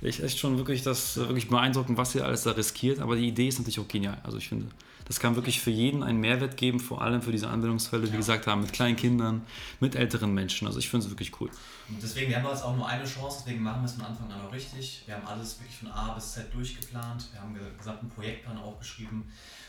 ich 0.00 0.22
echt 0.22 0.38
schon 0.38 0.56
wirklich 0.58 0.82
das 0.82 1.16
wirklich 1.16 1.48
beeindruckend, 1.48 1.98
was 1.98 2.14
ihr 2.14 2.24
alles 2.24 2.44
da 2.44 2.52
riskiert. 2.52 3.00
Aber 3.00 3.16
die 3.16 3.26
Idee 3.26 3.48
ist 3.48 3.58
natürlich 3.58 3.80
auch 3.80 3.88
genial. 3.88 4.18
Also 4.22 4.38
ich 4.38 4.48
finde, 4.48 4.66
das 5.06 5.18
kann 5.18 5.34
wirklich 5.36 5.60
für 5.60 5.70
jeden 5.70 6.02
einen 6.02 6.20
Mehrwert 6.20 6.56
geben, 6.56 6.80
vor 6.80 7.02
allem 7.02 7.22
für 7.22 7.32
diese 7.32 7.48
Anwendungsfälle, 7.48 8.12
wie 8.12 8.16
gesagt 8.16 8.46
haben, 8.46 8.60
mit 8.60 8.72
kleinen 8.72 8.96
Kindern, 8.96 9.42
mit 9.80 9.96
älteren 9.96 10.34
Menschen. 10.34 10.66
Also 10.66 10.78
ich 10.78 10.88
finde 10.88 11.06
es 11.06 11.10
wirklich 11.10 11.40
cool. 11.40 11.50
Und 11.88 12.02
deswegen, 12.02 12.28
wir 12.28 12.36
haben 12.36 12.48
jetzt 12.48 12.62
auch 12.62 12.76
nur 12.76 12.86
eine 12.86 13.04
Chance, 13.04 13.42
deswegen 13.44 13.62
machen 13.62 13.80
wir 13.80 13.86
es 13.86 13.94
von 13.94 14.04
Anfang 14.04 14.30
an 14.30 14.40
auch 14.42 14.52
richtig. 14.52 15.02
Wir 15.06 15.14
haben 15.14 15.26
alles 15.26 15.58
wirklich 15.58 15.76
von 15.76 15.88
A 15.88 16.12
bis 16.12 16.32
Z 16.32 16.54
durchgeplant. 16.54 17.28
Wir 17.32 17.40
haben 17.40 17.54
den 17.54 17.78
gesamten 17.78 18.08
Projektplan 18.10 18.58
auch 18.58 18.78
geschrieben. 18.78 19.24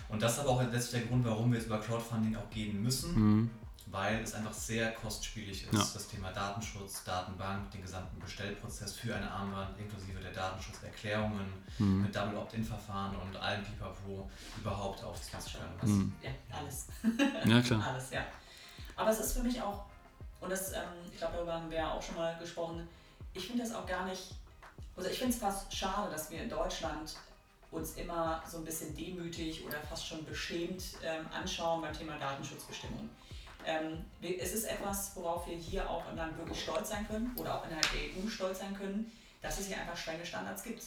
Und 0.10 0.22
das 0.22 0.34
ist 0.34 0.40
aber 0.40 0.50
auch 0.50 0.62
letztlich 0.62 1.02
der 1.02 1.10
Grund, 1.10 1.26
warum 1.26 1.52
wir 1.52 1.58
jetzt 1.58 1.68
über 1.68 1.80
Crowdfunding 1.80 2.36
auch 2.36 2.50
gehen 2.50 2.84
müssen. 2.84 3.14
Mhm 3.16 3.50
weil 3.92 4.22
es 4.22 4.36
einfach 4.36 4.54
sehr 4.54 4.92
kostspielig 4.94 5.64
ist, 5.64 5.74
ja. 5.74 5.80
das 5.80 6.08
Thema 6.08 6.32
Datenschutz, 6.32 7.04
Datenbank, 7.04 7.72
den 7.72 7.82
gesamten 7.82 8.20
Bestellprozess 8.20 8.96
für 8.96 9.16
eine 9.16 9.30
Armband 9.30 9.80
inklusive 9.80 10.20
der 10.20 10.32
Datenschutzerklärungen 10.32 11.52
mhm. 11.80 12.04
mit 12.04 12.16
Double 12.16 12.38
Opt-in-Verfahren 12.38 13.16
und 13.16 13.36
allem 13.38 13.64
Pipapo 13.64 14.30
überhaupt 14.58 15.04
aufzuführen. 15.04 15.70
Mhm. 15.82 16.14
Ja, 16.22 16.30
alles. 16.56 16.88
ja, 17.46 17.62
klar. 17.62 17.88
alles, 17.94 18.12
ja. 18.12 18.26
Aber 18.96 19.10
es 19.10 19.20
ist 19.20 19.34
für 19.34 19.44
mich 19.44 19.60
auch, 19.62 19.86
und 20.40 20.52
das, 20.52 20.72
ähm, 20.74 20.84
ich 21.12 21.18
glaube, 21.18 21.34
darüber 21.38 21.54
haben 21.54 21.72
wir 21.72 21.92
auch 21.92 22.02
schon 22.02 22.16
mal 22.16 22.38
gesprochen, 22.38 22.88
ich 23.34 23.48
finde 23.48 23.64
das 23.64 23.74
auch 23.74 23.88
gar 23.88 24.06
nicht, 24.06 24.36
also 24.96 25.10
ich 25.10 25.18
finde 25.18 25.34
es 25.34 25.40
fast 25.40 25.74
schade, 25.76 26.12
dass 26.12 26.30
wir 26.30 26.44
in 26.44 26.50
Deutschland 26.50 27.16
uns 27.72 27.94
immer 27.94 28.44
so 28.48 28.58
ein 28.58 28.66
bisschen 28.66 28.96
demütig 28.96 29.66
oder 29.66 29.80
fast 29.82 30.08
schon 30.08 30.26
beschämt 30.26 30.84
ähm, 31.04 31.26
anschauen 31.32 31.82
beim 31.82 31.94
Thema 31.94 32.18
Datenschutzbestimmungen. 32.18 33.10
Ähm, 33.70 34.06
es 34.40 34.54
ist 34.54 34.66
etwas, 34.66 35.12
worauf 35.16 35.48
wir 35.48 35.56
hier 35.56 35.88
auch 35.90 36.04
im 36.10 36.18
Land 36.18 36.38
wirklich 36.38 36.62
stolz 36.62 36.90
sein 36.90 37.08
können 37.08 37.32
oder 37.36 37.56
auch 37.56 37.66
innerhalb 37.66 37.88
der 37.92 38.24
EU 38.24 38.28
stolz 38.28 38.60
sein 38.60 38.76
können, 38.76 39.12
dass 39.42 39.60
es 39.60 39.68
hier 39.68 39.80
einfach 39.80 39.96
strenge 39.96 40.26
Standards 40.26 40.64
gibt. 40.64 40.84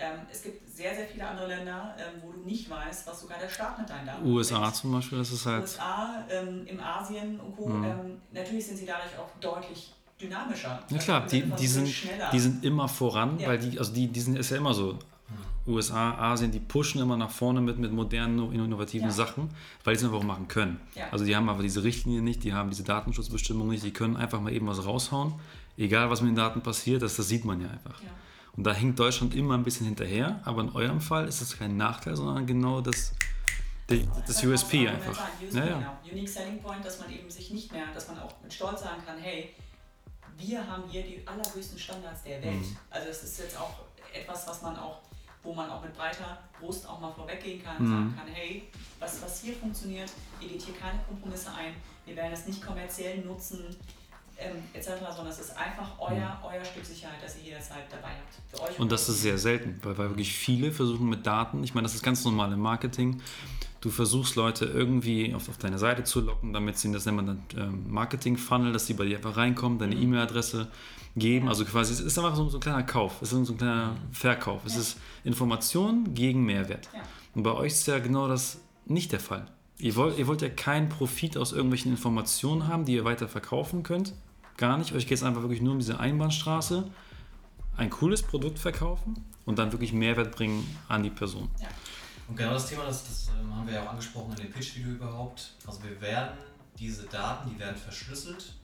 Ähm, 0.00 0.20
es 0.30 0.42
gibt 0.42 0.68
sehr, 0.70 0.94
sehr 0.94 1.06
viele 1.06 1.26
andere 1.26 1.48
Länder, 1.48 1.96
ähm, 1.98 2.22
wo 2.22 2.30
du 2.30 2.40
nicht 2.40 2.70
weißt, 2.70 3.06
was 3.06 3.20
sogar 3.20 3.38
der 3.38 3.48
Staat 3.48 3.80
mit 3.80 3.90
deinen 3.90 4.06
Daten 4.06 4.26
USA 4.26 4.60
macht. 4.60 4.76
zum 4.76 4.92
Beispiel, 4.92 5.18
das 5.18 5.32
ist 5.32 5.44
halt. 5.44 5.62
USA, 5.62 6.24
ähm, 6.30 6.66
im 6.66 6.80
Asien 6.80 7.40
und 7.40 7.56
Co. 7.56 7.66
Mhm. 7.66 7.84
Ähm, 7.84 8.20
natürlich 8.30 8.66
sind 8.66 8.76
sie 8.76 8.86
dadurch 8.86 9.18
auch 9.18 9.28
deutlich 9.40 9.92
dynamischer. 10.20 10.82
Ja 10.88 10.98
klar, 10.98 11.22
also 11.22 11.36
die, 11.36 11.42
die, 11.42 11.66
sind, 11.66 11.88
die 12.32 12.40
sind 12.40 12.64
immer 12.64 12.88
voran, 12.88 13.40
ja. 13.40 13.48
weil 13.48 13.58
die, 13.58 13.78
also 13.78 13.92
die, 13.92 14.06
die 14.06 14.20
sind, 14.20 14.36
ist 14.38 14.50
ja 14.50 14.58
immer 14.58 14.74
so. 14.74 14.98
USA, 15.68 16.14
Asien, 16.14 16.50
die 16.50 16.60
pushen 16.60 17.00
immer 17.00 17.16
nach 17.16 17.30
vorne 17.30 17.60
mit, 17.60 17.78
mit 17.78 17.92
modernen, 17.92 18.52
innovativen 18.52 19.08
ja. 19.08 19.12
Sachen, 19.12 19.50
weil 19.84 19.94
die 19.94 19.98
es 19.98 20.04
einfach 20.04 20.18
auch 20.18 20.24
machen 20.24 20.48
können. 20.48 20.80
Ja. 20.94 21.08
Also 21.10 21.24
die 21.24 21.36
haben 21.36 21.48
aber 21.48 21.62
diese 21.62 21.84
Richtlinie 21.84 22.22
nicht, 22.22 22.44
die 22.44 22.52
haben 22.52 22.70
diese 22.70 22.84
Datenschutzbestimmungen 22.84 23.70
nicht, 23.70 23.84
die 23.84 23.92
können 23.92 24.16
einfach 24.16 24.40
mal 24.40 24.52
eben 24.52 24.66
was 24.66 24.84
raushauen, 24.84 25.34
egal 25.76 26.10
was 26.10 26.20
mit 26.20 26.30
den 26.30 26.36
Daten 26.36 26.62
passiert, 26.62 27.02
das, 27.02 27.16
das 27.16 27.28
sieht 27.28 27.44
man 27.44 27.60
ja 27.60 27.68
einfach. 27.68 28.02
Ja. 28.02 28.08
Und 28.56 28.64
da 28.64 28.74
hinkt 28.74 28.98
Deutschland 28.98 29.34
immer 29.34 29.54
ein 29.54 29.62
bisschen 29.62 29.86
hinterher, 29.86 30.40
aber 30.44 30.62
in 30.62 30.70
eurem 30.70 31.00
Fall 31.00 31.28
ist 31.28 31.40
das 31.40 31.56
kein 31.56 31.76
Nachteil, 31.76 32.16
sondern 32.16 32.44
genau 32.44 32.80
das, 32.80 33.12
die, 33.88 34.08
das 34.26 34.42
USP 34.42 34.88
einfach. 34.88 35.18
USP, 35.40 35.56
ja, 35.56 35.66
ja. 35.66 35.78
Genau. 35.78 35.98
Unique 36.10 36.28
Selling 36.28 36.60
Point, 36.60 36.84
dass 36.84 36.98
man 36.98 37.10
eben 37.12 37.30
sich 37.30 37.50
nicht 37.52 37.70
mehr, 37.72 37.84
dass 37.94 38.08
man 38.08 38.18
auch 38.18 38.34
mit 38.42 38.52
Stolz 38.52 38.80
sagen 38.80 39.00
kann, 39.06 39.16
hey, 39.18 39.54
wir 40.38 40.66
haben 40.66 40.84
hier 40.88 41.02
die 41.02 41.22
allerhöchsten 41.26 41.78
Standards 41.78 42.22
der 42.22 42.42
Welt. 42.42 42.60
Mhm. 42.60 42.76
Also 42.90 43.08
das 43.08 43.22
ist 43.22 43.38
jetzt 43.38 43.58
auch 43.58 43.74
etwas, 44.12 44.46
was 44.48 44.62
man 44.62 44.76
auch 44.76 45.00
wo 45.42 45.54
man 45.54 45.70
auch 45.70 45.82
mit 45.82 45.96
breiter 45.96 46.38
Brust 46.58 46.88
auch 46.88 47.00
mal 47.00 47.12
vorweggehen 47.12 47.62
kann 47.62 47.76
und 47.78 47.84
mhm. 47.84 47.90
sagen 47.90 48.14
kann, 48.16 48.26
hey, 48.28 48.68
was, 48.98 49.22
was 49.22 49.40
hier 49.40 49.54
funktioniert, 49.54 50.10
ihr 50.40 50.48
geht 50.48 50.62
hier 50.62 50.74
keine 50.74 50.98
Kompromisse 51.06 51.50
ein, 51.52 51.74
wir 52.04 52.16
werden 52.16 52.32
es 52.32 52.46
nicht 52.46 52.64
kommerziell 52.64 53.18
nutzen, 53.24 53.76
ähm, 54.38 54.62
etc., 54.72 54.90
sondern 55.14 55.32
es 55.32 55.40
ist 55.40 55.56
einfach 55.56 55.98
euer, 55.98 56.38
mhm. 56.40 56.44
euer 56.44 56.64
Stück 56.64 56.84
Sicherheit, 56.84 57.18
das 57.22 57.36
ihr 57.38 57.44
jederzeit 57.44 57.84
dabei 57.90 58.10
habt. 58.10 58.38
Für 58.50 58.62
euch 58.62 58.78
und 58.78 58.92
das 58.92 59.08
ist 59.08 59.22
sehr 59.22 59.38
selten, 59.38 59.78
weil, 59.82 59.98
weil 59.98 60.08
wirklich 60.10 60.32
viele 60.32 60.72
versuchen 60.72 61.08
mit 61.08 61.26
Daten, 61.26 61.62
ich 61.64 61.74
meine, 61.74 61.84
das 61.84 61.94
ist 61.94 62.02
ganz 62.02 62.24
normal 62.24 62.52
im 62.52 62.60
Marketing, 62.60 63.20
du 63.80 63.90
versuchst 63.90 64.36
Leute 64.36 64.64
irgendwie 64.64 65.34
auf, 65.34 65.48
auf 65.48 65.58
deine 65.58 65.78
Seite 65.78 66.04
zu 66.04 66.20
locken, 66.20 66.52
damit 66.52 66.78
sie, 66.78 66.90
das 66.92 67.06
nennt 67.06 67.16
man 67.16 67.26
dann 67.26 67.42
ähm, 67.56 67.92
Marketing-Funnel, 67.92 68.72
dass 68.72 68.86
sie 68.86 68.94
bei 68.94 69.04
dir 69.04 69.16
einfach 69.16 69.36
reinkommen, 69.36 69.78
deine 69.78 69.94
mhm. 69.94 70.02
E-Mail-Adresse 70.02 70.68
geben. 71.18 71.48
Also 71.48 71.64
quasi, 71.64 71.92
es 71.92 72.00
ist 72.00 72.18
einfach 72.18 72.36
so, 72.36 72.48
so, 72.48 72.58
ein 72.58 72.60
kleiner 72.60 72.82
Kauf, 72.82 73.22
es 73.22 73.32
ist 73.32 73.46
so 73.46 73.52
ein 73.52 73.58
kleiner 73.58 73.96
Verkauf. 74.12 74.64
Es 74.64 74.74
ja. 74.74 74.80
ist 74.80 74.96
Information 75.24 76.14
gegen 76.14 76.44
Mehrwert. 76.44 76.88
Ja. 76.94 77.00
Und 77.34 77.42
bei 77.42 77.52
euch 77.52 77.72
ist 77.72 77.86
ja 77.86 77.98
genau 77.98 78.28
das 78.28 78.60
nicht 78.86 79.12
der 79.12 79.20
Fall. 79.20 79.46
Ihr 79.78 79.94
wollt, 79.96 80.18
ihr 80.18 80.26
wollt 80.26 80.42
ja 80.42 80.48
keinen 80.48 80.88
Profit 80.88 81.36
aus 81.36 81.52
irgendwelchen 81.52 81.92
Informationen 81.92 82.66
haben, 82.66 82.84
die 82.84 82.94
ihr 82.94 83.04
weiter 83.04 83.28
verkaufen 83.28 83.82
könnt. 83.82 84.12
Gar 84.56 84.78
nicht. 84.78 84.92
Euch 84.92 85.06
geht 85.06 85.18
es 85.18 85.22
einfach 85.22 85.42
wirklich 85.42 85.60
nur 85.60 85.72
um 85.72 85.78
diese 85.78 86.00
Einbahnstraße. 86.00 86.90
Ein 87.76 87.90
cooles 87.90 88.22
Produkt 88.22 88.58
verkaufen 88.58 89.24
und 89.44 89.58
dann 89.58 89.70
wirklich 89.70 89.92
Mehrwert 89.92 90.34
bringen 90.34 90.66
an 90.88 91.04
die 91.04 91.10
Person. 91.10 91.48
Ja. 91.60 91.68
Und 92.26 92.36
genau 92.36 92.52
das 92.52 92.68
Thema, 92.68 92.84
das, 92.84 93.06
das 93.06 93.30
ähm, 93.40 93.54
haben 93.54 93.66
wir 93.66 93.74
ja 93.74 93.84
auch 93.84 93.90
angesprochen 93.90 94.32
in 94.32 94.42
dem 94.42 94.50
Pitch-Video 94.50 94.90
überhaupt. 94.92 95.54
Also 95.64 95.82
wir 95.84 96.00
werden 96.00 96.36
diese 96.78 97.06
Daten, 97.06 97.50
die 97.50 97.58
werden 97.58 97.76
verschlüsselt 97.76 98.54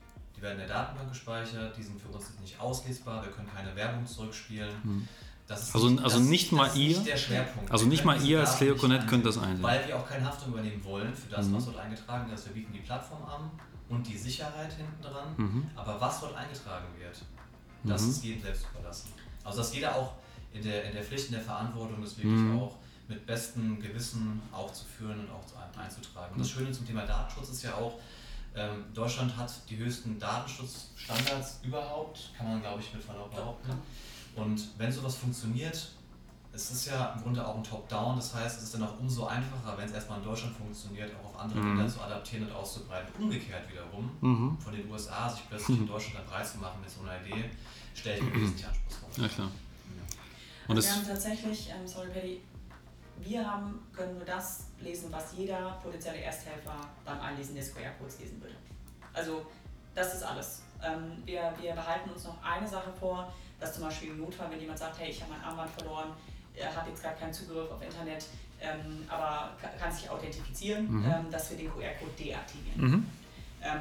werden 0.44 0.60
in 0.60 0.68
der 0.68 0.76
Datenbank 0.76 1.08
gespeichert, 1.08 1.76
die 1.76 1.82
sind 1.82 2.00
für 2.00 2.08
uns 2.08 2.26
nicht 2.40 2.60
auslesbar, 2.60 3.24
wir 3.24 3.32
können 3.32 3.48
keine 3.52 3.74
Werbung 3.74 4.06
zurückspielen. 4.06 4.70
Hm. 4.82 5.08
also 5.48 5.88
nicht, 5.88 6.04
also 6.04 6.20
nicht 6.20 6.52
mal 6.52 6.70
ihr, 6.76 7.00
nicht 7.00 7.30
also 7.68 7.86
nicht 7.86 8.04
mal 8.04 8.22
ihr 8.22 8.40
als 8.40 8.56
Cleoconnect 8.58 9.08
könnt 9.08 9.26
das 9.26 9.38
einsehen. 9.38 9.62
Weil 9.62 9.86
wir 9.88 9.96
auch 9.98 10.08
keine 10.08 10.24
Haftung 10.24 10.52
übernehmen 10.52 10.84
wollen 10.84 11.12
für 11.12 11.30
das, 11.30 11.46
mhm. 11.46 11.56
was 11.56 11.64
dort 11.64 11.78
eingetragen 11.78 12.32
ist. 12.32 12.46
Wir 12.46 12.54
bieten 12.54 12.72
die 12.72 12.78
Plattform 12.78 13.24
an 13.24 13.50
und 13.88 14.06
die 14.06 14.16
Sicherheit 14.16 14.72
hinten 14.72 15.02
dran. 15.02 15.34
Mhm. 15.36 15.70
Aber 15.74 16.00
was 16.00 16.20
dort 16.20 16.36
eingetragen 16.36 16.86
wird, 16.98 17.20
das 17.82 18.02
mhm. 18.02 18.10
ist 18.10 18.24
jedem 18.24 18.42
selbst 18.42 18.66
überlassen. 18.72 19.08
Also 19.42 19.58
dass 19.58 19.74
jeder 19.74 19.96
auch 19.96 20.12
in 20.52 20.62
der, 20.62 20.84
in 20.84 20.92
der 20.92 21.02
Pflicht, 21.02 21.26
in 21.26 21.32
der 21.32 21.42
Verantwortung 21.42 22.02
ist 22.02 22.16
wirklich 22.16 22.40
mhm. 22.40 22.60
auch 22.60 22.76
mit 23.08 23.26
bestem 23.26 23.80
Gewissen 23.80 24.40
aufzuführen 24.52 25.20
und 25.20 25.30
auch 25.30 25.78
einzutragen. 25.78 26.32
Und 26.32 26.40
das 26.40 26.50
Schöne 26.50 26.72
zum 26.72 26.86
Thema 26.86 27.04
Datenschutz 27.04 27.50
ist 27.50 27.62
ja 27.62 27.74
auch, 27.74 27.98
ähm, 28.56 28.84
Deutschland 28.94 29.36
hat 29.36 29.52
die 29.68 29.76
höchsten 29.76 30.18
Datenschutzstandards 30.18 31.60
überhaupt, 31.62 32.30
kann 32.36 32.48
man 32.48 32.60
glaube 32.60 32.80
ich 32.80 32.92
mit 32.94 33.02
Verlaub 33.02 33.34
behaupten. 33.34 33.72
Und 34.36 34.68
wenn 34.78 34.90
sowas 34.90 35.16
funktioniert, 35.16 35.90
es 36.52 36.70
ist 36.70 36.86
ja 36.86 37.12
im 37.16 37.22
Grunde 37.22 37.46
auch 37.46 37.56
ein 37.56 37.64
Top-Down, 37.64 38.16
das 38.16 38.32
heißt, 38.34 38.58
es 38.58 38.64
ist 38.64 38.74
dann 38.74 38.84
auch 38.84 38.98
umso 39.00 39.26
einfacher, 39.26 39.76
wenn 39.76 39.86
es 39.86 39.92
erstmal 39.92 40.18
in 40.18 40.24
Deutschland 40.24 40.56
funktioniert, 40.56 41.10
auch 41.16 41.34
auf 41.34 41.40
andere 41.40 41.60
mhm. 41.60 41.76
Länder 41.76 41.92
zu 41.92 42.00
adaptieren 42.00 42.46
und 42.46 42.52
auszubreiten. 42.52 43.12
Umgekehrt 43.20 43.68
wiederum, 43.70 44.10
mhm. 44.20 44.58
von 44.58 44.72
den 44.72 44.88
USA 44.88 45.28
sich 45.28 45.42
plötzlich 45.48 45.78
in 45.78 45.86
Deutschland 45.86 46.18
dann 46.18 46.26
breit 46.26 46.46
zu 46.46 46.58
machen 46.58 46.80
mit 46.80 46.90
so 46.90 47.02
einer 47.02 47.20
Idee, 47.26 47.50
stelle 47.94 48.18
ich 48.18 48.22
mir 48.22 48.34
wesentlich 48.34 48.66
anspruchsvoll 48.66 49.24
Ja, 49.24 49.28
klar. 49.28 49.50
Und 50.66 50.82
wir 50.82 50.92
haben 50.92 51.06
tatsächlich, 51.06 51.70
ähm, 51.70 51.86
sorry 51.86 52.08
Paddy, 52.08 52.40
wir 53.20 53.50
haben, 53.50 53.80
können 53.92 54.16
nur 54.16 54.24
das 54.24 54.66
lesen, 54.80 55.10
was 55.10 55.32
jeder 55.36 55.78
potenzielle 55.82 56.18
Ersthelfer 56.18 56.76
beim 57.04 57.20
Einlesen 57.20 57.54
des 57.54 57.74
QR-Codes 57.74 58.20
lesen 58.20 58.40
würde. 58.40 58.54
Also 59.12 59.46
das 59.94 60.14
ist 60.14 60.22
alles. 60.22 60.62
Ähm, 60.82 61.22
wir, 61.24 61.52
wir 61.60 61.72
behalten 61.72 62.10
uns 62.10 62.24
noch 62.24 62.42
eine 62.42 62.66
Sache 62.66 62.92
vor, 62.98 63.32
dass 63.60 63.74
zum 63.74 63.84
Beispiel 63.84 64.10
im 64.10 64.18
Notfall, 64.18 64.50
wenn 64.50 64.60
jemand 64.60 64.78
sagt, 64.78 64.98
hey, 64.98 65.10
ich 65.10 65.22
habe 65.22 65.32
mein 65.32 65.42
Armband 65.42 65.70
verloren, 65.70 66.10
er 66.54 66.74
hat 66.74 66.86
jetzt 66.86 67.02
gar 67.02 67.12
keinen 67.12 67.32
Zugriff 67.32 67.70
auf 67.70 67.82
Internet, 67.82 68.26
ähm, 68.60 69.04
aber 69.08 69.52
kann 69.78 69.92
sich 69.92 70.08
authentifizieren, 70.08 70.90
mhm. 70.90 71.04
ähm, 71.04 71.30
dass 71.30 71.50
wir 71.50 71.56
den 71.56 71.70
QR-Code 71.70 72.12
deaktivieren. 72.18 72.90
Mhm. 72.90 73.06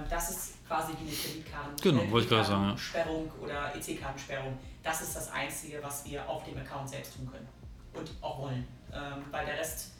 Das 0.10 0.30
ist 0.30 0.65
quasi 0.65 0.93
wie 0.93 1.08
eine 1.10 1.12
Kreditkarte. 1.12 1.84
Genau, 1.84 2.10
wollte 2.10 2.24
ich 2.24 2.30
gerade 2.30 2.48
sagen, 2.48 2.69
ja. 2.69 2.78
Sperrung 2.78 3.30
oder 3.41 3.76
EC-Kartensperrung. 3.76 4.58
Das 4.82 5.02
ist 5.02 5.13
das 5.13 5.30
Einzige, 5.30 5.84
was 5.84 6.06
wir 6.06 6.28
auf 6.30 6.46
dem 6.46 6.58
Account 6.58 6.88
selbst 6.88 7.17
tun 7.17 7.30
können 7.30 7.48
und 7.93 8.10
auch 8.22 8.39
wollen. 8.39 8.65
Ähm, 8.93 9.23
weil 9.32 9.45
der 9.45 9.58
Rest 9.58 9.91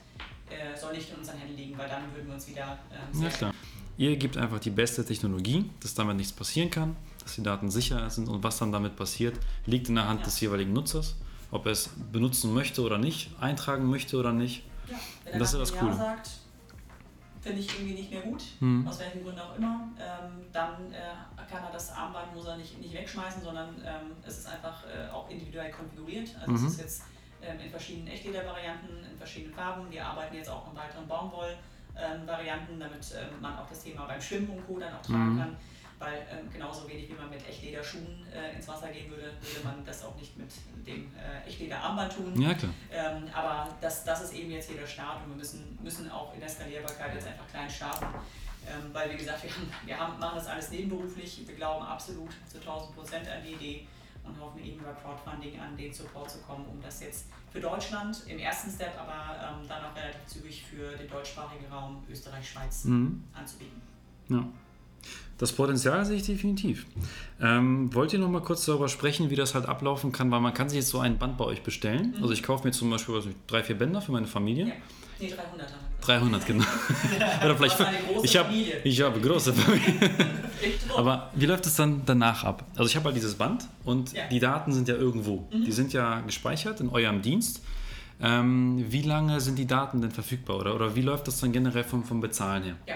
äh, 0.50 0.78
soll 0.78 0.94
nicht 0.94 1.10
in 1.12 1.18
unseren 1.18 1.38
Händen 1.38 1.56
liegen, 1.58 1.78
weil 1.78 1.90
dann 1.90 2.04
würden 2.14 2.28
wir 2.28 2.34
uns 2.36 2.48
wieder 2.48 2.78
ähm, 2.92 3.22
Ja, 3.22 3.30
klar. 3.30 3.54
Ihr 3.98 4.16
gebt 4.18 4.38
einfach 4.38 4.60
die 4.60 4.72
beste 4.72 5.06
Technologie, 5.06 5.70
dass 5.82 5.94
damit 5.94 6.18
nichts 6.18 6.34
passieren 6.34 6.70
kann, 6.72 6.96
dass 7.22 7.36
die 7.36 7.44
Daten 7.44 7.70
sicher 7.70 8.10
sind 8.10 8.28
und 8.28 8.44
was 8.44 8.58
dann 8.58 8.72
damit 8.72 8.96
passiert, 8.96 9.36
liegt 9.66 9.90
in 9.90 9.96
der 9.96 10.08
Hand 10.08 10.22
Ja. 10.22 10.26
des 10.26 10.40
jeweiligen 10.40 10.74
Nutzers. 10.74 11.16
Ob 11.52 11.68
er 11.68 11.72
es 11.74 11.90
benutzen 12.12 12.54
möchte 12.54 12.82
oder 12.82 12.98
nicht, 12.98 13.30
eintragen 13.40 13.88
möchte 13.88 14.18
oder 14.18 14.34
nicht. 14.34 14.64
Ja, 14.90 14.96
wenn 15.26 15.34
Und 15.34 15.40
das 15.40 15.54
er 15.54 15.62
ist 15.62 15.72
das 15.72 15.80
Coole. 15.80 15.92
Jahr 15.92 16.00
sagt, 16.00 16.30
finde 17.42 17.60
ich 17.60 17.70
irgendwie 17.78 17.94
nicht 17.94 18.10
mehr 18.12 18.22
gut, 18.22 18.42
Hm. 18.60 18.88
aus 18.88 19.00
welchen 19.00 19.24
Gründen 19.24 19.40
auch 19.40 19.56
immer, 19.56 19.88
ähm, 20.00 20.46
dann 20.52 20.92
äh, 20.92 20.98
kann 21.52 21.64
er 21.64 21.72
das 21.72 21.92
Armband 21.92 22.34
muss 22.36 22.48
er 22.48 22.58
nicht, 22.58 22.80
nicht 22.82 22.94
wegschmeißen, 22.94 23.44
sondern 23.44 23.70
ähm, 23.86 24.12
es 24.26 24.40
ist 24.40 24.48
einfach 24.48 24.84
äh, 24.86 25.12
auch 25.12 25.30
individuell 25.30 25.70
konfiguriert. 25.72 26.30
Also 26.40 26.52
Mhm. 26.52 26.66
es 26.68 26.74
ist 26.74 26.80
jetzt 26.80 27.04
in 27.64 27.70
verschiedenen 27.70 28.08
Echtledervarianten, 28.08 28.90
in 29.12 29.18
verschiedenen 29.18 29.54
Farben. 29.54 29.90
Wir 29.92 30.06
arbeiten 30.06 30.36
jetzt 30.36 30.50
auch 30.50 30.68
an 30.68 30.76
weiteren 30.76 31.08
Baumwoll-Varianten, 31.08 32.80
damit 32.80 33.06
ähm, 33.16 33.42
man 33.42 33.58
auch 33.58 33.68
das 33.70 33.84
Thema 33.84 34.06
beim 34.06 34.22
Schwimmen 34.22 34.50
und 34.50 34.66
Co. 34.68 34.80
dann 34.80 34.94
auch 34.94 35.02
tragen 35.02 35.34
Mhm. 35.36 35.40
kann. 35.40 35.56
Weil 36.00 36.26
ähm, 36.32 36.50
genauso 36.52 36.90
wenig 36.90 37.08
wie 37.10 37.14
man 37.14 37.30
mit 37.30 37.48
Echtlederschuhen 37.48 38.26
äh, 38.34 38.56
ins 38.56 38.68
Wasser 38.68 38.88
gehen 38.90 39.10
würde, 39.10 39.32
würde 39.42 39.62
man 39.64 39.86
das 39.86 40.04
auch 40.04 40.16
nicht 40.16 40.36
mit 40.38 40.50
dem 40.86 41.10
äh, 41.16 41.48
Echtlederarmband 41.48 42.14
tun. 42.14 42.42
Ja, 42.42 42.54
klar. 42.56 42.72
Ähm, 42.92 43.24
aber 43.34 43.70
das, 43.80 44.04
das 44.04 44.24
ist 44.24 44.34
eben 44.34 44.52
jetzt 44.52 44.70
hier 44.70 44.80
der 44.80 44.88
Start 44.88 45.24
und 45.24 45.30
wir 45.30 45.38
müssen, 45.38 45.78
müssen 45.82 46.12
auch 46.12 46.34
in 46.34 46.42
der 46.42 46.50
Skalierbarkeit 46.50 47.14
jetzt 47.14 47.28
einfach 47.28 47.48
klein 47.48 47.70
starten. 47.70 48.06
Ähm, 48.68 48.90
weil, 48.94 49.12
wie 49.14 49.18
gesagt, 49.18 49.44
wir, 49.44 49.52
haben, 49.52 49.72
wir 49.86 49.98
haben, 50.00 50.20
machen 50.20 50.36
das 50.36 50.48
alles 50.48 50.72
nebenberuflich. 50.72 51.48
Wir 51.48 51.56
glauben 51.56 51.86
absolut 51.86 52.32
zu 52.52 52.58
1000 52.58 52.96
Prozent 52.96 53.28
an 53.30 53.42
die 53.46 53.54
Idee 53.54 53.88
und 54.26 54.40
hoffen 54.40 54.64
eben 54.64 54.80
über 54.80 54.94
Crowdfunding 54.94 55.60
an 55.60 55.76
den 55.78 55.94
Support 55.94 56.32
zu 56.32 56.40
kommen, 56.40 56.66
um 56.66 56.82
das 56.82 57.02
jetzt 57.02 57.28
für 57.52 57.60
Deutschland 57.60 58.24
im 58.28 58.40
ersten 58.40 58.72
Step, 58.72 58.94
aber 59.00 59.60
ähm, 59.62 59.68
dann 59.68 59.84
auch 59.86 59.96
relativ 59.96 60.26
zügig 60.28 60.64
für 60.64 60.96
den 60.98 61.08
deutschsprachigen 61.10 61.66
Raum 61.72 62.04
Österreich, 62.10 62.50
Schweiz 62.50 62.86
Mhm. 62.86 63.24
anzubieten. 63.34 63.82
Ja. 64.30 64.46
Das 65.38 65.52
Potenzial 65.52 66.06
sehe 66.06 66.16
ich 66.18 66.24
definitiv. 66.26 66.86
Ähm, 67.42 67.94
wollt 67.94 68.14
ihr 68.14 68.20
noch 68.20 68.30
mal 68.30 68.42
kurz 68.42 68.66
darüber 68.66 68.88
sprechen, 68.88 69.30
wie 69.30 69.36
das 69.36 69.54
halt 69.54 69.66
ablaufen 69.66 70.12
kann? 70.14 70.32
Weil 70.32 70.40
man 70.40 70.54
kann 70.54 70.70
sich 70.70 70.78
jetzt 70.78 70.90
so 70.90 71.00
ein 71.00 71.18
Band 71.18 71.38
bei 71.38 71.44
euch 71.44 71.62
bestellen. 71.64 72.14
Mhm. 72.16 72.22
Also 72.22 72.32
ich 72.34 72.44
kaufe 72.44 72.66
mir 72.66 72.72
zum 72.72 72.90
Beispiel 72.90 73.16
nicht, 73.20 73.38
drei, 73.48 73.62
vier 73.64 73.78
Bänder 73.78 74.02
für 74.02 74.14
meine 74.14 74.28
Familie. 74.28 74.68
Ja. 74.68 74.74
Nee, 75.24 75.30
300 75.36 75.44
haben 75.44 75.58
wir 75.58 75.64
gesagt. 75.64 76.08
300, 76.08 76.46
genau. 76.46 76.66
Oder 77.46 77.56
vielleicht 77.58 77.80
ich 78.24 78.38
habe 78.38 78.54
ich 78.54 79.02
habe 79.02 79.20
große 79.22 79.54
Familie. 79.62 80.10
Aber 80.98 81.30
wie 81.36 81.46
läuft 81.46 81.66
es 81.66 81.76
dann 81.76 82.02
danach 82.06 82.44
ab? 82.44 82.64
Also 82.76 82.86
ich 82.90 82.96
habe 82.96 83.06
halt 83.06 83.16
dieses 83.16 83.36
Band 83.36 83.66
und 83.86 84.12
Ja. 84.14 84.28
die 84.28 84.40
Daten 84.40 84.72
sind 84.74 84.88
ja 84.88 84.96
irgendwo. 84.96 85.48
Mhm. 85.52 85.64
Die 85.66 85.72
sind 85.72 85.94
ja 85.94 86.20
gespeichert 86.22 86.80
in 86.82 86.90
eurem 86.90 87.22
Dienst. 87.22 87.62
Ähm, 88.22 88.86
wie 88.90 89.02
lange 89.02 89.40
sind 89.42 89.58
die 89.58 89.66
Daten 89.68 90.02
denn 90.02 90.12
verfügbar? 90.12 90.58
Oder, 90.58 90.76
oder 90.76 90.96
wie 90.96 91.02
läuft 91.02 91.28
das 91.28 91.40
dann 91.40 91.52
generell 91.52 91.84
vom, 91.84 92.04
vom 92.04 92.22
Bezahlen 92.22 92.64
her? 92.64 92.76
Ja. 92.88 92.96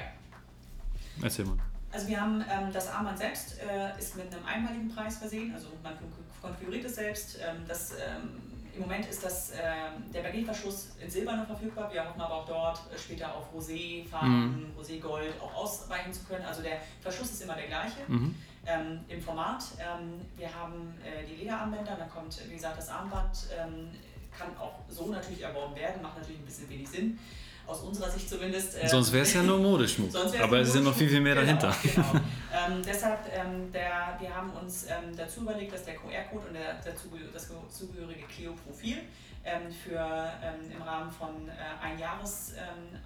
Erzähl 1.21 1.45
mal. 1.45 1.55
Also 1.91 2.07
wir 2.09 2.21
haben 2.21 2.41
ähm, 2.41 2.71
das 2.71 2.89
Armband 2.89 3.17
selbst 3.17 3.55
äh, 3.59 3.97
ist 3.99 4.15
mit 4.15 4.25
einem 4.33 4.45
einmaligen 4.45 4.89
Preis 4.93 5.17
versehen, 5.17 5.53
also 5.55 5.67
man 5.81 5.93
kon- 5.97 6.11
konfiguriert 6.41 6.85
es 6.85 6.95
selbst. 6.95 7.37
Ähm, 7.41 7.61
das, 7.67 7.91
ähm, 7.93 8.29
Im 8.77 8.83
Moment 8.83 9.07
ist 9.07 9.23
das, 9.23 9.51
ähm, 9.53 10.11
der 10.13 10.21
Magnetverschluss 10.21 10.89
in 11.01 11.09
Silber 11.09 11.35
noch 11.35 11.47
verfügbar. 11.47 11.91
Wir 11.91 12.07
hoffen 12.07 12.21
aber 12.21 12.35
auch 12.35 12.45
dort 12.45 12.79
äh, 12.93 12.97
später 12.97 13.33
auf 13.33 13.45
Rosé-Farben, 13.51 14.71
Rosé-Gold 14.77 15.33
auch 15.41 15.55
ausweichen 15.55 16.13
zu 16.13 16.23
können. 16.25 16.45
Also 16.45 16.61
der 16.61 16.77
Verschluss 17.01 17.31
ist 17.31 17.41
immer 17.41 17.55
der 17.55 17.65
gleiche. 17.65 18.01
Mhm. 18.07 18.35
Ähm, 18.67 18.99
Im 19.07 19.19
Format, 19.19 19.63
ähm, 19.79 20.21
wir 20.35 20.53
haben 20.53 20.93
äh, 21.03 21.25
die 21.25 21.41
Lederarmbänder, 21.41 21.95
dann 21.95 22.09
kommt, 22.09 22.37
wie 22.47 22.53
gesagt, 22.53 22.77
das 22.77 22.89
Armband, 22.89 23.47
ähm, 23.57 23.89
kann 24.37 24.55
auch 24.59 24.75
so 24.89 25.07
natürlich 25.07 25.41
erworben 25.41 25.75
werden, 25.75 25.99
macht 26.03 26.19
natürlich 26.19 26.39
ein 26.39 26.45
bisschen 26.45 26.69
wenig 26.69 26.87
Sinn, 26.87 27.17
aus 27.67 27.81
unserer 27.81 28.09
Sicht 28.09 28.29
zumindest. 28.29 28.77
ähm, 28.81 28.87
Sonst 28.87 29.11
wäre 29.11 29.23
es 29.23 29.33
ja 29.33 29.43
nur 29.43 29.57
Modeschmuck. 29.59 30.09
Aber 30.41 30.59
es 30.59 30.69
ist 30.69 30.75
ja 30.75 30.81
noch 30.81 30.95
viel, 30.95 31.09
viel 31.09 31.21
mehr 31.21 31.35
genau, 31.35 31.45
dahinter. 31.45 31.75
Genau. 31.83 32.11
ähm, 32.75 32.81
deshalb, 32.85 33.19
ähm, 33.33 33.71
der, 33.71 34.17
wir 34.19 34.33
haben 34.35 34.49
uns 34.51 34.85
ähm, 34.85 35.15
dazu 35.15 35.41
überlegt, 35.41 35.73
dass 35.73 35.83
der 35.83 35.95
QR-Code 35.95 36.47
und 36.47 36.53
der, 36.53 36.75
dazu, 36.83 37.09
das 37.33 37.49
zugehörige 37.69 38.23
Clio-Profil 38.23 38.97
ähm, 39.43 39.61
für 39.71 39.99
ähm, 40.43 40.71
im 40.75 40.81
Rahmen 40.81 41.11
von 41.11 41.29
äh, 41.47 41.85
ein 41.85 41.97
Jahres 41.99 42.53
ähm, 42.57 42.97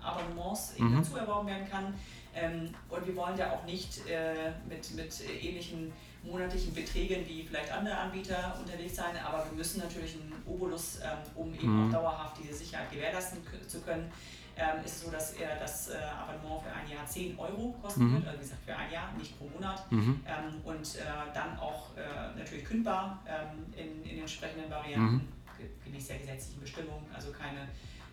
Mhm. 0.77 0.97
dazu 0.97 1.17
erworben 1.17 1.47
werden 1.47 1.69
kann. 1.69 1.93
Und 2.89 3.07
wir 3.07 3.15
wollen 3.15 3.37
ja 3.37 3.51
auch 3.51 3.65
nicht 3.65 4.07
äh, 4.07 4.51
mit, 4.67 4.89
mit 4.95 5.11
äh, 5.21 5.47
ähnlichen 5.47 5.91
monatlichen 6.23 6.73
Beträgen 6.73 7.27
wie 7.27 7.43
vielleicht 7.45 7.71
andere 7.71 7.97
Anbieter 7.97 8.55
unterwegs 8.59 8.95
sein, 8.95 9.15
aber 9.25 9.43
wir 9.45 9.57
müssen 9.57 9.79
natürlich 9.81 10.13
einen 10.13 10.33
Obolus, 10.45 10.99
um 11.35 11.53
eben 11.53 11.67
Mhm. 11.87 11.87
auch 11.89 11.99
dauerhaft 11.99 12.37
diese 12.41 12.53
Sicherheit 12.53 12.91
gewährleisten 12.91 13.39
zu 13.67 13.81
können, 13.81 14.11
ähm, 14.61 14.85
ist 14.85 14.95
es 14.97 15.01
so, 15.05 15.11
dass 15.11 15.33
er 15.33 15.55
das 15.57 15.89
äh, 15.89 15.95
Abonnement 15.97 16.61
für 16.63 16.71
ein 16.71 16.87
Jahr 16.89 17.05
10 17.05 17.37
Euro 17.39 17.75
kosten 17.81 18.05
Mhm. 18.09 18.13
wird, 18.15 18.27
also 18.27 18.39
wie 18.39 18.43
gesagt 18.43 18.63
für 18.65 18.75
ein 18.75 18.91
Jahr, 18.91 19.11
nicht 19.17 19.37
pro 19.37 19.45
Monat. 19.49 19.91
Mhm. 19.91 20.23
Ähm, 20.27 20.61
und 20.63 20.95
äh, 20.95 21.01
dann 21.33 21.57
auch 21.57 21.87
äh, 21.97 22.37
natürlich 22.37 22.65
kündbar 22.65 23.19
ähm, 23.27 23.65
in, 23.75 24.03
in 24.09 24.19
entsprechenden 24.19 24.69
Varianten, 24.69 25.15
Mhm. 25.15 25.27
ge 25.57 25.67
gemäß 25.85 26.07
der 26.07 26.17
gesetzlichen 26.19 26.61
Bestimmung, 26.61 27.05
also 27.13 27.31
keine, 27.31 27.67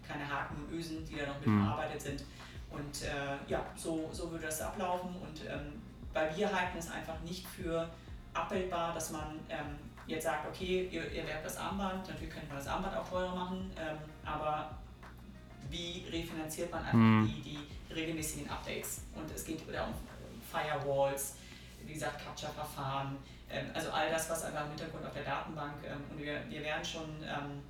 keine 0.07 0.29
Haken 0.29 0.57
und 0.65 0.73
Ösen, 0.73 1.05
die 1.05 1.17
da 1.17 1.27
noch 1.27 1.39
mit 1.41 1.49
Mhm. 1.49 1.63
verarbeitet 1.65 2.01
sind. 2.01 2.25
Und 2.71 3.03
äh, 3.03 3.51
ja, 3.51 3.65
so, 3.77 4.09
so 4.13 4.31
würde 4.31 4.47
das 4.47 4.61
ablaufen. 4.61 5.11
Und 5.17 5.41
ähm, 5.49 5.81
weil 6.13 6.35
wir 6.37 6.47
halten 6.53 6.79
es 6.79 6.91
einfach 6.91 7.19
nicht 7.21 7.47
für 7.47 7.89
abbildbar, 8.35 8.93
dass 8.95 9.11
man 9.11 9.39
ähm, 9.49 9.77
jetzt 10.07 10.25
sagt, 10.25 10.47
okay, 10.49 10.89
ihr, 10.91 11.03
werbt 11.27 11.45
das 11.45 11.57
Armband, 11.57 12.09
natürlich 12.09 12.31
könnte 12.33 12.49
man 12.49 12.57
das 12.59 12.67
Armband 12.67 12.97
auch 12.97 13.09
teurer 13.09 13.35
machen, 13.35 13.71
ähm, 13.79 13.97
aber 14.25 14.71
wie 15.71 16.07
refinanziert 16.11 16.71
man 16.71 16.81
einfach 16.83 16.95
Mhm. 16.99 17.33
die, 17.43 17.43
die 17.43 17.95
regelmäßigen 17.95 18.49
Updates? 18.51 19.03
Und 19.15 19.31
es 19.35 19.45
geht 19.45 19.67
wieder 19.69 19.87
um 19.87 19.95
Firewalls, 20.51 21.35
wie 21.85 21.95
gesagt, 21.95 22.23
Capture-Verfahren, 22.25 23.17
ähm, 23.51 23.67
also 23.75 23.91
all 23.91 24.11
das, 24.11 24.29
was 24.31 24.45
einfach 24.45 24.63
im 24.65 24.71
Hintergrund 24.71 25.05
auf 25.07 25.13
der 25.13 25.25
Datenbank 25.25 25.75
ähm, 25.87 26.05
und 26.11 26.19
wir, 26.23 26.41
wir 26.49 26.63
werden 26.63 26.85
schon 26.85 27.23
ähm, 27.23 27.63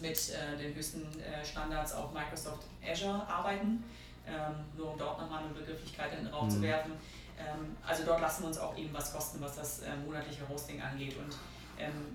mit 0.00 0.30
äh, 0.30 0.56
den 0.58 0.74
höchsten 0.74 1.02
äh, 1.20 1.44
Standards 1.44 1.92
auf 1.94 2.12
Microsoft 2.12 2.64
Azure 2.86 3.26
arbeiten, 3.26 3.82
ähm, 4.26 4.54
nur 4.76 4.92
um 4.92 4.98
dort 4.98 5.20
nochmal 5.20 5.42
eine 5.44 5.52
Begrifflichkeit 5.54 6.12
in 6.12 6.24
den 6.24 6.32
Raum 6.34 6.50
zu 6.50 6.58
Mhm. 6.58 6.62
werfen. 6.62 6.92
Ähm, 7.38 7.76
also 7.86 8.04
dort 8.04 8.20
lassen 8.20 8.42
wir 8.42 8.48
uns 8.48 8.58
auch 8.58 8.76
eben 8.76 8.92
was 8.92 9.12
kosten, 9.12 9.40
was 9.40 9.56
das 9.56 9.80
äh, 9.80 9.96
monatliche 10.04 10.46
Hosting 10.48 10.80
angeht 10.82 11.16
und 11.16 11.34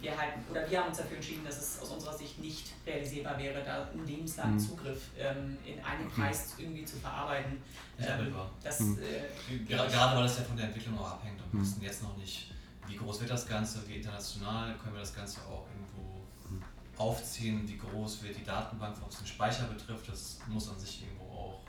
wir 0.01 0.17
halten, 0.17 0.41
oder 0.51 0.69
wir 0.69 0.79
haben 0.79 0.89
uns 0.89 0.97
dafür 0.97 1.17
entschieden, 1.17 1.45
dass 1.45 1.57
es 1.57 1.81
aus 1.81 1.89
unserer 1.89 2.17
Sicht 2.17 2.37
nicht 2.39 2.73
realisierbar 2.85 3.37
wäre, 3.37 3.63
da 3.63 3.87
einen 3.89 4.05
lebenslangen 4.05 4.55
Mhm. 4.55 4.59
Zugriff 4.59 5.01
ähm, 5.17 5.57
in 5.65 5.79
einem 5.83 6.09
Preis 6.09 6.53
irgendwie 6.57 6.83
zu 6.85 6.97
verarbeiten. 6.97 7.61
Ähm, 7.99 8.33
das, 8.63 8.79
Mhm. 8.81 8.99
äh, 8.99 9.55
Ger- 9.73 9.87
Gerade 9.89 10.15
weil 10.17 10.23
das 10.23 10.37
ja 10.39 10.43
von 10.43 10.57
der 10.57 10.65
Entwicklung 10.67 10.97
auch 10.99 11.11
abhängt 11.11 11.41
und 11.41 11.53
wir 11.53 11.59
Mhm. 11.59 11.63
wissen 11.63 11.81
jetzt 11.81 12.03
noch 12.03 12.17
nicht, 12.17 12.51
wie 12.87 12.95
groß 12.97 13.21
wird 13.21 13.29
das 13.29 13.47
Ganze, 13.47 13.87
wie 13.87 13.95
international 13.95 14.75
können 14.77 14.93
wir 14.95 14.99
das 15.01 15.15
Ganze 15.15 15.39
auch 15.41 15.65
irgendwo 15.73 16.19
Mhm. 16.49 16.61
aufziehen, 16.97 17.67
wie 17.67 17.77
groß 17.77 18.23
wird 18.23 18.37
die 18.37 18.43
Datenbank, 18.43 18.97
was 19.05 19.17
den 19.19 19.27
Speicher 19.27 19.65
betrifft. 19.65 20.09
Das 20.09 20.39
muss 20.47 20.69
an 20.69 20.77
sich 20.79 21.03
irgendwo 21.03 21.25
auch 21.33 21.61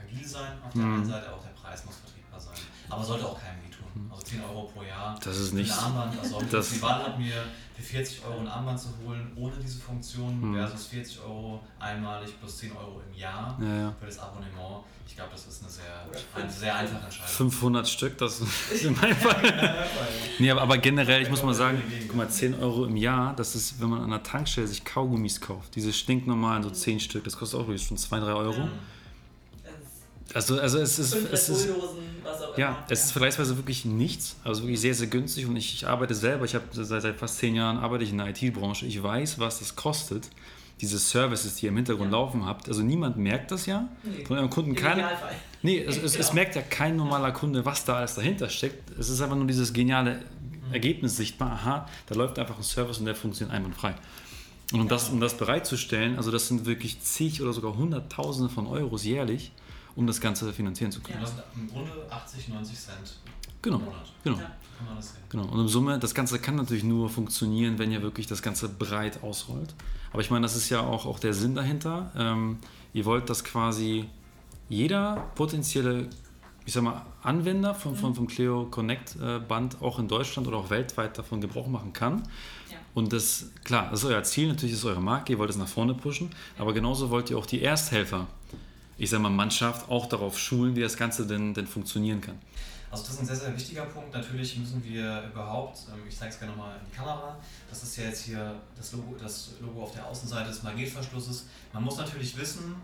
agil 0.00 0.24
sein 0.26 0.62
auf 0.62 0.72
der 0.72 0.82
Mhm. 0.82 0.94
einen 0.96 1.04
Seite, 1.06 1.32
auch 1.34 1.42
der 1.42 1.50
Preis 1.50 1.84
muss 1.84 1.96
vertretbar 1.96 2.38
sein. 2.40 2.54
Aber 2.88 3.02
sollte 3.04 3.26
auch 3.26 3.40
keinem 3.40 3.58
wehtun. 3.64 4.10
Also 4.10 4.22
10 4.24 4.40
Euro 4.42 4.62
pro 4.74 4.82
Jahr 4.82 5.18
Das 5.24 5.36
ist 5.38 5.52
ein 5.54 5.70
Armband. 5.70 6.18
Also 6.20 6.40
Das- 6.50 6.70
die 6.70 6.82
Wahl 6.82 7.02
hat 7.04 7.18
mir 7.18 7.44
für 7.76 7.82
40 7.82 8.24
Euro 8.24 8.40
ein 8.40 8.48
Armband 8.48 8.78
zu 8.78 8.88
holen, 9.04 9.32
ohne 9.36 9.54
diese 9.62 9.80
Funktion, 9.80 10.40
Mhm. 10.50 10.54
versus 10.56 10.86
40 10.86 11.20
Euro 11.20 11.60
einmalig 11.78 12.38
plus 12.40 12.58
10 12.58 12.72
Euro 12.76 13.00
im 13.10 13.18
Jahr 13.18 13.58
Ja, 13.60 13.76
ja. 13.76 13.94
für 13.98 14.06
das 14.06 14.18
Abonnement. 14.18 14.84
Ich 15.06 15.16
glaube, 15.16 15.30
das 15.32 15.46
ist 15.46 15.62
eine 15.62 15.70
sehr, 15.70 16.42
eine 16.42 16.50
sehr 16.50 16.74
einfache 16.76 17.04
Entscheidung. 17.04 17.28
500 17.50 17.88
Stück, 17.88 18.18
das 18.18 18.40
ist 18.40 18.84
in 18.84 18.94
meinem 18.96 19.14
Fall. 19.16 19.42
Nee, 20.38 20.50
aber, 20.50 20.62
aber 20.62 20.78
generell, 20.78 21.22
ich 21.22 21.30
muss 21.30 21.42
mal 21.44 21.54
sagen, 21.54 21.80
guck 22.08 22.16
mal, 22.16 22.28
10 22.28 22.54
Euro 22.60 22.84
im 22.86 22.96
Jahr, 22.96 23.34
das 23.36 23.54
ist, 23.54 23.80
wenn 23.80 23.90
man 23.90 24.02
an 24.02 24.10
der 24.10 24.22
Tankstelle 24.22 24.66
sich 24.66 24.84
Kaugummis 24.84 25.40
kauft, 25.40 25.74
diese 25.76 25.92
stinknormalen, 25.92 26.62
so 26.64 26.70
10 26.70 26.98
Stück, 27.00 27.22
das 27.24 27.36
kostet 27.36 27.60
auch 27.60 27.66
wirklich 27.68 27.86
schon 27.86 27.96
2, 27.96 28.18
3 28.20 28.32
Euro. 28.32 28.60
Ja. 28.62 28.68
Also, 30.34 30.58
also 30.58 30.78
es 30.80 30.98
ist, 30.98 31.14
fünf 31.14 31.32
es 31.32 31.48
ist, 31.48 31.66
Bull-Dosen, 31.68 31.98
was 32.24 32.42
auch 32.42 32.58
ja, 32.58 32.84
es 32.88 33.04
ist 33.04 33.12
vergleichsweise 33.12 33.56
wirklich 33.56 33.84
nichts, 33.84 34.36
also 34.44 34.62
wirklich 34.62 34.80
sehr, 34.80 34.94
sehr 34.94 35.06
günstig 35.06 35.46
und 35.46 35.56
ich, 35.56 35.72
ich 35.74 35.86
arbeite 35.86 36.14
selber, 36.14 36.44
ich 36.44 36.54
habe 36.56 36.64
seit, 36.72 37.02
seit 37.02 37.16
fast 37.16 37.38
10 37.38 37.54
Jahren 37.54 37.78
arbeite 37.78 38.02
ich 38.04 38.10
in 38.10 38.18
der 38.18 38.28
IT-Branche, 38.28 38.84
ich 38.86 39.00
weiß, 39.02 39.38
was 39.38 39.60
das 39.60 39.76
kostet, 39.76 40.28
diese 40.80 40.98
Services, 40.98 41.54
die 41.56 41.66
ihr 41.66 41.70
im 41.70 41.76
Hintergrund 41.76 42.10
Ja. 42.10 42.18
laufen 42.18 42.44
habt, 42.46 42.68
also 42.68 42.82
niemand 42.82 43.16
merkt 43.16 43.52
das 43.52 43.66
ja, 43.66 43.88
Nee. 44.02 44.24
von 44.24 44.36
eurem 44.38 44.50
Kunden 44.50 44.70
Im 44.70 44.76
keiner. 44.76 45.08
Nee, 45.62 45.78
es, 45.78 45.96
es, 45.98 46.02
es 46.16 46.16
Genau. 46.18 46.34
merkt 46.34 46.56
ja 46.56 46.62
kein 46.62 46.96
normaler 46.96 47.30
Kunde, 47.30 47.64
was 47.64 47.84
da 47.84 47.94
alles 47.98 48.16
dahinter 48.16 48.48
steckt. 48.48 48.90
Es 48.98 49.08
ist 49.08 49.20
einfach 49.20 49.36
nur 49.36 49.46
dieses 49.46 49.72
geniale 49.72 50.20
Ergebnis 50.72 51.16
sichtbar. 51.16 51.52
Aha, 51.52 51.88
da 52.06 52.14
läuft 52.16 52.40
einfach 52.40 52.56
ein 52.56 52.64
Service 52.64 52.98
und 52.98 53.04
der 53.06 53.14
funktioniert 53.14 53.56
einwandfrei. 53.56 53.94
Und 54.72 54.80
um 54.80 54.88
das, 54.88 55.10
um 55.10 55.20
das 55.20 55.36
bereitzustellen, 55.36 56.16
also 56.16 56.32
das 56.32 56.48
sind 56.48 56.66
wirklich 56.66 57.00
zig 57.02 57.40
oder 57.40 57.52
sogar 57.52 57.76
Hunderttausende 57.76 58.48
von 58.52 58.66
Euros 58.66 59.04
jährlich. 59.04 59.52
Um 59.96 60.06
das 60.06 60.20
Ganze 60.20 60.52
finanzieren 60.52 60.90
zu 60.92 61.00
können. 61.00 61.18
Ja. 61.18 61.22
Das 61.22 61.30
sind 61.30 61.42
im 61.56 61.68
Grunde 61.70 61.90
80, 62.10 62.48
90 62.48 62.78
Cent 62.78 63.16
Genau. 63.62 63.78
im 63.78 63.84
Monat. 63.86 64.12
Genau. 64.22 64.36
Ja. 64.38 64.50
Kann 64.76 64.86
man 64.86 64.96
das 64.96 65.12
sehen. 65.12 65.22
Genau. 65.30 65.44
Und 65.44 65.60
in 65.60 65.68
Summe, 65.68 65.98
das 65.98 66.14
Ganze 66.14 66.38
kann 66.38 66.56
natürlich 66.56 66.84
nur 66.84 67.08
funktionieren, 67.08 67.78
wenn 67.78 67.90
ihr 67.90 68.02
wirklich 68.02 68.26
das 68.26 68.42
Ganze 68.42 68.68
breit 68.68 69.22
ausrollt. 69.22 69.74
Aber 70.12 70.20
ich 70.20 70.30
meine, 70.30 70.42
das 70.42 70.54
ist 70.56 70.68
ja 70.68 70.80
auch, 70.80 71.06
auch 71.06 71.18
der 71.18 71.32
Sinn 71.32 71.54
dahinter. 71.54 72.12
Ähm, 72.16 72.58
ihr 72.92 73.04
wollt, 73.04 73.30
dass 73.30 73.42
quasi 73.42 74.06
jeder 74.68 75.30
potenzielle, 75.34 76.08
ich 76.66 76.72
sag 76.72 76.82
mal, 76.82 77.04
Anwender 77.22 77.74
von, 77.74 77.96
von, 77.96 78.14
vom 78.14 78.26
Clio 78.26 78.66
Connect 78.70 79.16
äh, 79.16 79.38
Band 79.38 79.80
auch 79.80 79.98
in 79.98 80.08
Deutschland 80.08 80.46
oder 80.46 80.58
auch 80.58 80.70
weltweit 80.70 81.16
davon 81.16 81.40
Gebrauch 81.40 81.66
machen 81.66 81.92
kann. 81.92 82.22
Ja. 82.70 82.76
Und 82.94 83.12
das, 83.12 83.50
klar, 83.64 83.88
das 83.90 84.04
ist 84.04 84.06
euer 84.10 84.22
Ziel, 84.22 84.48
natürlich 84.48 84.72
ist 84.74 84.80
es 84.80 84.84
eure 84.84 85.00
Marke, 85.00 85.32
ihr 85.32 85.38
wollt 85.38 85.50
es 85.50 85.56
nach 85.56 85.68
vorne 85.68 85.94
pushen, 85.94 86.30
aber 86.58 86.72
genauso 86.72 87.10
wollt 87.10 87.30
ihr 87.30 87.38
auch 87.38 87.46
die 87.46 87.60
Ersthelfer, 87.62 88.26
ich 88.98 89.10
sag 89.10 89.20
mal 89.20 89.30
Mannschaft, 89.30 89.88
auch 89.90 90.06
darauf 90.06 90.38
schulen, 90.38 90.76
wie 90.76 90.80
das 90.80 90.96
Ganze 90.96 91.26
denn, 91.26 91.54
denn 91.54 91.66
funktionieren 91.66 92.20
kann. 92.20 92.38
Also 92.90 93.06
das 93.06 93.14
ist 93.14 93.20
ein 93.20 93.26
sehr, 93.26 93.36
sehr 93.36 93.56
wichtiger 93.56 93.86
Punkt. 93.86 94.14
Natürlich 94.14 94.56
müssen 94.56 94.84
wir 94.84 95.24
überhaupt, 95.32 95.78
ähm, 95.92 96.00
ich 96.08 96.16
zeige 96.16 96.32
es 96.32 96.38
gerne 96.38 96.54
nochmal 96.54 96.76
in 96.78 96.90
die 96.90 96.96
Kamera, 96.96 97.36
das 97.68 97.82
ist 97.82 97.96
ja 97.96 98.04
jetzt 98.04 98.22
hier 98.22 98.54
das 98.76 98.92
Logo, 98.92 99.16
das 99.20 99.54
Logo 99.60 99.82
auf 99.82 99.92
der 99.92 100.06
Außenseite 100.06 100.48
des 100.48 100.62
Magnetverschlusses. 100.62 101.46
Man 101.72 101.82
muss 101.82 101.96
natürlich 101.96 102.36
wissen, 102.36 102.76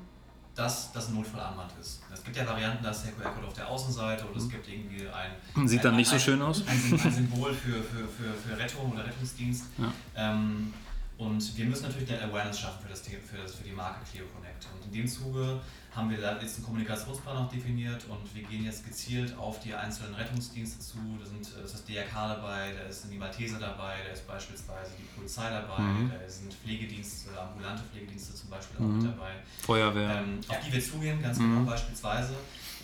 dass 0.57 0.91
das 0.93 1.09
ein 1.09 1.15
Notfallarmband 1.15 1.71
ist. 1.81 2.03
Es 2.13 2.25
gibt 2.25 2.37
ja 2.37 2.45
Varianten, 2.45 2.83
da 2.83 2.91
ist 2.91 3.05
der 3.05 3.13
QR-Code 3.13 3.47
auf 3.47 3.55
der 3.55 3.69
Außenseite 3.69 4.29
oder 4.29 4.37
es 4.37 4.49
gibt 4.49 4.69
irgendwie 4.69 5.07
ein... 5.09 5.69
Sieht 5.69 5.85
dann 5.85 5.95
ein, 5.95 5.99
nicht 5.99 6.09
so 6.09 6.15
ein, 6.15 6.21
schön 6.21 6.43
aus. 6.43 6.63
Ein, 6.67 7.01
ein 7.05 7.13
Symbol 7.13 7.55
für, 7.55 7.81
für, 7.83 8.09
für, 8.09 8.35
für 8.35 8.59
Rettung 8.59 8.91
oder 8.93 9.07
Rettungsdienst. 9.07 9.67
Ja. 9.79 9.93
Ähm, 10.17 10.75
und 11.19 11.57
wir 11.57 11.67
müssen 11.67 11.85
natürlich 11.85 12.11
eine 12.13 12.31
Awareness 12.31 12.61
schaffen 12.61 12.83
für, 12.83 12.89
das, 12.89 13.01
für, 13.03 13.37
das, 13.41 13.55
für 13.55 13.65
die 13.65 13.73
Marke 13.73 14.01
Clio 14.11 14.25
Connect. 14.35 14.67
Und 14.75 14.87
in 14.87 14.93
dem 14.93 15.07
Zuge 15.07 15.61
haben 15.95 16.09
wir 16.09 16.20
da 16.20 16.38
jetzt 16.41 16.57
einen 16.57 16.64
Kommunikationsplan 16.66 17.36
auch 17.36 17.51
definiert 17.51 18.05
und 18.09 18.34
wir 18.34 18.45
gehen 18.45 18.64
jetzt 18.64 18.84
gezielt 18.86 19.36
auf 19.36 19.59
die 19.61 19.74
einzelnen 19.74 20.14
Rettungsdienste 20.14 20.78
zu. 20.78 20.99
Da 21.18 21.26
sind, 21.26 21.49
äh, 21.59 21.64
ist 21.64 21.74
das 21.74 21.84
DRK 21.84 22.28
dabei, 22.34 22.72
da 22.72 22.82
ist 22.88 23.07
die 23.11 23.16
Malteser 23.18 23.59
dabei, 23.59 23.97
da 24.07 24.12
ist 24.12 24.24
beispielsweise 24.26 24.93
die 24.99 25.03
Polizei 25.16 25.51
dabei, 25.51 25.82
Mhm. 25.82 26.11
da 26.11 26.28
sind 26.28 26.55
Pflegedienste, 26.55 27.30
ambulante 27.41 27.82
Pflegedienste 27.91 28.34
zum 28.34 28.51
Beispiel 28.51 28.76
auch 28.78 28.82
Mhm. 28.88 28.99
mit 29.03 29.07
dabei 29.12 29.30
Feuerwehr. 29.66 30.11
ähm, 30.22 30.41
auf 30.49 30.61
die 30.64 30.72
wir 30.72 30.80
zugehen, 30.82 31.20
ganz 31.20 31.38
Mhm. 31.38 31.55
genau 31.57 31.70
beispielsweise. 31.70 32.34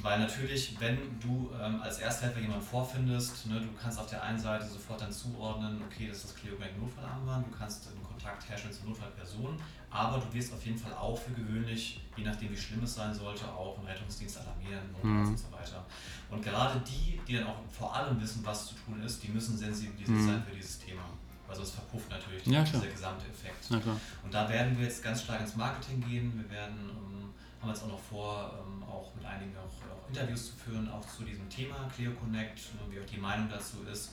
Weil 0.03 0.19
natürlich, 0.21 0.77
wenn 0.79 0.99
du 1.21 1.51
ähm, 1.63 1.81
als 1.81 1.99
Ersthelfer 1.99 2.39
jemanden 2.41 2.65
vorfindest, 2.67 3.47
ne, 3.47 3.61
du 3.61 3.69
kannst 3.81 3.99
auf 3.99 4.07
der 4.11 4.23
einen 4.23 4.39
Seite 4.39 4.67
sofort 4.67 5.01
dann 5.01 5.11
zuordnen, 5.13 5.81
okay, 5.87 6.09
das 6.09 6.19
ist 6.19 6.25
das 6.27 6.35
Cliobank 6.37 6.79
Notfallarmband, 6.79 7.47
du 7.47 7.57
kannst 7.57 7.89
einen 7.89 8.03
Kontakt 8.03 8.47
herstellen 8.49 8.75
zur 8.75 8.91
Notfallperson, 8.91 9.59
aber 9.91 10.19
du 10.19 10.33
wirst 10.35 10.53
auf 10.53 10.65
jeden 10.65 10.79
Fall 10.79 10.93
auch 10.95 11.17
für 11.19 11.31
gewöhnlich, 11.33 12.01
je 12.17 12.25
nachdem 12.25 12.51
wie 12.51 12.57
schlimm 12.57 12.83
es 12.83 12.95
sein 12.95 13.15
sollte, 13.15 13.45
auch 13.51 13.79
einen 13.79 13.87
Rettungsdienst 13.87 14.39
alarmieren 14.39 14.83
Mhm. 15.03 15.29
und 15.29 15.39
so 15.39 15.51
weiter. 15.53 15.85
Und 16.31 16.43
gerade 16.43 16.81
die, 16.81 17.21
die 17.27 17.35
dann 17.37 17.47
auch 17.47 17.57
vor 17.71 17.95
allem 17.95 18.21
wissen, 18.21 18.45
was 18.45 18.69
zu 18.69 18.75
tun 18.75 19.01
ist, 19.03 19.23
die 19.23 19.29
müssen 19.29 19.57
sensibilisiert 19.57 20.09
Mhm. 20.19 20.27
sein 20.27 20.43
für 20.49 20.55
dieses 20.55 20.79
Thema. 20.79 21.03
Weil 21.47 21.55
sonst 21.57 21.71
verpufft 21.77 22.11
natürlich 22.11 22.45
Ja, 22.47 22.65
dieser 22.65 22.89
gesamte 22.89 23.25
Effekt. 23.27 23.69
Klar. 23.69 23.97
Und 24.25 24.35
da 24.35 24.49
werden 24.49 24.77
wir 24.77 24.85
jetzt 24.87 25.03
ganz 25.05 25.23
stark 25.23 25.41
ins 25.41 25.55
Marketing 25.55 26.01
gehen. 26.05 26.33
Wir 26.37 26.51
werden, 26.51 26.91
ähm, 26.91 27.31
haben 27.63 27.69
jetzt 27.69 27.85
auch 27.85 27.89
noch 27.89 28.01
vor, 28.01 28.53
ähm, 28.67 28.83
auch 28.83 29.15
mit 29.15 29.25
einigen 29.25 29.53
auch, 29.57 29.63
auch 29.95 30.09
Interviews 30.09 30.47
zu 30.47 30.57
führen, 30.57 30.91
auch 30.91 31.07
zu 31.07 31.23
diesem 31.23 31.49
Thema 31.49 31.89
Clio 31.95 32.11
Connect, 32.15 32.57
ne, 32.75 32.81
wie 32.91 33.01
auch 33.01 33.07
die 33.07 33.19
Meinung 33.19 33.49
dazu 33.49 33.77
ist. 33.91 34.11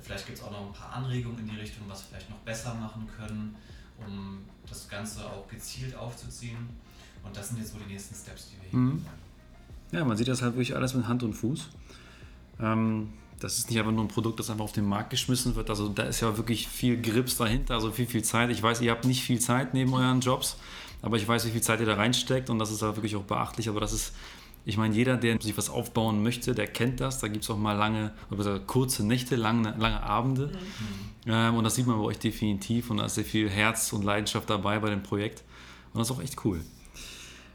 Vielleicht 0.00 0.26
gibt 0.26 0.38
es 0.38 0.44
auch 0.44 0.50
noch 0.50 0.66
ein 0.66 0.72
paar 0.72 0.92
Anregungen 0.94 1.38
in 1.38 1.48
die 1.50 1.56
Richtung, 1.56 1.84
was 1.88 2.00
wir 2.00 2.08
vielleicht 2.08 2.30
noch 2.30 2.38
besser 2.38 2.74
machen 2.74 3.08
können, 3.16 3.54
um 3.98 4.44
das 4.68 4.88
Ganze 4.88 5.24
auch 5.24 5.46
gezielt 5.48 5.94
aufzuziehen. 5.94 6.68
Und 7.24 7.36
das 7.36 7.48
sind 7.48 7.58
jetzt 7.58 7.72
so 7.72 7.78
die 7.78 7.92
nächsten 7.92 8.14
Steps, 8.14 8.50
die 8.50 8.62
wir 8.62 8.70
hier 8.70 8.78
Mhm. 8.78 9.04
Ja, 9.92 10.04
man 10.04 10.16
sieht 10.16 10.28
das 10.28 10.40
halt 10.40 10.54
wirklich 10.54 10.74
alles 10.74 10.94
mit 10.94 11.06
Hand 11.06 11.22
und 11.22 11.34
Fuß. 11.34 11.68
Ähm, 12.60 13.12
das 13.38 13.58
ist 13.58 13.68
nicht 13.68 13.78
einfach 13.78 13.92
nur 13.92 14.04
ein 14.04 14.08
Produkt, 14.08 14.38
das 14.38 14.48
einfach 14.50 14.64
auf 14.64 14.72
den 14.72 14.86
Markt 14.86 15.10
geschmissen 15.10 15.54
wird. 15.54 15.68
Also 15.68 15.88
da 15.88 16.04
ist 16.04 16.20
ja 16.20 16.36
wirklich 16.36 16.68
viel 16.68 17.00
Grips 17.00 17.36
dahinter, 17.36 17.74
also 17.74 17.90
viel, 17.90 18.06
viel 18.06 18.22
Zeit. 18.22 18.50
Ich 18.50 18.62
weiß, 18.62 18.80
ihr 18.80 18.90
habt 18.90 19.04
nicht 19.04 19.22
viel 19.22 19.40
Zeit 19.40 19.74
neben 19.74 19.92
euren 19.92 20.20
Jobs, 20.20 20.56
aber 21.02 21.16
ich 21.16 21.26
weiß, 21.26 21.46
wie 21.46 21.50
viel 21.50 21.60
Zeit 21.60 21.80
ihr 21.80 21.86
da 21.86 21.94
reinsteckt 21.94 22.48
und 22.50 22.58
das 22.58 22.70
ist 22.70 22.82
halt 22.82 22.96
wirklich 22.96 23.16
auch 23.16 23.24
beachtlich. 23.24 23.68
Aber 23.68 23.80
das 23.80 23.92
ist, 23.92 24.14
ich 24.64 24.76
meine, 24.76 24.94
jeder, 24.94 25.16
der 25.16 25.40
sich 25.40 25.56
was 25.56 25.70
aufbauen 25.70 26.22
möchte, 26.22 26.54
der 26.54 26.66
kennt 26.66 27.00
das. 27.00 27.18
Da 27.18 27.28
gibt 27.28 27.44
es 27.44 27.50
auch 27.50 27.58
mal 27.58 27.72
lange, 27.72 28.12
oder 28.30 28.60
kurze 28.60 29.04
Nächte, 29.04 29.34
lange, 29.34 29.74
lange 29.78 30.02
Abende. 30.02 30.52
Ähm, 31.26 31.56
und 31.56 31.64
das 31.64 31.74
sieht 31.74 31.86
man 31.86 31.98
bei 31.98 32.04
euch 32.04 32.18
definitiv 32.18 32.90
und 32.90 32.98
da 32.98 33.06
ist 33.06 33.16
sehr 33.16 33.24
viel 33.24 33.50
Herz 33.50 33.92
und 33.92 34.04
Leidenschaft 34.04 34.48
dabei 34.48 34.78
bei 34.78 34.90
dem 34.90 35.02
Projekt. 35.02 35.42
Und 35.92 35.98
das 35.98 36.10
ist 36.10 36.16
auch 36.16 36.22
echt 36.22 36.44
cool. 36.44 36.60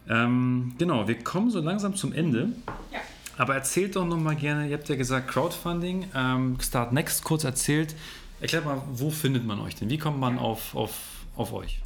Ähm, 0.10 0.74
genau, 0.78 1.08
wir 1.08 1.20
kommen 1.24 1.50
so 1.50 1.60
langsam 1.60 1.96
zum 1.96 2.14
Ende. 2.14 2.50
Ja. 2.92 3.00
Aber 3.38 3.56
erzählt 3.56 3.96
doch 3.96 4.06
noch 4.06 4.18
mal 4.18 4.36
gerne, 4.36 4.68
ihr 4.68 4.78
habt 4.78 4.90
ja 4.90 4.96
gesagt 4.96 5.30
Crowdfunding, 5.30 6.10
ähm, 6.16 6.58
Start 6.60 6.92
Next 6.92 7.24
kurz 7.24 7.44
erzählt. 7.44 7.96
Erklärt 8.42 8.66
mal, 8.66 8.82
wo 8.94 9.10
findet 9.10 9.46
man 9.46 9.60
euch 9.60 9.76
denn? 9.76 9.90
Wie 9.90 9.98
kommt 9.98 10.20
man 10.20 10.40
auf, 10.40 10.76
auf, 10.76 10.94
auf 11.36 11.54
euch? 11.54 11.82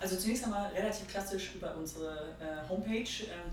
Also 0.00 0.16
zunächst 0.16 0.44
einmal 0.44 0.70
relativ 0.74 1.08
klassisch 1.08 1.52
über 1.56 1.74
unsere 1.76 2.34
äh, 2.40 2.68
Homepage, 2.68 3.00
äh, 3.00 3.04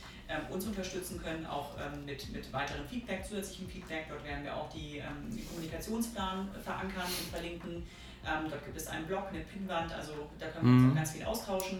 uns 0.49 0.65
unterstützen 0.65 1.21
können, 1.21 1.45
auch 1.45 1.71
mit, 2.05 2.31
mit 2.31 2.51
weiterem 2.53 2.87
Feedback, 2.87 3.25
zusätzlichem 3.25 3.67
Feedback. 3.67 4.05
Dort 4.07 4.23
werden 4.23 4.45
wir 4.45 4.55
auch 4.55 4.69
die, 4.69 5.01
den 5.29 5.45
Kommunikationsplan 5.49 6.49
verankern 6.63 7.03
und 7.05 7.29
verlinken. 7.29 7.85
Ähm, 8.25 8.49
dort 8.49 8.63
gibt 8.65 8.77
es 8.77 8.87
einen 8.87 9.05
Blog, 9.05 9.27
eine 9.29 9.39
Pinwand, 9.41 9.91
also 9.93 10.13
da 10.39 10.47
können 10.47 10.65
wir 10.79 10.85
uns 10.85 10.91
auch 10.91 10.95
ganz 10.95 11.11
viel 11.11 11.25
austauschen. 11.25 11.79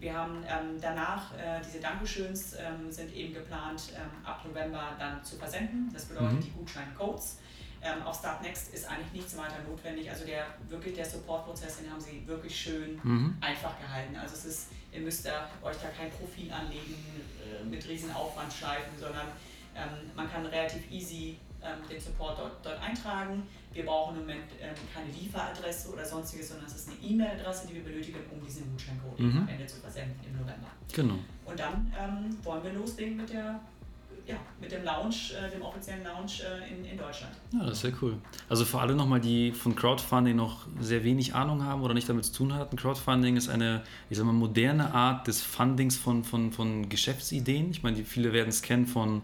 Wir 0.00 0.14
haben 0.14 0.42
ähm, 0.48 0.80
danach 0.80 1.32
äh, 1.38 1.60
diese 1.64 1.78
Dankeschöns 1.80 2.54
ähm, 2.58 2.90
sind 2.90 3.14
eben 3.14 3.34
geplant 3.34 3.92
ähm, 3.94 4.10
ab 4.26 4.44
November 4.44 4.96
dann 4.98 5.22
zu 5.22 5.36
versenden. 5.36 5.90
Das 5.92 6.06
bedeutet 6.06 6.32
Mhm. 6.38 6.40
die 6.40 6.50
Gutscheincodes. 6.50 7.38
Ähm, 7.84 8.02
auf 8.02 8.16
Startnext 8.18 8.72
ist 8.74 8.88
eigentlich 8.88 9.12
nichts 9.12 9.36
weiter 9.36 9.56
notwendig. 9.68 10.08
Also 10.10 10.24
der 10.24 10.46
wirklich 10.68 10.94
der 10.94 11.04
Supportprozess, 11.04 11.78
den 11.78 11.90
haben 11.90 12.00
sie 12.00 12.26
wirklich 12.26 12.58
schön 12.58 12.98
Mhm. 13.02 13.36
einfach 13.40 13.78
gehalten. 13.80 14.16
Also 14.16 14.34
es 14.34 14.44
ist, 14.44 14.68
ihr 14.92 15.00
müsst 15.00 15.26
da, 15.26 15.48
euch 15.62 15.76
da 15.76 15.88
kein 15.88 16.10
Profil 16.10 16.50
anlegen 16.52 16.94
äh, 17.60 17.64
mit 17.64 17.86
riesen 17.88 18.12
Aufwandschleifen, 18.12 18.98
sondern 18.98 19.26
ähm, 19.76 20.10
man 20.16 20.30
kann 20.30 20.44
relativ 20.46 20.90
easy 20.90 21.38
ähm, 21.62 21.78
den 21.88 22.00
Support 22.00 22.38
dort, 22.40 22.66
dort 22.66 22.80
eintragen. 22.82 23.46
Wir 23.72 23.84
brauchen 23.86 24.14
im 24.16 24.20
Moment 24.22 24.44
ähm, 24.60 24.74
keine 24.94 25.10
Lieferadresse 25.10 25.90
oder 25.92 26.04
sonstiges, 26.04 26.48
sondern 26.48 26.66
es 26.66 26.74
ist 26.76 26.88
eine 26.90 26.98
E-Mail-Adresse, 27.02 27.66
die 27.68 27.74
wir 27.74 27.84
benötigen, 27.84 28.18
um 28.30 28.44
diesen 28.44 28.70
Gutscheincode 28.70 29.18
Mhm. 29.20 29.38
am 29.38 29.48
Ende 29.48 29.66
zu 29.66 29.76
versenden 29.80 30.14
im 30.26 30.32
November. 30.32 30.68
Genau. 30.92 31.18
Und 31.44 31.58
dann 31.58 31.92
ähm, 31.98 32.36
wollen 32.44 32.62
wir 32.64 32.72
loslegen 32.72 33.16
mit 33.16 33.32
der 33.32 33.60
ja, 34.24 34.36
mit 34.60 34.70
dem 34.70 34.84
Launch, 34.84 35.32
äh, 35.34 35.50
dem 35.50 35.62
offiziellen 35.62 36.04
Launch 36.04 36.42
äh, 36.42 36.72
in, 36.72 36.84
in 36.84 36.96
Deutschland. 36.96 37.34
Ja, 37.52 37.60
das 37.64 37.72
ist 37.72 37.80
sehr 37.80 37.92
cool. 38.00 38.16
Also 38.48 38.64
für 38.64 38.78
alle 38.78 38.94
nochmal, 38.94 39.20
die 39.20 39.50
von 39.50 39.74
Crowdfunding 39.74 40.36
noch 40.36 40.66
sehr 40.80 41.02
wenig 41.02 41.34
Ahnung 41.34 41.64
haben 41.64 41.82
oder 41.82 41.92
nicht 41.92 42.08
damit 42.08 42.26
zu 42.26 42.32
tun 42.32 42.54
hatten, 42.54 42.76
Crowdfunding 42.76 43.36
ist 43.36 43.48
eine, 43.48 43.82
ich 44.10 44.18
sag 44.18 44.24
mal, 44.24 44.32
moderne 44.32 44.94
Art 44.94 45.26
des 45.26 45.42
Fundings 45.42 45.96
von, 45.96 46.22
von, 46.22 46.52
von 46.52 46.88
Geschäftsideen. 46.88 47.72
Ich 47.72 47.82
meine, 47.82 47.96
die, 47.96 48.04
viele 48.04 48.32
werden 48.32 48.50
es 48.50 48.62
kennen 48.62 48.86
von, 48.86 49.22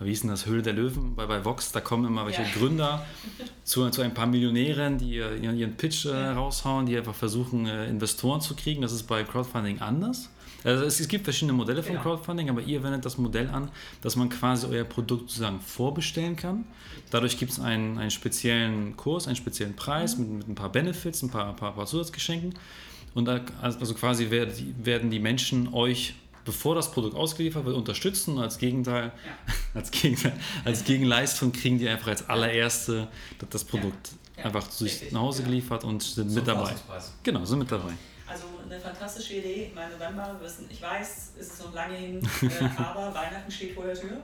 wie 0.00 0.08
hieß 0.08 0.22
denn 0.22 0.30
das, 0.30 0.46
Höhle 0.46 0.62
der 0.62 0.72
Löwen 0.72 1.14
bei, 1.14 1.26
bei 1.26 1.44
Vox, 1.44 1.72
da 1.72 1.80
kommen 1.80 2.04
immer 2.06 2.26
welche 2.26 2.42
Ja. 2.42 2.48
Gründer 2.56 3.06
zu, 3.64 3.88
zu 3.90 4.02
ein 4.02 4.12
paar 4.14 4.26
Millionären, 4.26 4.98
die 4.98 5.10
ihr- 5.16 5.36
ihren, 5.36 5.56
ihren 5.56 5.76
Pitch 5.76 6.06
äh, 6.06 6.10
raushauen, 6.30 6.86
die 6.86 6.96
einfach 6.96 7.14
versuchen, 7.14 7.66
äh, 7.66 7.88
Investoren 7.88 8.40
zu 8.40 8.54
kriegen. 8.56 8.82
Das 8.82 8.92
ist 8.92 9.04
bei 9.04 9.22
Crowdfunding 9.24 9.80
anders. 9.80 10.30
Also 10.64 10.84
es, 10.84 10.98
es 10.98 11.08
gibt 11.08 11.24
verschiedene 11.24 11.52
Modelle 11.52 11.82
von 11.82 11.92
Genau. 11.92 12.02
Crowdfunding, 12.02 12.48
aber 12.48 12.62
ihr 12.62 12.82
wendet 12.82 13.04
das 13.04 13.18
Modell 13.18 13.48
an, 13.50 13.70
dass 14.00 14.16
man 14.16 14.30
quasi 14.30 14.66
euer 14.66 14.84
Produkt 14.84 15.28
sozusagen 15.30 15.60
vorbestellen 15.60 16.36
kann. 16.36 16.64
Dadurch 17.10 17.38
gibt 17.38 17.52
es 17.52 17.60
einen, 17.60 17.98
einen 17.98 18.10
speziellen 18.10 18.96
Kurs, 18.96 19.26
einen 19.26 19.36
speziellen 19.36 19.76
Preis 19.76 20.16
mit, 20.16 20.28
mit 20.30 20.48
ein 20.48 20.54
paar 20.54 20.72
Benefits, 20.72 21.22
ein 21.22 21.30
paar, 21.30 21.54
paar, 21.54 21.74
paar 21.74 21.86
Zusatzgeschenken. 21.86 22.54
Und 23.14 23.26
da, 23.26 23.40
also 23.62 23.94
quasi 23.94 24.28
werden 24.30 25.10
die 25.10 25.20
Menschen 25.20 25.72
euch, 25.72 26.14
bevor 26.44 26.74
das 26.74 26.90
Produkt 26.90 27.14
ausgeliefert 27.16 27.64
wird, 27.64 27.76
unterstützen. 27.76 28.36
Und 28.36 28.42
als 28.42 28.58
Gegenteil, 28.58 29.12
Ja. 29.26 29.54
als 29.74 29.90
Gegenteil, 29.90 30.32
als 30.64 30.84
Gegenleistung 30.84 31.52
kriegen 31.52 31.78
die 31.78 31.88
einfach 31.88 32.08
als 32.08 32.28
allererste 32.28 33.08
das 33.50 33.64
Produkt 33.64 34.12
Ja, 34.36 34.44
einfach 34.44 34.68
zu 34.68 34.84
sich 34.84 35.10
nach 35.12 35.20
Hause 35.20 35.42
ja. 35.42 35.48
geliefert 35.48 35.84
und 35.84 36.02
sind 36.02 36.28
Zum 36.28 36.34
mit 36.36 36.46
dabei. 36.48 36.72
Genau, 37.22 37.44
sind 37.44 37.58
mit 37.60 37.70
dabei. 37.72 37.92
Also 38.26 38.44
eine 38.64 38.80
fantastische 38.80 39.34
Idee. 39.34 39.70
Mein 39.74 39.90
November, 39.92 40.36
wissen, 40.40 40.66
ich 40.70 40.80
weiß, 40.80 41.32
es 41.38 41.46
ist 41.48 41.62
noch 41.64 41.74
lange 41.74 41.94
hin, 41.96 42.18
äh, 42.42 42.80
aber 42.82 43.14
Weihnachten 43.14 43.50
steht 43.50 43.74
vor 43.74 43.84
der 43.84 43.94
Tür. 43.94 44.16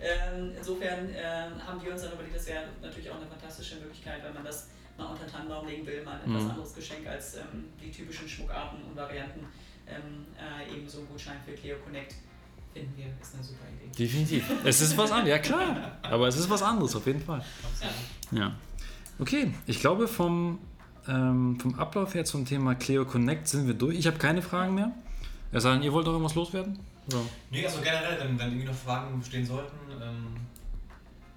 Ähm, 0.00 0.50
insofern 0.58 1.08
äh, 1.14 1.50
haben 1.64 1.80
wir 1.82 1.92
uns 1.92 2.02
dann 2.02 2.12
überlegt, 2.12 2.34
das 2.36 2.46
wäre 2.46 2.64
natürlich 2.82 3.08
auch 3.10 3.16
eine 3.16 3.26
fantastische 3.26 3.76
Möglichkeit, 3.76 4.22
wenn 4.24 4.34
man 4.34 4.44
das 4.44 4.66
mal 4.98 5.06
unter 5.06 5.24
den 5.24 5.32
Tannenbaum 5.32 5.66
legen 5.68 5.86
will, 5.86 6.02
mal 6.04 6.20
ein 6.20 6.28
etwas 6.30 6.42
Mhm. 6.44 6.50
anderes 6.50 6.74
Geschenk 6.74 7.06
als 7.06 7.36
ähm, 7.36 7.64
die 7.82 7.90
typischen 7.90 8.28
Schmuckarten 8.28 8.82
und 8.82 8.96
Varianten. 8.96 9.46
Ähm, 9.86 10.26
äh, 10.38 10.76
eben 10.76 10.88
so 10.88 11.00
ein 11.00 11.06
Gutschein 11.08 11.36
für 11.44 11.52
Cleo 11.52 11.76
Connect 11.84 12.14
finden 12.72 12.92
wir, 12.96 13.06
ist 13.20 13.34
eine 13.34 13.44
super 13.44 13.64
Idee. 13.68 14.04
Definitiv. 14.04 14.44
Es 14.64 14.80
ist 14.80 14.96
was 14.96 15.10
anderes, 15.10 15.30
ja 15.30 15.38
klar. 15.38 15.98
Aber 16.02 16.28
es 16.28 16.36
ist 16.36 16.50
was 16.50 16.62
anderes, 16.62 16.94
auf 16.96 17.06
jeden 17.06 17.20
Fall. 17.20 17.44
Ja. 18.32 18.54
Okay, 19.18 19.54
ich 19.66 19.80
glaube, 19.80 20.08
vom, 20.08 20.58
ähm, 21.06 21.58
vom 21.60 21.74
Ablauf 21.76 22.14
her 22.14 22.24
zum 22.24 22.44
Thema 22.44 22.74
Cleo 22.74 23.04
Connect 23.04 23.46
sind 23.46 23.66
wir 23.66 23.74
durch. 23.74 23.96
Ich 23.96 24.06
habe 24.06 24.18
keine 24.18 24.42
Fragen 24.42 24.74
mehr. 24.74 24.90
Es 25.52 25.62
sei 25.62 25.72
denn, 25.72 25.82
ihr 25.82 25.92
wollt 25.92 26.06
noch 26.06 26.12
irgendwas 26.12 26.34
loswerden? 26.34 26.78
Oder? 27.06 27.20
Nee, 27.50 27.64
also 27.64 27.80
generell, 27.80 28.18
wenn, 28.18 28.38
wenn 28.38 28.48
irgendwie 28.48 28.66
noch 28.66 28.74
Fragen 28.74 29.18
bestehen 29.20 29.46
sollten, 29.46 29.76
ähm, 30.02 30.34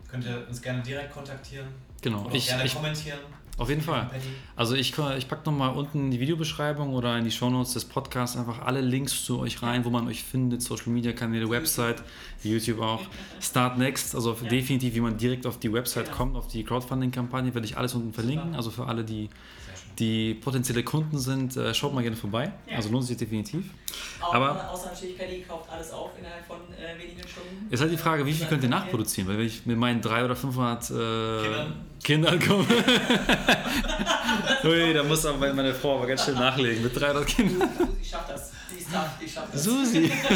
könnt 0.10 0.26
ihr 0.26 0.48
uns 0.48 0.62
gerne 0.62 0.82
direkt 0.82 1.14
kontaktieren. 1.14 1.68
Genau, 2.02 2.26
Oder 2.26 2.36
ich, 2.36 2.48
gerne 2.48 2.66
ich, 2.66 2.74
kommentieren. 2.74 3.20
Auf 3.58 3.70
jeden 3.70 3.82
Fall. 3.82 4.10
Also 4.56 4.76
ich, 4.76 4.94
ich 5.18 5.28
packe 5.28 5.50
nochmal 5.50 5.76
unten 5.76 6.06
in 6.06 6.12
die 6.12 6.20
Videobeschreibung 6.20 6.94
oder 6.94 7.18
in 7.18 7.24
die 7.26 7.32
Shownotes 7.32 7.74
des 7.74 7.86
Podcasts 7.86 8.38
einfach 8.38 8.60
alle 8.62 8.82
Links 8.82 9.26
zu 9.26 9.40
euch 9.40 9.62
rein, 9.64 9.84
wo 9.84 9.90
man 9.90 10.08
euch 10.08 10.24
findet, 10.24 10.62
Social 10.62 10.90
Media 10.90 11.12
Kanäle, 11.14 11.50
Website, 11.50 12.04
YouTube 12.44 12.80
auch. 12.82 13.02
Start 13.42 13.78
Next, 13.78 14.14
also 14.16 14.34
definitiv, 14.34 14.94
wie 14.96 15.02
man 15.02 15.18
direkt 15.18 15.46
auf 15.46 15.60
die 15.60 15.72
Website 15.74 16.06
Genau. 16.06 16.18
kommt, 16.18 16.36
auf 16.36 16.48
die 16.48 16.64
Crowdfunding-Kampagne, 16.64 17.54
werde 17.54 17.66
ich 17.66 17.78
alles 17.78 17.94
unten 17.96 18.14
verlinken. 18.14 18.56
Also 18.56 18.70
für 18.70 18.86
alle, 18.86 19.04
die. 19.04 19.30
Die 20.00 20.34
potenzielle 20.36 20.84
Kunden 20.84 21.18
sind, 21.18 21.58
äh, 21.58 21.74
schaut 21.74 21.94
mal 21.94 22.02
gerne 22.02 22.16
vorbei. 22.16 22.52
Ja. 22.70 22.76
Also 22.78 22.90
lohnt 22.90 23.06
sich 23.06 23.18
definitiv. 23.18 23.66
Auch, 24.22 24.34
Aber- 24.34 24.70
außer 24.72 24.88
natürlich, 24.92 25.18
Paddy 25.18 25.42
kauft 25.48 25.70
alles 25.70 25.92
auf 25.92 26.12
innerhalb 26.20 26.46
von 26.46 26.58
äh, 26.74 26.98
wenigen 27.02 27.28
Stunden. 27.28 27.68
Ist 27.72 27.80
halt 27.82 27.92
die 27.92 27.98
Frage, 27.98 28.26
wie 28.26 28.34
viel 28.34 28.46
könnt 28.48 28.64
ihr 28.64 28.70
nachproduzieren? 28.70 29.30
Weil 29.30 29.40
wenn 29.40 29.46
ich 29.48 29.66
mit 29.66 29.78
meinen 29.78 30.02
300 30.02 30.26
oder 30.26 30.36
500 30.36 30.84
äh, 30.84 31.44
Kindern. 31.44 31.86
Kindern 32.04 32.40
komme. 32.40 32.66
Ui, 34.64 34.94
da 34.94 35.04
muss 35.04 35.26
aber 35.26 35.54
meine 35.54 35.74
Frau 35.74 35.98
aber 35.98 36.08
ganz 36.08 36.26
schön 36.26 36.36
nachlegen 36.36 36.84
mit 36.84 37.00
300 37.00 37.26
Kindern. 37.28 37.70
Sie 38.02 38.10
schafft 38.10 38.30
das. 38.30 38.52
Tough, 38.92 39.10
die 39.22 39.30
schafft 39.30 39.54
das. 39.54 39.64
Susi. 39.64 40.12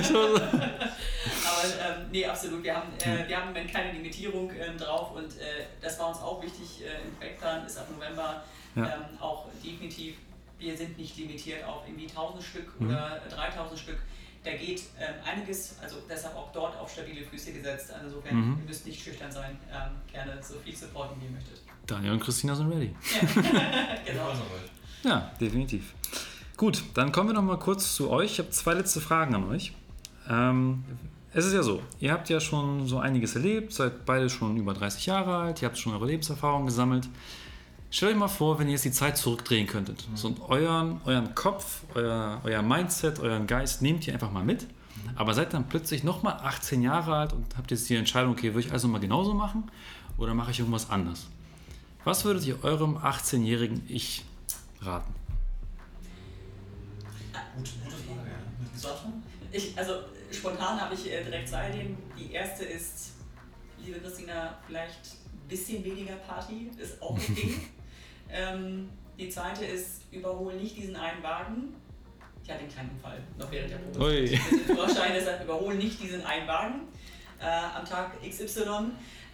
Aber 0.46 1.64
ähm, 1.66 2.06
nee, 2.12 2.26
absolut. 2.26 2.64
Wir 2.64 2.76
haben, 2.76 2.90
äh, 3.00 3.28
wir 3.28 3.36
haben 3.38 3.48
im 3.50 3.54
Moment 3.54 3.72
keine 3.72 3.92
Limitierung 3.94 4.52
ähm, 4.60 4.78
drauf 4.78 5.12
und 5.16 5.26
äh, 5.40 5.66
das 5.82 6.00
war 6.00 6.10
uns 6.10 6.18
auch 6.20 6.42
wichtig 6.42 6.84
äh, 6.84 7.08
im 7.08 7.16
Projektplan, 7.16 7.66
ist 7.66 7.78
ab 7.78 7.88
November 7.92 8.44
Ja. 8.76 8.86
ähm, 8.86 9.18
auch 9.20 9.48
definitiv, 9.64 10.16
wir 10.60 10.76
sind 10.78 10.98
nicht 10.98 11.18
limitiert 11.18 11.64
auf 11.66 11.84
irgendwie 11.88 12.08
1000 12.08 12.44
Stück 12.44 12.80
Mhm. 12.80 12.88
oder 12.90 13.22
3000 13.30 13.80
Stück. 13.80 14.00
Da 14.44 14.52
geht 14.54 14.82
ähm, 15.00 15.14
einiges, 15.24 15.76
also 15.82 15.98
deshalb 16.10 16.36
auch 16.36 16.52
dort 16.52 16.76
auf 16.80 16.92
stabile 16.92 17.24
Füße 17.24 17.54
gesetzt. 17.54 17.92
Also 17.94 18.08
insofern, 18.08 18.36
Mhm. 18.36 18.58
ihr 18.62 18.68
müsst 18.68 18.88
nicht 18.88 19.04
schüchtern 19.04 19.32
sein, 19.32 19.58
ähm, 19.72 19.92
gerne 20.12 20.42
so 20.42 20.56
viel 20.64 20.76
supporten, 20.76 21.16
wie 21.22 21.26
ihr 21.26 21.32
möchtet. 21.32 21.62
Daniel 21.86 22.14
und 22.14 22.20
Christina 22.24 22.56
sind 22.56 22.72
ready. 22.72 22.96
Genau. 24.06 24.30
Also, 24.30 24.42
wollt. 24.50 24.70
Ja, 25.04 25.32
definitiv. 25.40 25.94
Gut, 26.62 26.84
dann 26.94 27.12
kommen 27.12 27.30
wir 27.30 27.34
noch 27.34 27.42
mal 27.42 27.58
kurz 27.58 27.96
zu 27.96 28.12
euch. 28.12 28.34
Ich 28.34 28.38
habe 28.38 28.52
zwei 28.52 28.76
letzte 28.76 29.02
Fragen 29.02 29.34
an 29.34 29.46
euch. 29.50 29.74
Ähm, 30.30 30.84
es 31.34 31.48
ist 31.48 31.54
ja 31.54 31.64
so, 31.64 31.82
ihr 32.00 32.12
habt 32.12 32.30
ja 32.30 32.40
schon 32.40 32.86
so 32.86 33.00
einiges 33.00 33.34
erlebt, 33.34 33.74
seid 33.74 34.06
beide 34.06 34.30
schon 34.30 34.58
über 34.58 34.76
30 34.76 35.08
Jahre 35.08 35.38
alt, 35.38 35.64
ihr 35.64 35.68
habt 35.68 35.80
schon 35.80 35.92
eure 35.92 36.06
Lebenserfahrung 36.06 36.68
gesammelt. 36.68 37.10
Stellt 37.90 38.12
euch 38.12 38.18
mal 38.20 38.28
vor, 38.28 38.60
wenn 38.60 38.68
ihr 38.68 38.74
jetzt 38.74 38.86
die 38.86 38.92
Zeit 38.92 39.18
zurückdrehen 39.18 39.66
könntet. 39.66 40.08
So 40.14 40.28
und 40.28 40.40
euren, 40.50 41.02
euren 41.06 41.34
Kopf, 41.34 41.82
euer, 41.96 42.40
euer 42.44 42.62
Mindset, 42.62 43.18
euren 43.18 43.48
Geist 43.48 43.82
nehmt 43.82 44.06
ihr 44.06 44.14
einfach 44.14 44.32
mal 44.32 44.44
mit. 44.44 44.68
Aber 45.16 45.34
seid 45.34 45.56
dann 45.56 45.68
plötzlich 45.68 46.04
nochmal 46.04 46.42
18 46.44 46.84
Jahre 46.84 47.16
alt 47.16 47.34
und 47.34 47.58
habt 47.58 47.72
jetzt 47.72 47.90
die 47.90 47.96
Entscheidung, 47.96 48.34
okay, 48.34 48.54
würde 48.54 48.68
ich 48.68 48.72
also 48.72 48.88
mal 48.88 49.00
genauso 49.00 49.34
machen 49.34 49.64
oder 50.20 50.36
mache 50.36 50.52
ich 50.52 50.60
irgendwas 50.60 50.92
anders? 50.92 51.26
Was 52.04 52.24
würdet 52.24 52.46
ihr 52.46 52.64
eurem 52.64 52.98
18-jährigen 52.98 53.82
Ich 53.88 54.26
raten? 54.80 55.21
Gute, 57.56 57.72
gute 57.84 57.96
Frage, 57.96 58.30
ja. 58.30 58.92
Du? 59.04 59.22
Ich, 59.52 59.78
also 59.78 59.96
spontan 60.32 60.80
habe 60.80 60.94
ich 60.94 61.12
äh, 61.12 61.24
direkt 61.24 61.50
zwei 61.50 61.70
Ideen. 61.70 61.98
Die 62.18 62.32
erste 62.32 62.64
ist, 62.64 63.12
liebe 63.84 64.00
Christina, 64.00 64.58
vielleicht 64.66 65.16
ein 65.34 65.48
bisschen 65.48 65.84
weniger 65.84 66.16
Party, 66.16 66.72
ist 66.78 67.02
auch 67.02 67.12
okay. 67.12 67.56
ähm, 68.30 68.90
die 69.18 69.30
zweite 69.30 69.66
ist, 69.66 70.04
überhole 70.12 70.56
nicht 70.56 70.78
diesen 70.78 70.96
einen 70.96 71.22
Wagen. 71.22 71.76
Ich 72.44 72.50
hatte 72.50 72.62
einen 72.62 72.72
kleinen 72.72 72.90
Unfall, 72.92 73.22
noch 73.38 73.52
während 73.52 73.72
der 73.72 73.78
Probe. 73.78 74.06
Ui. 74.06 74.28
Dem 74.28 74.40
Führerschein, 74.40 75.14
deshalb 75.14 75.44
überhole 75.44 75.76
nicht 75.76 76.02
diesen 76.02 76.26
einen 76.26 76.48
Wagen 76.48 76.88
äh, 77.40 77.46
am 77.46 77.86
Tag 77.86 78.14
XY. 78.28 78.62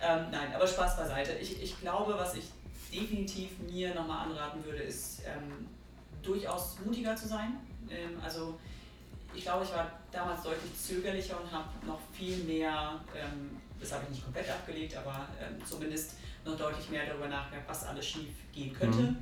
Ähm, 0.01 0.26
nein, 0.32 0.53
aber 0.53 0.68
Spaß 0.68 0.97
beiseite. 0.97 1.34
Ich, 1.34 1.61
ich 1.61 1.80
glaube, 1.80 2.15
was 2.18 2.36
ich 2.36 2.45
definitiv 2.93 3.51
mir 3.59 3.93
nochmal 3.93 4.28
anraten 4.28 4.63
würde, 4.65 4.80
ist 4.80 5.22
ähm, 5.26 5.68
durchaus 6.22 6.78
mutiger 6.86 7.15
zu 7.15 7.28
sein. 7.28 7.57
Ähm, 7.92 8.20
also 8.24 8.58
ich 9.34 9.44
glaube, 9.44 9.64
ich 9.64 9.72
war 9.72 9.92
damals 10.12 10.44
deutlich 10.44 10.76
zögerlicher 10.76 11.40
und 11.42 11.52
habe 11.52 11.68
noch 11.86 12.00
viel 12.14 12.38
mehr, 12.44 13.00
ähm, 13.16 13.58
das 13.80 13.92
habe 13.92 14.04
ich 14.06 14.10
nicht 14.12 14.24
komplett 14.24 14.50
abgelegt, 14.50 14.96
aber 14.96 15.28
ähm, 15.40 15.64
zumindest 15.66 16.16
noch 16.46 16.58
deutlich 16.58 16.90
mehr 16.90 17.06
darüber 17.06 17.28
nachgedacht, 17.28 17.66
was 17.68 17.86
alles 17.86 18.06
schief 18.06 18.30
gehen 18.54 18.74
könnte. 18.74 19.00
Mhm. 19.00 19.18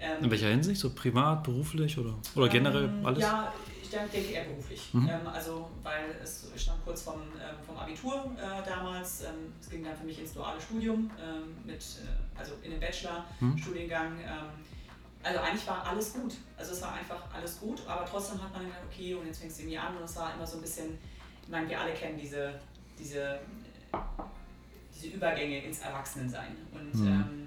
Ähm, 0.00 0.24
In 0.24 0.30
welcher 0.30 0.48
Hinsicht? 0.48 0.80
So 0.80 0.90
privat, 0.90 1.44
beruflich 1.44 1.96
oder, 1.98 2.14
oder 2.34 2.48
generell 2.48 2.84
ähm, 2.84 3.06
alles? 3.06 3.20
Ja, 3.20 3.52
ich 3.82 3.90
denke 3.90 4.16
eher 4.16 4.44
beruflich. 4.44 4.88
Mhm. 4.92 5.08
Ähm, 5.08 5.26
also, 5.26 5.68
weil 5.82 6.16
es 6.22 6.46
stand 6.56 6.82
kurz 6.84 7.02
vom, 7.02 7.20
vom 7.66 7.76
Abitur 7.76 8.30
äh, 8.38 8.66
damals. 8.68 9.24
Es 9.60 9.68
ging 9.68 9.84
dann 9.84 9.96
für 9.96 10.04
mich 10.04 10.18
ins 10.18 10.32
duale 10.32 10.60
Studium, 10.60 11.10
mit, 11.66 11.80
äh, 11.80 12.38
also 12.38 12.52
in 12.62 12.70
den 12.70 12.80
Bachelor-Studiengang. 12.80 14.18
Ähm, 14.20 14.46
also 15.22 15.38
eigentlich 15.40 15.66
war 15.66 15.86
alles 15.86 16.12
gut. 16.14 16.34
Also 16.56 16.72
es 16.72 16.82
war 16.82 16.94
einfach 16.94 17.22
alles 17.32 17.60
gut, 17.60 17.80
aber 17.86 18.04
trotzdem 18.06 18.42
hat 18.42 18.52
man 18.52 18.64
gedacht, 18.64 18.80
okay, 18.90 19.14
und 19.14 19.26
jetzt 19.26 19.40
fängst 19.40 19.58
du 19.58 19.62
irgendwie 19.62 19.78
an 19.78 19.96
und 19.96 20.04
es 20.04 20.16
war 20.16 20.34
immer 20.34 20.46
so 20.46 20.56
ein 20.56 20.62
bisschen, 20.62 20.98
ich 21.42 21.48
meine, 21.48 21.68
wir 21.68 21.80
alle 21.80 21.92
kennen 21.92 22.18
diese, 22.18 22.54
diese, 22.98 23.40
diese 24.94 25.08
Übergänge 25.08 25.64
ins 25.64 25.80
Erwachsenensein. 25.80 26.56
Und 26.72 26.94
Mhm. 26.94 27.06
ähm, 27.06 27.46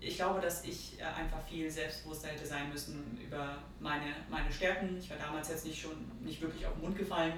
ich 0.00 0.16
glaube, 0.16 0.40
dass 0.40 0.64
ich 0.64 1.00
äh, 1.00 1.04
einfach 1.04 1.40
viel 1.48 1.70
selbstbewusster 1.70 2.28
hätte 2.28 2.46
sein 2.46 2.68
müssen 2.70 3.18
über 3.24 3.58
meine, 3.80 4.14
meine 4.28 4.52
Stärken. 4.52 4.96
Ich 4.98 5.08
war 5.10 5.16
damals 5.16 5.48
jetzt 5.48 5.64
nicht 5.66 5.80
schon 5.80 6.10
nicht 6.22 6.40
wirklich 6.40 6.66
auf 6.66 6.74
den 6.74 6.82
Mund 6.82 6.98
gefallen. 6.98 7.32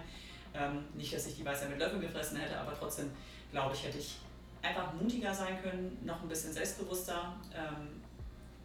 Ähm, 0.54 0.84
nicht, 0.94 1.12
dass 1.14 1.26
ich 1.26 1.36
die 1.36 1.44
Weisheit 1.44 1.70
mit 1.70 1.78
Löffeln 1.78 2.00
gefressen 2.00 2.38
hätte, 2.38 2.58
aber 2.58 2.74
trotzdem 2.76 3.10
glaube 3.52 3.74
ich, 3.74 3.84
hätte 3.84 3.98
ich 3.98 4.16
einfach 4.60 4.92
mutiger 4.94 5.32
sein 5.32 5.62
können, 5.62 5.98
noch 6.04 6.20
ein 6.22 6.28
bisschen 6.28 6.52
selbstbewusster. 6.52 7.34
Ähm, 7.54 7.97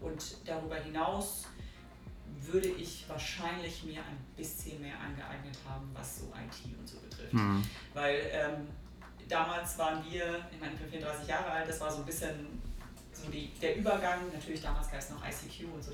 und 0.04 0.38
darüber 0.46 0.76
hinaus 0.76 1.46
würde 2.42 2.68
ich 2.68 3.06
wahrscheinlich 3.08 3.84
mir 3.84 4.00
ein 4.00 4.18
bisschen 4.36 4.82
mehr 4.82 4.96
angeeignet 5.00 5.58
haben, 5.68 5.90
was 5.94 6.20
so 6.20 6.26
IT 6.26 6.78
und 6.78 6.88
so 6.88 6.98
betrifft. 7.00 7.34
Mhm. 7.34 7.64
Weil 7.94 8.20
ähm, 8.32 8.68
damals 9.30 9.78
waren 9.78 10.04
wir, 10.10 10.46
ich 10.52 10.60
meine, 10.60 10.74
ich 10.74 10.80
bin 10.80 10.90
34 10.90 11.28
Jahre 11.28 11.50
alt, 11.50 11.70
das 11.70 11.80
war 11.80 11.92
so 11.92 12.00
ein 12.00 12.06
bisschen 12.06 12.62
so 13.14 13.30
die, 13.30 13.52
der 13.62 13.78
Übergang. 13.78 14.20
Natürlich 14.34 14.62
damals 14.62 14.90
gab 14.92 15.00
es 15.00 15.10
noch 15.10 15.24
ICQ 15.24 15.74
und 15.74 15.84
so. 15.84 15.92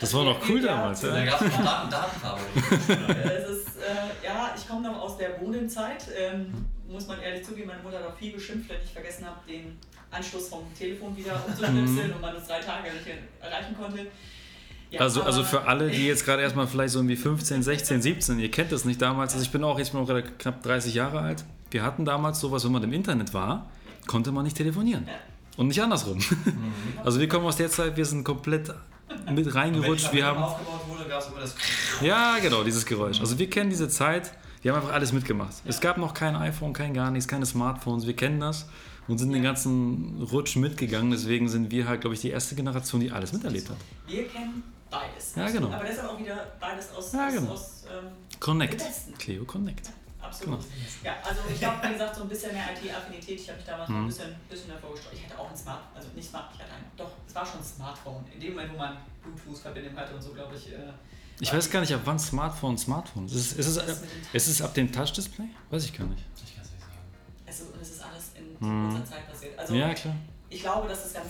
Das 0.00 0.12
war 0.14 0.24
noch 0.24 0.48
cool 0.48 0.60
damals, 0.60 1.00
Da 1.00 1.18
ja? 1.18 1.24
gab 1.24 1.40
es 1.42 1.52
noch 1.52 1.64
Daten, 1.64 1.90
Datenverarbeitung. 1.90 3.16
Es 3.24 3.48
ist, 3.48 3.76
äh, 3.76 4.26
ja, 4.26 4.54
ich 4.56 4.66
komme 4.66 4.88
noch 4.88 5.00
aus 5.00 5.16
der 5.18 5.30
Bodenzeit, 5.30 6.06
ähm, 6.16 6.66
muss 6.88 7.06
man 7.06 7.20
ehrlich 7.20 7.44
zugeben. 7.46 7.68
Meine 7.68 7.82
Mutter 7.82 7.98
hat 7.98 8.06
auch 8.06 8.16
viel 8.16 8.32
geschimpft, 8.32 8.68
wenn 8.68 8.80
ich 8.82 8.90
vergessen 8.90 9.26
habe, 9.26 9.38
den 9.46 9.78
Anschluss 10.10 10.48
vom 10.48 10.60
Telefon 10.76 11.16
wieder 11.16 11.32
umzuschnipseln 11.46 12.12
und 12.12 12.20
man 12.20 12.36
es 12.36 12.46
drei 12.46 12.60
Tage 12.60 12.90
nicht 12.92 13.06
erreichen 13.40 13.76
konnte. 13.80 14.06
Ja, 14.90 15.00
Also, 15.00 15.22
also 15.22 15.44
für 15.44 15.62
alle, 15.68 15.88
die 15.88 16.06
jetzt 16.06 16.24
gerade 16.24 16.42
erstmal 16.42 16.66
vielleicht 16.66 16.92
so 16.92 16.98
irgendwie 16.98 17.16
15, 17.16 17.62
16, 17.62 18.02
17, 18.02 18.38
ihr 18.40 18.50
kennt 18.50 18.72
das 18.72 18.84
nicht 18.84 19.00
damals, 19.00 19.34
also 19.34 19.44
ich 19.44 19.50
bin 19.52 19.62
auch 19.62 19.78
jetzt 19.78 19.92
bin 19.92 20.00
auch 20.00 20.06
gerade 20.06 20.24
knapp 20.24 20.62
30 20.62 20.94
Jahre 20.94 21.20
alt. 21.20 21.44
Wir 21.70 21.84
hatten 21.84 22.04
damals 22.04 22.40
sowas, 22.40 22.64
wenn 22.64 22.72
man 22.72 22.82
im 22.82 22.92
Internet 22.92 23.32
war, 23.32 23.70
konnte 24.08 24.32
man 24.32 24.42
nicht 24.44 24.56
telefonieren. 24.56 25.04
Ja. 25.06 25.12
Und 25.56 25.68
nicht 25.68 25.80
andersrum. 25.80 26.18
Mhm. 26.18 26.72
Also 27.04 27.20
wir 27.20 27.28
kommen 27.28 27.46
aus 27.46 27.56
der 27.56 27.70
Zeit, 27.70 27.96
wir 27.96 28.04
sind 28.04 28.24
komplett 28.24 28.72
mit 29.30 29.46
Wenn 29.46 29.52
reingerutscht. 29.52 30.10
die 30.12 30.16
Wir 30.16 30.26
haben, 30.26 30.42
aufgebaut 30.42 30.80
wurde, 30.88 31.08
gab 31.08 31.20
es 31.20 31.28
immer 31.28 31.40
das. 31.40 31.54
ja, 32.00 32.38
genau, 32.42 32.64
dieses 32.64 32.84
Geräusch. 32.84 33.20
Also 33.20 33.38
wir 33.38 33.48
kennen 33.48 33.70
diese 33.70 33.88
Zeit, 33.88 34.32
wir 34.62 34.72
haben 34.72 34.80
einfach 34.80 34.94
alles 34.94 35.12
mitgemacht. 35.12 35.54
Es 35.66 35.80
gab 35.80 35.98
noch 35.98 36.14
kein 36.14 36.34
iPhone, 36.34 36.72
kein 36.72 36.94
gar 36.94 37.10
nichts, 37.12 37.28
keine 37.28 37.46
Smartphones, 37.46 38.06
wir 38.06 38.16
kennen 38.16 38.40
das. 38.40 38.66
Und 39.10 39.18
sind 39.18 39.32
den 39.32 39.42
ganzen 39.42 40.22
Rutsch 40.32 40.56
mitgegangen. 40.56 41.10
Deswegen 41.10 41.48
sind 41.48 41.70
wir 41.70 41.86
halt, 41.88 42.00
glaube 42.00 42.14
ich, 42.14 42.20
die 42.20 42.30
erste 42.30 42.54
Generation, 42.54 43.00
die 43.00 43.10
alles 43.10 43.32
miterlebt 43.32 43.68
hat. 43.70 43.76
Wir 44.06 44.26
kennen 44.28 44.62
beides. 44.90 45.34
Ja, 45.36 45.48
genau. 45.50 45.70
Aber 45.70 45.84
deshalb 45.84 46.08
auch 46.10 46.18
wieder 46.18 46.46
beides 46.60 46.92
aus, 46.92 47.12
Ja, 47.12 47.28
genau. 47.30 47.52
aus 47.52 47.84
ähm, 47.90 48.08
Connect. 48.38 48.82
Cleo 49.18 49.44
Connect. 49.44 49.90
Absolut. 50.22 50.60
Genau. 50.60 50.70
Ja, 51.02 51.14
also 51.26 51.40
ich 51.52 51.58
glaube, 51.58 51.76
wie 51.88 51.92
gesagt, 51.94 52.14
so 52.14 52.22
ein 52.22 52.28
bisschen 52.28 52.52
mehr 52.52 52.64
IT-Affinität. 52.72 53.40
Ich 53.40 53.48
habe 53.48 53.56
mich 53.58 53.66
damals 53.66 53.88
noch 53.88 53.96
ein 53.96 54.02
Mhm. 54.02 54.06
bisschen, 54.08 54.34
bisschen 54.48 54.68
davor 54.68 54.92
gestreut. 54.92 55.12
Ich 55.14 55.24
hatte 55.24 55.38
auch 55.38 55.50
ein 55.50 55.56
Smart, 55.56 55.80
also 55.94 56.08
nicht 56.14 56.28
Smart, 56.28 56.50
ich 56.54 56.60
hatte 56.60 56.72
ein, 56.72 56.84
doch, 56.96 57.10
es 57.26 57.34
war 57.34 57.44
schon 57.46 57.58
ein 57.60 57.64
Smartphone. 57.64 58.24
In 58.34 58.40
dem 58.40 58.50
Moment, 58.52 58.72
wo 58.74 58.78
man 58.78 58.96
Bluetooth-Verbindung 59.22 59.96
hatte 59.96 60.14
und 60.14 60.22
so, 60.22 60.30
glaube 60.32 60.54
ich. 60.54 60.72
Äh, 60.72 60.76
Ich 61.40 61.52
weiß 61.52 61.70
gar 61.70 61.80
nicht, 61.80 61.92
ab 61.94 62.02
wann 62.04 62.18
Smartphone 62.18 62.76
Smartphone 62.78 63.26
ist. 63.26 63.34
Es, 63.34 63.52
ist, 63.52 63.76
es, 63.78 64.02
ist 64.32 64.46
es 64.48 64.62
ab 64.62 64.74
dem 64.74 64.92
Touch-Display? 64.92 65.46
Weiß 65.70 65.84
ich 65.86 65.96
gar 65.96 66.06
nicht. 66.06 66.22
Ich 66.44 66.59
in 68.60 68.68
Mhm. 68.68 68.84
unserer 68.86 69.04
Zeit 69.04 69.28
passiert. 69.30 69.58
Also, 69.58 69.74
Ja, 69.74 69.92
klar. 69.94 70.14
ich 70.48 70.60
glaube, 70.60 70.88
dass 70.88 71.06
es 71.06 71.12
ganz, 71.14 71.28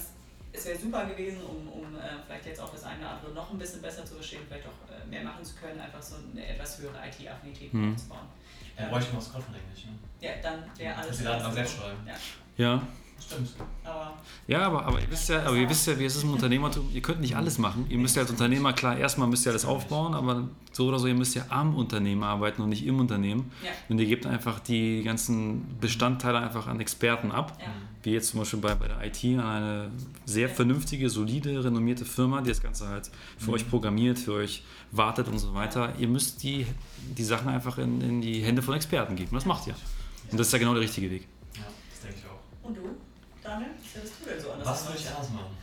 es 0.53 0.65
wäre 0.67 0.79
super 0.79 1.07
gewesen, 1.07 1.41
um, 1.43 1.69
um 1.69 1.97
äh, 1.97 2.01
vielleicht 2.27 2.47
jetzt 2.47 2.61
auch 2.61 2.71
das 2.73 2.85
eine 2.85 2.99
oder 3.01 3.11
andere 3.11 3.33
noch 3.33 3.51
ein 3.53 3.59
bisschen 3.59 3.81
besser 3.83 4.05
zu 4.05 4.15
verstehen, 4.15 4.43
vielleicht 4.49 4.67
auch 4.67 4.91
äh, 4.91 5.07
mehr 5.09 5.23
machen 5.23 5.45
zu 5.45 5.55
können, 5.55 5.81
einfach 5.81 6.03
so 6.03 6.17
eine 6.33 6.45
etwas 6.47 6.79
höhere 6.79 6.97
IT-Affinität 7.07 7.73
Mhm. 7.73 7.95
aufzubauen. 7.95 8.27
Er 8.77 8.87
bräuchte 8.89 9.15
das 9.15 9.31
Crowdfunding 9.33 9.63
nicht, 9.73 9.87
ne? 9.87 9.93
Ja, 10.21 10.31
dann 10.43 10.65
wäre 10.77 10.95
alles. 10.97 11.09
Dass 11.09 11.19
die 11.19 11.25
Daten 11.25 11.43
dann 11.43 11.53
selbst 11.55 11.77
schreiben. 11.77 12.07
Ja, 12.07 12.15
Ja. 12.57 12.83
Stimmt. 13.21 13.51
aber 13.85 14.15
Ja, 14.47 14.63
aber, 14.67 14.85
aber, 14.87 15.01
ihr 15.01 15.11
wisst 15.11 15.29
ja, 15.29 15.45
aber 15.45 15.57
ihr 15.57 15.69
wisst 15.69 15.87
ja, 15.87 15.99
wie 15.99 16.05
es 16.05 16.17
ist 16.17 16.25
im 16.25 16.33
Unternehmertum. 16.33 16.89
Ihr 16.93 17.03
könnt 17.03 17.21
nicht 17.21 17.37
alles 17.37 17.59
machen. 17.59 17.87
Ihr 17.89 17.99
müsst 17.99 18.17
ja 18.17 18.23
als 18.23 18.31
Unternehmer, 18.31 18.73
klar, 18.73 18.97
erstmal 18.97 19.29
müsst 19.29 19.47
ihr 19.47 19.51
alles 19.51 19.65
aufbauen, 19.65 20.15
aber 20.15 20.49
so 20.73 20.89
oder 20.89 20.99
so, 20.99 21.07
ihr 21.07 21.15
müsst 21.15 21.35
ja 21.35 21.45
am 21.51 21.75
Unternehmen 21.77 22.23
arbeiten 22.23 22.63
und 22.63 22.71
nicht 22.71 22.85
im 22.87 22.99
Unternehmen. 22.99 23.51
ja, 23.63 23.71
Und 23.89 23.99
ihr 23.99 24.07
gebt 24.07 24.27
einfach 24.27 24.59
die 24.61 25.03
ganzen 25.03 25.79
Bestandteile 25.81 26.39
einfach 26.41 26.67
an 26.67 26.81
Experten 26.81 27.31
ab. 27.33 27.57
ja. 27.61 27.67
Wie 28.03 28.13
jetzt 28.13 28.31
zum 28.31 28.41
Beispiel 28.41 28.61
bei, 28.61 28.75
bei 28.77 28.89
der 28.89 29.05
IT 29.05 29.23
an 29.39 29.41
eine 29.47 29.91
sehr 30.25 30.49
vernünftige, 30.49 31.11
solide, 31.11 31.63
renommierte 31.63 32.07
Firma, 32.07 32.41
die 32.41 32.49
das 32.49 32.63
Ganze 32.63 32.89
halt 32.89 33.11
für 33.37 33.49
Mhm. 33.49 33.55
euch 33.57 33.69
programmiert, 33.69 34.19
für 34.19 34.33
euch 34.33 34.63
wartet 34.91 35.29
und 35.29 35.39
so 35.39 35.53
weiter. 35.53 35.93
Ihr 35.99 36.09
müsst 36.09 36.43
die, 36.43 36.65
die 37.19 37.25
Sachen 37.25 37.49
einfach 37.51 37.77
in, 37.77 38.01
in 38.01 38.23
die 38.23 38.41
Hände 38.43 38.63
von 38.63 38.73
Experten 38.75 39.17
geben. 39.17 39.31
Das 39.35 39.45
macht 39.45 39.67
ihr. 39.67 39.75
Und 40.31 40.41
das 40.41 40.47
ist 40.47 40.53
ja 40.55 40.59
genau 40.59 40.73
der 40.73 40.83
richtige 40.83 41.11
Weg. 41.11 41.29
Ja, 41.57 41.63
das 41.91 42.01
denke 42.01 42.17
ich 42.21 42.25
auch. 42.25 42.67
Und 42.67 42.77
du, 42.79 42.81
Daniel? 43.43 43.71
Was 43.83 43.95
hättest 43.95 44.15
du 44.21 44.29
denn 44.31 44.41
so 44.41 44.51
anders 44.53 44.67
Was 44.69 44.87
würde 44.87 44.99
ich 44.99 45.09
anders 45.09 45.31
machen? 45.31 45.57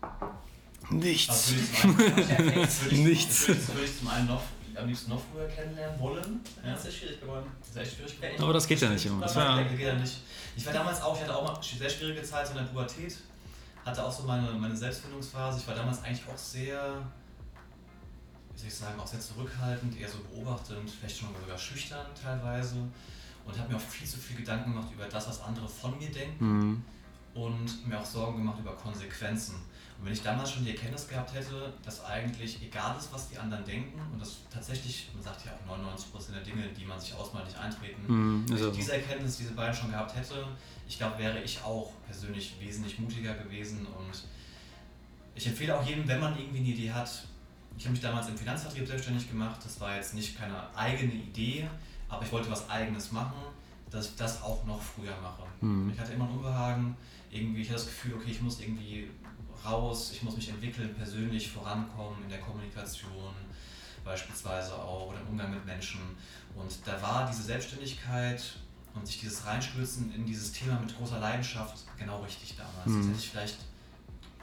Was 0.00 0.90
Nichts. 0.90 1.52
Nichts. 2.92 3.46
Das 3.46 3.68
würde 3.68 3.84
ich, 3.84 3.98
zum 3.98 4.08
einen 4.08 4.26
noch, 4.28 4.42
am 4.76 4.86
liebsten 4.86 5.10
noch 5.10 5.22
früher 5.32 5.46
kennenlernen 5.48 5.98
wollen. 6.00 6.40
Ja, 6.64 6.72
Das 6.72 6.84
ist 6.86 6.96
schwierig 6.96 7.20
geworden. 7.20 7.46
das 7.60 7.70
ist 7.70 7.76
echt 7.76 7.96
schwierig 7.96 8.12
Ja, 8.20 8.28
geworden. 8.28 8.42
Aber 8.44 8.52
das 8.52 8.66
geht 8.66 8.80
ja 8.80 8.88
nicht 8.90 9.06
immer. 9.06 9.22
Das 9.22 9.34
war, 9.36 9.56
war, 9.56 9.64
geht 9.64 9.80
ja 9.80 9.94
nicht. 9.94 10.20
Ich 10.56 10.66
war 10.66 10.72
damals 10.72 11.00
auch, 11.00 11.16
ich 11.16 11.22
hatte 11.22 11.36
auch 11.36 11.44
mal 11.44 11.54
eine 11.54 11.62
sehr 11.64 11.90
schwierige 11.90 12.22
Zeit 12.22 12.48
in 12.50 12.56
der 12.56 12.62
Pubertät, 12.64 13.16
hatte 13.84 14.04
auch 14.04 14.12
so 14.12 14.24
meine, 14.24 14.50
meine 14.52 14.76
Selbstfindungsphase. 14.76 15.58
Ich 15.60 15.66
war 15.66 15.74
damals 15.74 16.02
eigentlich 16.02 16.22
auch 16.32 16.36
sehr, 16.38 17.02
wie 18.52 18.58
soll 18.58 18.68
ich 18.68 18.74
sagen, 18.74 19.00
auch 19.00 19.06
sehr 19.06 19.20
zurückhaltend, 19.20 19.98
eher 19.98 20.08
so 20.08 20.18
beobachtend, 20.18 20.90
vielleicht 20.90 21.18
schon 21.18 21.28
sogar 21.40 21.58
schüchtern 21.58 22.06
teilweise 22.22 22.76
und 23.46 23.58
habe 23.58 23.70
mir 23.72 23.76
auch 23.76 23.80
viel 23.80 24.06
zu 24.06 24.18
viel 24.18 24.36
Gedanken 24.36 24.72
gemacht 24.72 24.88
über 24.92 25.06
das, 25.06 25.28
was 25.28 25.40
andere 25.42 25.68
von 25.68 25.96
mir 25.98 26.10
denken 26.10 26.58
Mhm. 26.58 26.82
und 27.34 27.88
mir 27.88 27.98
auch 28.00 28.04
Sorgen 28.04 28.38
gemacht 28.38 28.58
über 28.60 28.74
Konsequenzen. 28.74 29.56
Und 29.98 30.06
wenn 30.06 30.12
ich 30.12 30.22
damals 30.22 30.50
schon 30.52 30.64
die 30.64 30.70
Erkenntnis 30.72 31.06
gehabt 31.08 31.32
hätte, 31.34 31.72
dass 31.84 32.04
eigentlich 32.04 32.60
egal 32.62 32.96
ist, 32.98 33.12
was 33.12 33.28
die 33.28 33.38
anderen 33.38 33.64
denken 33.64 34.00
und 34.12 34.20
dass 34.20 34.38
tatsächlich, 34.52 35.08
man 35.14 35.22
sagt 35.22 35.44
ja 35.46 35.52
auch 35.52 35.78
99% 35.78 36.32
der 36.34 36.42
Dinge, 36.42 36.68
die 36.76 36.84
man 36.84 36.98
sich 36.98 37.14
ausmalt, 37.14 37.46
nicht 37.46 37.56
eintreten, 37.58 38.02
Mhm. 38.06 38.48
wenn 38.48 38.56
ich 38.56 38.62
also. 38.62 38.74
diese 38.74 38.94
Erkenntnis, 38.94 39.36
diese 39.38 39.52
beiden 39.52 39.74
schon 39.74 39.90
gehabt 39.90 40.14
hätte, 40.16 40.46
ich 40.88 40.98
glaube, 40.98 41.18
wäre 41.18 41.40
ich 41.42 41.62
auch 41.62 41.92
persönlich 42.06 42.56
wesentlich 42.60 42.98
mutiger 42.98 43.34
gewesen 43.34 43.86
und 43.86 44.24
ich 45.36 45.46
empfehle 45.46 45.78
auch 45.78 45.86
jedem, 45.86 46.06
wenn 46.06 46.20
man 46.20 46.36
irgendwie 46.38 46.58
eine 46.58 46.68
Idee 46.68 46.92
hat, 46.92 47.24
ich 47.76 47.84
habe 47.84 47.92
mich 47.92 48.00
damals 48.02 48.28
im 48.28 48.36
Finanzvertrieb 48.38 48.86
selbstständig 48.86 49.28
gemacht, 49.28 49.60
das 49.64 49.80
war 49.80 49.96
jetzt 49.96 50.14
nicht 50.14 50.36
keine 50.38 50.56
eigene 50.76 51.12
Idee, 51.12 51.68
aber 52.14 52.24
ich 52.24 52.32
wollte 52.32 52.50
was 52.50 52.68
eigenes 52.68 53.12
machen, 53.12 53.36
dass 53.90 54.06
ich 54.06 54.16
das 54.16 54.42
auch 54.42 54.64
noch 54.64 54.80
früher 54.80 55.14
mache. 55.22 55.44
Mhm. 55.60 55.90
Ich 55.92 55.98
hatte 55.98 56.12
immer 56.12 56.24
ein 56.24 56.30
Unbehagen, 56.30 56.96
irgendwie, 57.30 57.62
ich 57.62 57.68
hatte 57.68 57.78
das 57.80 57.86
Gefühl, 57.86 58.14
okay, 58.14 58.30
ich 58.30 58.40
muss 58.40 58.60
irgendwie 58.60 59.10
raus, 59.64 60.10
ich 60.12 60.22
muss 60.22 60.36
mich 60.36 60.48
entwickeln, 60.48 60.94
persönlich 60.94 61.50
vorankommen 61.50 62.22
in 62.22 62.28
der 62.28 62.40
Kommunikation 62.40 63.34
beispielsweise 64.04 64.74
auch 64.74 65.08
oder 65.08 65.20
im 65.20 65.28
Umgang 65.28 65.50
mit 65.50 65.64
Menschen. 65.64 66.00
Und 66.54 66.72
da 66.84 67.00
war 67.00 67.26
diese 67.30 67.42
Selbstständigkeit 67.42 68.42
und 68.94 69.06
sich 69.06 69.20
dieses 69.20 69.44
Reinstürzen 69.46 70.14
in 70.14 70.26
dieses 70.26 70.52
Thema 70.52 70.78
mit 70.78 70.96
großer 70.96 71.18
Leidenschaft 71.18 71.84
genau 71.98 72.22
richtig 72.22 72.56
damals. 72.56 72.86
Mhm. 72.86 72.98
Das 72.98 73.06
hätte 73.08 73.18
ich 73.18 73.30
vielleicht 73.30 73.58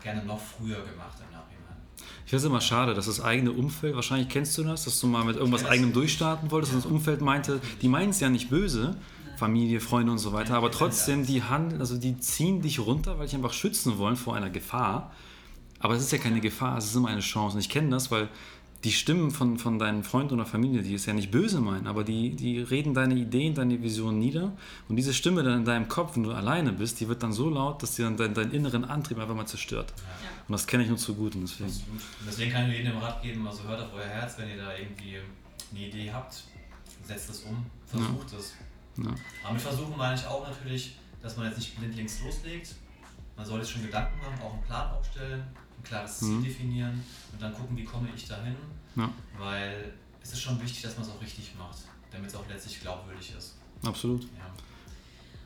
gerne 0.01 0.23
noch 0.25 0.39
früher 0.39 0.83
gemacht 0.83 1.17
im 1.19 1.31
Nachhinein. 1.31 1.60
Ich 2.25 2.29
finde 2.29 2.37
es 2.37 2.43
immer 2.45 2.61
schade, 2.61 2.93
dass 2.93 3.05
das 3.05 3.21
eigene 3.21 3.51
Umfeld, 3.51 3.95
wahrscheinlich 3.95 4.29
kennst 4.29 4.57
du 4.57 4.63
das, 4.63 4.85
dass 4.85 4.99
du 4.99 5.07
mal 5.07 5.25
mit 5.25 5.35
irgendwas 5.35 5.65
eigenem 5.65 5.93
durchstarten 5.93 6.51
wolltest 6.51 6.73
und 6.73 6.83
das 6.83 6.91
Umfeld 6.91 7.21
meinte, 7.21 7.59
die 7.81 7.87
meinen 7.87 8.09
es 8.11 8.19
ja 8.19 8.29
nicht 8.29 8.49
böse, 8.49 8.97
Familie, 9.37 9.79
Freunde 9.79 10.11
und 10.11 10.19
so 10.19 10.33
weiter, 10.33 10.55
aber 10.55 10.69
trotzdem, 10.69 11.25
die 11.25 11.41
handeln, 11.41 11.81
also 11.81 11.97
die 11.97 12.19
ziehen 12.19 12.61
dich 12.61 12.79
runter, 12.79 13.17
weil 13.17 13.25
dich 13.25 13.35
einfach 13.35 13.53
schützen 13.53 13.97
wollen 13.97 14.15
vor 14.15 14.35
einer 14.35 14.51
Gefahr. 14.51 15.11
Aber 15.79 15.95
es 15.95 16.03
ist 16.03 16.11
ja 16.11 16.19
keine 16.19 16.41
Gefahr, 16.41 16.77
es 16.77 16.85
ist 16.85 16.95
immer 16.95 17.09
eine 17.09 17.21
Chance. 17.21 17.55
Und 17.55 17.61
ich 17.61 17.69
kenne 17.69 17.89
das, 17.89 18.11
weil 18.11 18.29
die 18.83 18.91
Stimmen 18.91 19.29
von, 19.29 19.59
von 19.59 19.77
deinen 19.77 20.03
Freunden 20.03 20.33
oder 20.33 20.45
Familie, 20.45 20.81
die 20.81 20.95
es 20.95 21.05
ja 21.05 21.13
nicht 21.13 21.29
böse 21.29 21.61
meinen, 21.61 21.85
aber 21.85 22.03
die, 22.03 22.35
die 22.35 22.59
reden 22.59 22.93
deine 22.95 23.13
Ideen, 23.13 23.53
deine 23.53 23.81
Visionen 23.81 24.17
nieder. 24.17 24.53
Und 24.89 24.95
diese 24.95 25.13
Stimme 25.13 25.43
dann 25.43 25.59
in 25.59 25.65
deinem 25.65 25.87
Kopf, 25.87 26.15
wenn 26.15 26.23
du 26.23 26.31
alleine 26.31 26.71
bist, 26.73 26.99
die 26.99 27.07
wird 27.07 27.21
dann 27.21 27.31
so 27.31 27.49
laut, 27.49 27.83
dass 27.83 27.95
die 27.95 28.01
dann 28.01 28.17
deinen, 28.17 28.33
deinen 28.33 28.51
inneren 28.51 28.83
Antrieb 28.85 29.19
einfach 29.19 29.35
mal 29.35 29.45
zerstört. 29.45 29.93
Ja. 29.97 30.29
Und 30.47 30.53
das 30.53 30.65
kenne 30.65 30.83
ich 30.83 30.89
nur 30.89 30.97
zu 30.97 31.13
gut. 31.13 31.35
Und 31.35 31.43
deswegen. 31.43 31.69
Und 31.69 32.27
deswegen 32.27 32.51
kann 32.51 32.63
ich 32.63 32.67
nur 32.69 32.77
jedem 32.77 32.97
Rat 32.97 33.21
geben, 33.21 33.47
also 33.47 33.63
hört 33.63 33.81
auf 33.81 33.93
euer 33.93 34.05
Herz, 34.05 34.37
wenn 34.39 34.49
ihr 34.49 34.57
da 34.57 34.75
irgendwie 34.75 35.17
eine 35.71 35.87
Idee 35.87 36.11
habt, 36.11 36.43
setzt 37.03 37.29
es 37.29 37.41
um, 37.41 37.63
versucht 37.85 38.33
es. 38.37 38.55
Ja. 38.97 39.13
Aber 39.43 39.53
mit 39.53 39.61
Versuchen 39.61 39.95
meine 39.95 40.15
ich 40.15 40.25
auch 40.25 40.47
natürlich, 40.47 40.95
dass 41.21 41.37
man 41.37 41.45
jetzt 41.47 41.57
nicht 41.57 41.77
blindlings 41.77 42.21
loslegt. 42.23 42.75
Man 43.37 43.45
sollte 43.45 43.65
sich 43.65 43.75
schon 43.75 43.83
Gedanken 43.83 44.17
machen, 44.19 44.41
auch 44.41 44.53
einen 44.53 44.63
Plan 44.63 44.91
aufstellen, 44.91 45.43
ein 45.81 45.83
klares 45.83 46.19
Ziel 46.19 46.29
Mhm. 46.29 46.43
definieren 46.43 47.03
und 47.33 47.41
dann 47.41 47.53
gucken, 47.53 47.75
wie 47.75 47.83
komme 47.83 48.07
ich 48.15 48.27
dahin. 48.27 48.55
Ja. 48.95 49.09
Weil 49.37 49.93
es 50.21 50.33
ist 50.33 50.41
schon 50.41 50.61
wichtig, 50.61 50.81
dass 50.83 50.95
man 50.97 51.05
es 51.05 51.11
auch 51.11 51.21
richtig 51.21 51.53
macht, 51.57 51.77
damit 52.11 52.29
es 52.29 52.35
auch 52.35 52.47
letztlich 52.47 52.81
glaubwürdig 52.81 53.33
ist. 53.37 53.55
Absolut. 53.83 54.23
Ja. 54.23 54.51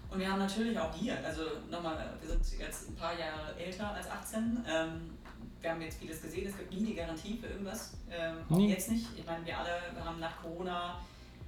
Und 0.10 0.20
wir 0.20 0.30
haben 0.32 0.40
natürlich 0.40 0.78
auch 0.78 0.94
hier, 0.96 1.18
also 1.26 1.42
nochmal, 1.70 2.14
wir 2.22 2.30
sind 2.30 2.60
jetzt 2.60 2.90
ein 2.90 2.96
paar 2.96 3.18
Jahre 3.18 3.56
älter 3.58 3.92
als 3.94 4.10
18. 4.10 4.64
Ähm, 4.68 5.12
wir 5.62 5.72
haben 5.72 5.82
jetzt 5.82 6.00
vieles 6.00 6.22
gesehen, 6.22 6.48
es 6.48 6.56
gibt 6.58 6.72
nie 6.74 6.86
die 6.86 6.96
Garantie 6.96 7.38
für 7.38 7.48
irgendwas. 7.48 7.94
Ähm, 8.10 8.38
auch 8.50 8.58
Nie. 8.58 8.70
jetzt 8.70 8.92
nicht. 8.92 9.08
Ich 9.18 9.26
meine, 9.26 9.46
wir 9.46 9.58
alle 9.58 9.72
haben 10.04 10.20
nach 10.20 10.42
Corona, 10.42 11.00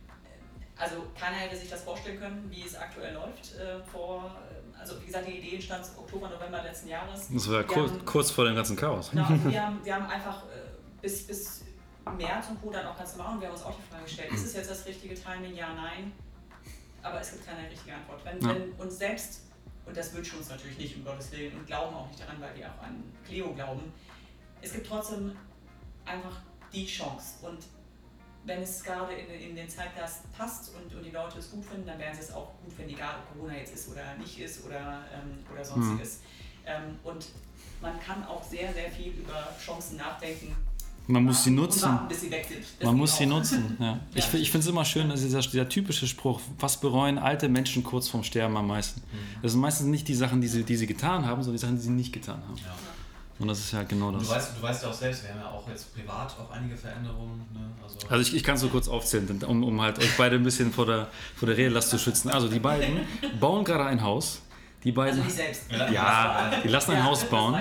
äh, 0.09 0.81
also 0.81 1.05
keiner 1.19 1.37
hätte 1.37 1.55
sich 1.57 1.69
das 1.69 1.83
vorstellen 1.83 2.19
können, 2.19 2.49
wie 2.49 2.63
es 2.63 2.75
aktuell 2.75 3.13
läuft. 3.13 3.55
Äh, 3.55 3.81
vor, 3.83 4.35
äh, 4.49 4.56
also 4.79 5.01
wie 5.01 5.05
gesagt, 5.07 5.27
die 5.27 5.37
Idee 5.39 5.55
entstand 5.55 5.85
Oktober, 5.97 6.29
November 6.29 6.61
letzten 6.63 6.87
Jahres. 6.89 7.27
Das 7.31 7.47
war 7.49 7.57
ja 7.57 7.63
kurz, 7.63 7.91
haben- 7.91 8.05
kurz 8.05 8.31
vor 8.31 8.45
dem 8.45 8.55
ganzen 8.55 8.75
Chaos. 8.75 9.11
Genau, 9.11 9.27
wir, 9.29 9.61
haben, 9.65 9.83
wir 9.83 9.95
haben 9.95 10.05
einfach 10.07 10.43
äh, 10.43 11.01
bis, 11.01 11.25
bis 11.27 11.61
März 12.17 12.47
und 12.49 12.61
Co. 12.61 12.71
dann 12.71 12.85
auch 12.87 12.97
ganz 12.97 13.15
normal 13.17 13.35
und 13.35 13.41
wir 13.41 13.47
haben 13.47 13.55
uns 13.55 13.63
auch 13.63 13.75
die 13.75 13.91
Frage 13.91 14.03
gestellt, 14.05 14.31
ist 14.33 14.45
es 14.45 14.53
jetzt 14.53 14.69
das 14.69 14.85
richtige 14.85 15.15
Timing? 15.15 15.55
Ja, 15.55 15.73
nein. 15.73 16.11
Aber 17.03 17.19
es 17.21 17.31
gibt 17.31 17.45
keine 17.45 17.69
richtige 17.69 17.95
Antwort. 17.95 18.23
Wenn, 18.25 18.39
Ja. 18.41 18.55
wenn 18.55 18.71
uns 18.73 18.97
selbst, 18.97 19.41
und 19.85 19.95
das 19.95 20.13
wünschen 20.13 20.33
wir 20.33 20.39
uns 20.39 20.49
natürlich 20.49 20.77
nicht, 20.77 20.95
um 20.97 21.05
Gottes 21.05 21.31
Willen, 21.31 21.57
und 21.57 21.65
glauben 21.67 21.95
auch 21.95 22.07
nicht 22.07 22.19
daran, 22.21 22.39
weil 22.41 22.55
wir 22.55 22.67
auch 22.67 22.83
an 22.83 23.03
Cleo 23.25 23.53
glauben, 23.53 23.93
es 24.61 24.73
gibt 24.73 24.87
trotzdem 24.87 25.35
einfach 26.05 26.37
die 26.73 26.85
Chance. 26.85 27.45
Und 27.45 27.59
wenn 28.47 28.61
es 28.61 28.83
gerade 28.83 29.13
in, 29.13 29.49
in 29.49 29.55
den 29.55 29.69
Zeitgeist 29.69 30.31
passt 30.35 30.71
und, 30.73 30.95
und 30.95 31.03
die 31.03 31.11
Leute 31.11 31.37
es 31.37 31.51
gut 31.51 31.65
finden, 31.65 31.85
dann 31.85 31.99
werden 31.99 32.15
sie 32.15 32.21
es 32.21 32.31
auch 32.31 32.51
gut 32.63 32.73
finden, 32.73 32.91
egal 32.91 33.15
ob 33.19 33.33
Corona 33.33 33.57
jetzt 33.57 33.75
ist 33.75 33.89
oder 33.91 34.15
nicht 34.17 34.39
ist 34.39 34.65
oder, 34.65 35.03
ähm, 35.13 35.37
oder 35.53 35.63
sonstiges. 35.63 36.21
Ähm, 36.65 36.97
und 37.03 37.25
man 37.81 37.99
kann 37.99 38.23
auch 38.23 38.41
sehr, 38.43 38.73
sehr 38.73 38.89
viel 38.89 39.11
über 39.11 39.49
Chancen 39.63 39.97
nachdenken. 39.97 40.55
Man 41.09 41.23
muss 41.23 41.43
sie 41.43 41.51
nutzen. 41.51 41.83
warten, 41.83 42.07
bis 42.09 42.21
sie 42.21 42.31
weg 42.31 42.45
sind. 42.49 42.65
Das 42.79 42.85
Man 42.85 42.97
muss 42.97 43.15
sie 43.15 43.25
nutzen. 43.25 43.77
Ja. 43.79 43.99
Ich, 44.13 44.33
ich 44.33 44.51
finde 44.51 44.65
es 44.65 44.67
immer 44.67 44.83
schön, 44.83 45.07
dass 45.07 45.21
dieser, 45.21 45.39
dieser 45.39 45.69
typische 45.69 46.05
Spruch, 46.05 46.41
was 46.59 46.79
bereuen 46.79 47.17
alte 47.17 47.47
Menschen 47.47 47.83
kurz 47.83 48.09
vorm 48.09 48.23
Sterben 48.23 48.57
am 48.57 48.67
meisten? 48.67 49.01
Das 49.41 49.53
sind 49.53 49.61
meistens 49.61 49.87
nicht 49.87 50.07
die 50.07 50.15
Sachen, 50.15 50.41
die 50.41 50.47
sie, 50.47 50.63
die 50.63 50.75
sie 50.75 50.87
getan 50.87 51.25
haben, 51.25 51.41
sondern 51.43 51.57
die 51.57 51.61
Sachen, 51.61 51.77
die 51.77 51.83
sie 51.83 51.91
nicht 51.91 52.11
getan 52.11 52.41
haben. 52.45 52.57
Ja. 52.57 52.75
Und 53.39 53.47
das 53.47 53.59
ist 53.59 53.71
ja 53.71 53.83
genau 53.83 54.07
Und 54.07 54.13
du 54.15 54.19
das. 54.19 54.29
weißt, 54.29 54.51
du 54.57 54.61
weißt 54.63 54.83
ja 54.83 54.89
auch 54.89 54.93
selbst, 54.93 55.23
wir 55.23 55.29
haben 55.31 55.41
ja 55.41 55.49
auch 55.51 55.67
jetzt 55.69 55.93
privat 55.95 56.35
auch 56.39 56.49
einige 56.51 56.75
Veränderungen. 56.75 57.45
Ne? 57.53 57.59
Also, 57.83 57.97
Also 58.09 58.21
ich, 58.21 58.35
ich 58.35 58.43
kann 58.43 58.55
es 58.55 58.61
so 58.61 58.69
kurz 58.69 58.87
aufzählen, 58.87 59.43
um, 59.47 59.63
um 59.63 59.81
halt 59.81 59.99
euch 59.99 60.17
beide 60.17 60.35
ein 60.37 60.43
bisschen 60.43 60.73
vor 60.73 60.85
der, 60.87 61.07
vor 61.35 61.47
der 61.47 61.57
Redelast 61.57 61.89
zu 61.91 61.99
schützen. 61.99 62.29
Also 62.29 62.47
die 62.47 62.59
beiden 62.59 63.01
bauen 63.39 63.63
gerade 63.63 63.85
ein 63.85 64.01
Haus. 64.01 64.41
Die 64.83 64.89
Also 64.89 65.01
beiden, 65.01 65.23
nicht 65.23 65.35
selbst. 65.35 65.63
Ja, 65.71 65.89
ja, 65.91 66.51
die 66.63 66.67
lassen 66.67 66.91
ein 66.91 66.97
Ja, 66.97 67.03
Haus 67.05 67.21
das 67.21 67.29
bauen. 67.29 67.55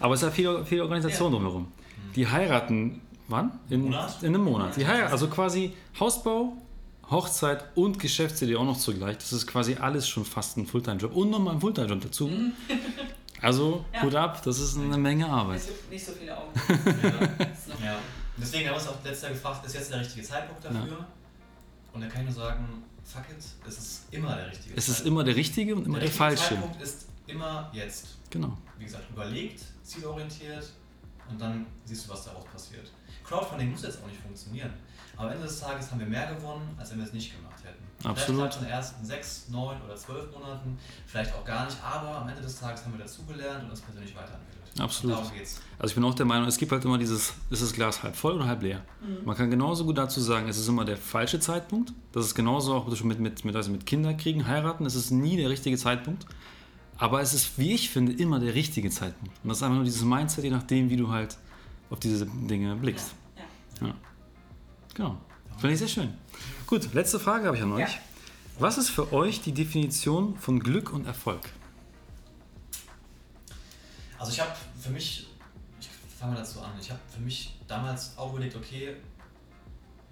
Aber 0.00 0.14
es 0.14 0.22
ist 0.22 0.26
ja 0.28 0.32
viel, 0.32 0.64
viel 0.64 0.80
Organisation 0.82 1.32
drumherum. 1.32 1.72
Die 2.14 2.26
heiraten 2.26 3.00
wann? 3.28 3.58
In, 3.70 3.82
Monat? 3.82 4.22
in 4.22 4.28
einem 4.34 4.44
Monat. 4.44 4.76
Die 4.76 4.86
heiraten, 4.86 5.12
also 5.12 5.28
quasi 5.28 5.72
Hausbau, 5.98 6.52
Hochzeit 7.10 7.64
und 7.74 7.98
Geschäftsidee 7.98 8.56
auch 8.56 8.64
noch 8.64 8.76
zugleich. 8.78 9.16
Das 9.18 9.32
ist 9.32 9.46
quasi 9.46 9.76
alles 9.76 10.08
schon 10.08 10.24
fast 10.24 10.56
ein 10.58 10.66
Fulltime-Job 10.66 11.14
und 11.16 11.30
nochmal 11.30 11.54
ein 11.54 11.60
Fulltime-Job 11.60 12.00
dazu. 12.02 12.30
Also, 13.42 13.84
Ja. 13.92 14.02
Hut 14.02 14.14
ab, 14.14 14.42
das 14.42 14.58
ist 14.58 14.76
eine 14.76 14.96
Menge 14.98 15.26
Arbeit. 15.28 15.58
Es 15.60 15.66
gibt 15.66 15.90
nicht 15.90 16.04
so 16.04 16.12
viele 16.12 16.36
Augen. 16.36 16.52
Ja. 16.68 17.44
Ist 17.46 17.68
Ja. 17.82 17.98
Deswegen 18.36 18.68
haben 18.68 18.74
wir 18.74 18.80
uns 18.80 18.88
auch 18.88 19.02
letztes 19.04 19.22
Jahr 19.22 19.32
gefragt, 19.32 19.66
ist 19.66 19.74
jetzt 19.74 19.90
der 19.92 20.00
richtige 20.00 20.24
Zeitpunkt 20.26 20.64
dafür? 20.64 21.06
Und 21.92 22.00
da 22.00 22.06
kann 22.06 22.20
ich 22.28 22.34
nur 22.34 22.44
sagen, 22.44 22.84
fuck 23.04 23.24
it, 23.30 23.44
es 23.66 23.78
ist 23.78 24.02
immer 24.12 24.36
der 24.36 24.48
richtige 24.50 24.76
Es 24.76 24.88
ist 24.88 24.96
Zeitpunkt. 24.96 25.06
immer 25.08 25.24
der 25.24 25.36
richtige 25.36 25.74
und 25.74 25.86
immer 25.86 25.98
der, 25.98 26.04
richtige 26.08 26.18
falsche. 26.18 26.54
Zeitpunkt 26.54 26.82
ist 26.82 27.06
immer 27.26 27.70
jetzt. 27.72 28.18
Genau. 28.30 28.56
Wie 28.78 28.84
gesagt, 28.84 29.10
überlegt, 29.10 29.60
zielorientiert 29.82 30.70
und 31.28 31.40
dann 31.40 31.66
siehst 31.84 32.06
du, 32.06 32.12
was 32.12 32.24
daraus 32.24 32.44
passiert. 32.46 32.90
Crowdfunding 33.24 33.70
muss 33.72 33.82
jetzt 33.82 34.00
auch 34.02 34.06
nicht 34.06 34.20
funktionieren. 34.20 34.72
Aber 35.16 35.26
am 35.28 35.32
Ende 35.34 35.46
des 35.46 35.58
Tages 35.60 35.90
haben 35.90 35.98
wir 35.98 36.06
mehr 36.06 36.32
gewonnen, 36.34 36.74
als 36.78 36.90
wenn 36.92 36.98
wir 36.98 37.06
es 37.06 37.12
nicht 37.12 37.34
gemacht 37.36 37.47
hätten. 37.47 37.47
Absolut. 38.04 38.40
Vielleicht 38.40 38.58
in 38.58 38.64
den 38.64 38.72
ersten 38.72 39.04
sechs, 39.04 39.48
neun 39.48 39.76
oder 39.82 39.96
zwölf 39.96 40.32
Monaten, 40.32 40.78
vielleicht 41.06 41.34
auch 41.34 41.44
gar 41.44 41.64
nicht, 41.64 41.76
aber 41.82 42.18
am 42.18 42.28
Ende 42.28 42.42
des 42.42 42.58
Tages 42.60 42.84
haben 42.84 42.92
wir 42.92 43.00
dazugelernt 43.00 43.64
und 43.64 43.70
uns 43.70 43.80
persönlich 43.80 44.14
weiterentwickelt. 44.14 44.80
Absolut. 44.80 45.16
Darum 45.16 45.32
geht's. 45.32 45.60
Also 45.78 45.90
ich 45.90 45.94
bin 45.96 46.04
auch 46.04 46.14
der 46.14 46.26
Meinung, 46.26 46.46
es 46.46 46.58
gibt 46.58 46.70
halt 46.70 46.84
immer 46.84 46.98
dieses, 46.98 47.34
ist 47.50 47.62
das 47.62 47.72
Glas 47.72 48.02
halb 48.02 48.14
voll 48.14 48.34
oder 48.34 48.46
halb 48.46 48.62
leer? 48.62 48.82
Man 49.24 49.36
kann 49.36 49.50
genauso 49.50 49.84
gut 49.84 49.98
dazu 49.98 50.20
sagen, 50.20 50.48
es 50.48 50.58
ist 50.58 50.68
immer 50.68 50.84
der 50.84 50.96
falsche 50.96 51.40
Zeitpunkt. 51.40 51.92
Das 52.12 52.26
ist 52.26 52.34
genauso 52.34 52.74
auch 52.74 52.86
mit, 53.02 53.18
mit, 53.18 53.44
mit, 53.44 53.56
also 53.56 53.70
mit 53.72 53.86
Kinderkriegen, 53.86 54.46
heiraten, 54.46 54.86
es 54.86 54.94
ist 54.94 55.10
nie 55.10 55.36
der 55.36 55.50
richtige 55.50 55.76
Zeitpunkt. 55.76 56.26
Aber 56.96 57.20
es 57.20 57.32
ist, 57.32 57.58
wie 57.58 57.72
ich 57.74 57.90
finde, 57.90 58.12
immer 58.12 58.40
der 58.40 58.54
richtige 58.54 58.90
Zeitpunkt. 58.90 59.34
Und 59.42 59.48
das 59.48 59.58
ist 59.58 59.62
einfach 59.62 59.76
nur 59.76 59.84
dieses 59.84 60.02
Mindset, 60.02 60.44
je 60.44 60.50
nachdem, 60.50 60.90
wie 60.90 60.96
du 60.96 61.08
halt 61.08 61.36
auf 61.90 62.00
diese 62.00 62.26
Dinge 62.26 62.74
blickst. 62.76 63.14
Ja. 63.80 63.94
Genau. 64.94 65.16
Finde 65.58 65.74
ich 65.74 65.78
sehr 65.78 65.88
schön. 65.88 66.14
Gut, 66.68 66.92
letzte 66.92 67.18
Frage 67.18 67.46
habe 67.46 67.56
ich 67.56 67.62
an 67.62 67.72
euch. 67.72 67.80
Ja. 67.80 67.98
Was 68.58 68.76
ist 68.76 68.90
für 68.90 69.10
euch 69.14 69.40
die 69.40 69.52
Definition 69.52 70.36
von 70.36 70.60
Glück 70.60 70.92
und 70.92 71.06
Erfolg? 71.06 71.40
Also 74.18 74.32
ich 74.32 74.38
habe 74.38 74.50
für 74.78 74.90
mich, 74.90 75.28
ich 75.80 75.88
fange 76.20 76.34
mal 76.34 76.40
dazu 76.40 76.60
an, 76.60 76.72
ich 76.78 76.90
habe 76.90 77.00
für 77.10 77.22
mich 77.22 77.58
damals 77.66 78.18
auch 78.18 78.32
überlegt, 78.32 78.54
okay, 78.54 78.96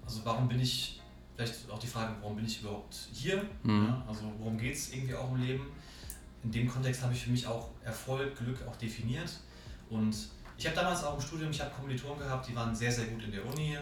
also 0.03 0.21
warum 0.23 0.47
bin 0.47 0.59
ich, 0.59 0.99
vielleicht 1.35 1.69
auch 1.69 1.77
die 1.77 1.85
Frage, 1.85 2.15
warum 2.21 2.35
bin 2.35 2.47
ich 2.47 2.59
überhaupt 2.59 3.07
hier? 3.13 3.45
Mhm. 3.61 3.85
Ja, 3.89 4.03
also 4.07 4.21
worum 4.39 4.57
geht 4.57 4.73
es 4.73 4.91
irgendwie 4.91 5.13
auch 5.13 5.31
im 5.33 5.39
Leben? 5.39 5.67
In 6.43 6.51
dem 6.51 6.67
Kontext 6.67 7.03
habe 7.03 7.13
ich 7.13 7.21
für 7.23 7.29
mich 7.29 7.45
auch 7.45 7.69
Erfolg, 7.83 8.35
Glück 8.35 8.67
auch 8.67 8.77
definiert. 8.77 9.29
Und 9.91 10.15
ich 10.57 10.65
habe 10.65 10.75
damals 10.75 11.03
auch 11.03 11.13
im 11.17 11.21
Studium, 11.21 11.51
ich 11.51 11.61
habe 11.61 11.69
Kommilitonen 11.69 12.17
gehabt, 12.17 12.47
die 12.49 12.55
waren 12.55 12.75
sehr, 12.75 12.91
sehr 12.91 13.05
gut 13.05 13.23
in 13.23 13.31
der 13.31 13.45
Uni, 13.45 13.77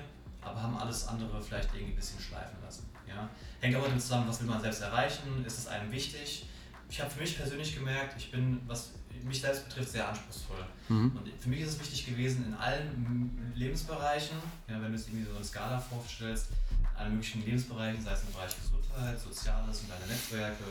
aber 0.46 0.62
haben 0.62 0.78
alles 0.78 1.08
andere 1.08 1.42
vielleicht 1.42 1.74
irgendwie 1.74 1.94
ein 1.94 1.96
bisschen 1.96 2.20
schleifen 2.20 2.58
lassen. 2.64 2.90
Ja? 3.08 3.30
Hängt 3.60 3.76
aber 3.76 3.88
damit 3.88 4.02
zusammen, 4.02 4.28
was 4.28 4.40
will 4.40 4.48
man 4.48 4.62
selbst 4.62 4.82
erreichen, 4.82 5.44
ist 5.46 5.58
es 5.58 5.68
einem 5.68 5.92
wichtig? 5.92 6.48
Ich 6.90 7.02
habe 7.02 7.10
für 7.10 7.22
mich 7.22 7.36
persönlich 7.36 7.76
gemerkt, 7.76 8.16
ich 8.18 8.32
bin, 8.32 8.62
was 8.68 8.92
mich 9.24 9.42
selbst 9.42 9.68
betrifft, 9.68 9.92
sehr 9.92 10.08
anspruchsvoll. 10.08 10.64
Mhm. 10.90 11.18
Und 11.18 11.30
für 11.40 11.50
mich 11.50 11.62
ist 11.62 11.70
es 11.70 11.80
wichtig 11.80 12.06
gewesen, 12.06 12.46
in 12.46 12.54
allen 12.54 13.52
Lebensbereichen, 13.56 14.38
ja, 14.68 14.82
wenn 14.82 14.92
du 14.92 14.96
es 14.96 15.08
irgendwie 15.08 15.26
so 15.26 15.36
eine 15.36 15.44
Skala 15.44 15.80
vorstellst, 15.80 16.48
in 16.70 16.98
allen 16.98 17.14
möglichen 17.14 17.44
Lebensbereichen, 17.44 18.04
sei 18.04 18.12
es 18.12 18.22
im 18.22 18.34
Bereich 18.34 18.56
Gesundheit, 18.56 19.20
Soziales 19.20 19.82
und 19.82 19.90
deine 19.90 20.06
Netzwerke, 20.08 20.64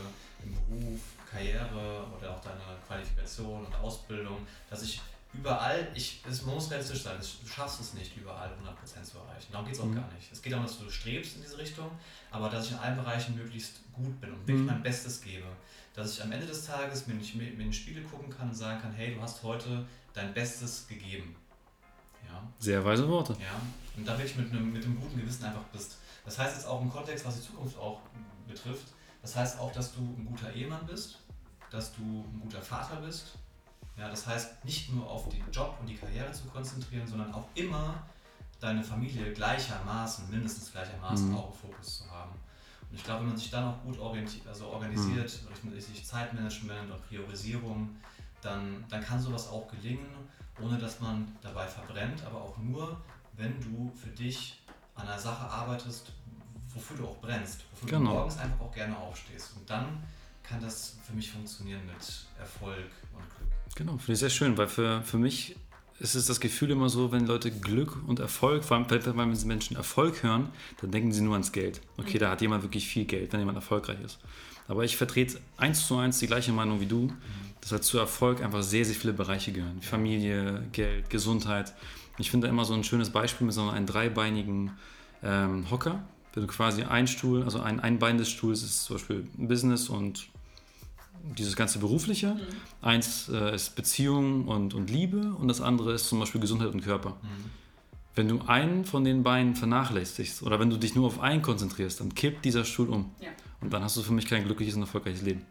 im 0.44 0.54
Beruf, 0.54 1.00
Karriere 1.30 2.06
oder 2.16 2.30
auch 2.30 2.40
deine 2.42 2.60
Qualifikation 2.86 3.66
und 3.66 3.74
Ausbildung, 3.74 4.46
dass 4.70 4.82
ich 4.82 5.00
überall, 5.34 5.88
ich, 5.94 6.22
es, 6.28 6.42
muss 6.42 6.70
realistisch 6.70 7.02
sein, 7.02 7.16
du 7.18 7.48
schaffst 7.48 7.80
es 7.80 7.94
nicht, 7.94 8.16
überall 8.16 8.48
100% 8.50 9.02
zu 9.02 9.18
erreichen. 9.18 9.48
Darum 9.52 9.66
geht 9.66 9.74
es 9.74 9.80
auch 9.80 9.86
Mhm. 9.86 9.94
gar 9.96 10.10
nicht. 10.12 10.30
Es 10.32 10.40
geht 10.42 10.52
darum, 10.52 10.66
dass 10.66 10.78
du 10.78 10.88
strebst 10.90 11.36
in 11.36 11.42
diese 11.42 11.58
Richtung, 11.58 11.90
aber 12.30 12.48
dass 12.48 12.66
ich 12.66 12.72
in 12.72 12.78
allen 12.78 12.96
Bereichen 12.96 13.34
möglichst 13.36 13.80
gut 13.92 14.20
bin 14.20 14.32
und 14.32 14.40
wirklich 14.46 14.60
Mhm. 14.60 14.66
mein 14.66 14.82
Bestes 14.82 15.20
gebe. 15.20 15.46
Dass 15.94 16.12
ich 16.14 16.22
am 16.22 16.32
Ende 16.32 16.46
des 16.46 16.64
Tages 16.66 17.06
mir 17.06 17.14
nicht 17.14 17.34
mir 17.36 17.48
in 17.48 17.58
den 17.58 17.72
Spiegel 17.72 18.02
gucken 18.04 18.30
kann 18.36 18.48
und 18.48 18.54
sagen 18.54 18.80
kann, 18.80 18.92
hey, 18.92 19.14
du 19.14 19.20
hast 19.22 19.42
heute 19.42 19.84
dein 20.12 20.32
Bestes 20.34 20.86
gegeben. 20.88 21.36
Ja, 22.26 22.42
Sehr 22.58 22.84
weise 22.84 23.06
Worte. 23.08 23.34
ja. 23.34 23.60
Und 23.96 24.06
da 24.08 24.16
wirklich 24.18 24.36
mit 24.36 24.50
einem, 24.50 24.72
mit 24.72 24.84
einem 24.84 24.98
guten 25.00 25.20
Gewissen 25.20 25.44
einfach 25.44 25.62
bist. 25.72 25.98
Das 26.24 26.38
heißt 26.38 26.56
jetzt 26.56 26.66
auch 26.66 26.80
im 26.82 26.90
Kontext, 26.90 27.24
was 27.24 27.36
die 27.36 27.46
Zukunft 27.46 27.76
auch 27.78 28.00
betrifft, 28.48 28.86
das 29.22 29.36
heißt 29.36 29.58
auch, 29.60 29.72
dass 29.72 29.92
du 29.94 30.00
ein 30.00 30.26
guter 30.28 30.52
Ehemann 30.52 30.84
bist, 30.86 31.18
dass 31.70 31.94
du 31.94 32.02
ein 32.02 32.40
guter 32.42 32.60
Vater 32.62 32.96
bist. 32.96 33.32
Ja, 33.96 34.08
das 34.08 34.26
heißt, 34.26 34.64
nicht 34.64 34.92
nur 34.92 35.08
auf 35.08 35.28
den 35.28 35.44
Job 35.52 35.76
und 35.80 35.86
die 35.88 35.96
Karriere 35.96 36.32
zu 36.32 36.44
konzentrieren, 36.46 37.06
sondern 37.06 37.32
auch 37.32 37.46
immer 37.54 38.02
deine 38.60 38.82
Familie 38.82 39.32
gleichermaßen, 39.32 40.30
mindestens 40.30 40.72
gleichermaßen 40.72 41.28
Mhm. 41.30 41.36
auch 41.36 41.52
im 41.52 41.70
Fokus 41.70 41.98
zu 41.98 42.10
haben. 42.10 42.32
Und 42.90 42.96
ich 42.96 43.04
glaube, 43.04 43.20
wenn 43.20 43.28
man 43.28 43.36
sich 43.36 43.50
dann 43.50 43.64
auch 43.64 43.82
gut 43.82 43.98
orientiert, 43.98 44.46
also 44.46 44.66
organisiert, 44.68 45.32
richtig 45.74 46.04
Zeitmanagement 46.04 46.90
und 46.90 47.08
Priorisierung, 47.08 47.96
dann, 48.42 48.84
dann 48.88 49.02
kann 49.02 49.20
sowas 49.20 49.48
auch 49.48 49.68
gelingen, 49.68 50.06
ohne 50.60 50.78
dass 50.78 51.00
man 51.00 51.34
dabei 51.42 51.66
verbrennt, 51.66 52.24
aber 52.24 52.40
auch 52.42 52.56
nur, 52.58 53.00
wenn 53.32 53.60
du 53.60 53.92
für 53.96 54.10
dich 54.10 54.62
an 54.94 55.08
einer 55.08 55.18
Sache 55.18 55.48
arbeitest, 55.48 56.12
wofür 56.72 56.96
du 56.96 57.06
auch 57.08 57.20
brennst, 57.20 57.64
wofür 57.72 57.98
Genau. 57.98 58.10
du 58.10 58.16
morgens 58.16 58.38
einfach 58.38 58.60
auch 58.60 58.72
gerne 58.72 58.96
aufstehst. 58.96 59.56
Und 59.56 59.68
dann 59.68 60.02
kann 60.42 60.60
das 60.60 60.96
für 61.04 61.12
mich 61.14 61.30
funktionieren 61.32 61.84
mit 61.86 62.26
Erfolg. 62.38 62.90
Genau, 63.76 63.92
finde 63.98 64.12
ich 64.12 64.18
sehr 64.20 64.30
schön, 64.30 64.56
weil 64.56 64.68
für, 64.68 65.02
für 65.02 65.18
mich 65.18 65.56
ist 65.98 66.14
es 66.14 66.26
das 66.26 66.40
Gefühl 66.40 66.70
immer 66.70 66.88
so, 66.88 67.12
wenn 67.12 67.26
Leute 67.26 67.50
Glück 67.50 67.96
und 68.06 68.18
Erfolg, 68.20 68.64
vor 68.64 68.76
allem 68.76 68.86
wenn 68.90 69.46
Menschen 69.46 69.76
Erfolg 69.76 70.22
hören, 70.22 70.48
dann 70.80 70.90
denken 70.90 71.12
sie 71.12 71.22
nur 71.22 71.34
ans 71.34 71.52
Geld. 71.52 71.80
Okay, 71.96 72.18
da 72.18 72.30
hat 72.30 72.40
jemand 72.40 72.62
wirklich 72.62 72.86
viel 72.86 73.04
Geld, 73.04 73.32
wenn 73.32 73.40
jemand 73.40 73.56
erfolgreich 73.56 73.98
ist. 74.04 74.18
Aber 74.66 74.84
ich 74.84 74.96
vertrete 74.96 75.40
eins 75.56 75.86
zu 75.86 75.96
eins 75.96 76.18
die 76.18 76.26
gleiche 76.26 76.52
Meinung 76.52 76.80
wie 76.80 76.86
du, 76.86 77.12
dass 77.60 77.72
halt 77.72 77.84
zu 77.84 77.98
Erfolg 77.98 78.42
einfach 78.42 78.62
sehr, 78.62 78.84
sehr 78.84 78.94
viele 78.94 79.12
Bereiche 79.12 79.52
gehören. 79.52 79.80
Familie, 79.82 80.62
Geld, 80.72 81.10
Gesundheit. 81.10 81.74
Ich 82.18 82.30
finde 82.30 82.46
immer 82.48 82.64
so 82.64 82.74
ein 82.74 82.84
schönes 82.84 83.10
Beispiel 83.10 83.46
mit 83.46 83.54
so 83.54 83.68
einem 83.68 83.86
dreibeinigen 83.86 84.72
ähm, 85.22 85.70
Hocker. 85.70 86.02
Wenn 86.32 86.46
du 86.46 86.48
quasi 86.48 86.82
ein 86.82 87.06
Stuhl, 87.06 87.42
also 87.42 87.60
ein, 87.60 87.78
ein 87.80 87.98
Bein 87.98 88.18
des 88.18 88.30
Stuhls 88.30 88.62
ist 88.62 88.84
zum 88.84 88.96
Beispiel 88.96 89.28
Business 89.36 89.88
und 89.88 90.28
dieses 91.38 91.56
ganze 91.56 91.78
Berufliche. 91.78 92.36
Eins 92.82 93.28
äh, 93.28 93.54
ist 93.54 93.74
Beziehung 93.76 94.46
und, 94.48 94.74
und 94.74 94.90
Liebe 94.90 95.32
und 95.38 95.48
das 95.48 95.60
andere 95.60 95.92
ist 95.94 96.08
zum 96.08 96.20
Beispiel 96.20 96.40
Gesundheit 96.40 96.68
und 96.72 96.82
Körper. 96.82 97.16
Wenn 98.14 98.28
du 98.28 98.40
einen 98.46 98.84
von 98.84 99.04
den 99.04 99.22
beiden 99.22 99.56
vernachlässigst 99.56 100.42
oder 100.42 100.60
wenn 100.60 100.70
du 100.70 100.76
dich 100.76 100.94
nur 100.94 101.06
auf 101.06 101.20
einen 101.20 101.42
konzentrierst, 101.42 102.00
dann 102.00 102.14
kippt 102.14 102.44
dieser 102.44 102.64
Stuhl 102.64 102.88
um. 102.88 103.10
Ja. 103.20 103.28
Und 103.60 103.72
dann 103.72 103.82
hast 103.82 103.96
du 103.96 104.02
für 104.02 104.12
mich 104.12 104.26
kein 104.26 104.44
glückliches 104.44 104.74
und 104.76 104.82
erfolgreiches 104.82 105.22
Leben. 105.22 105.42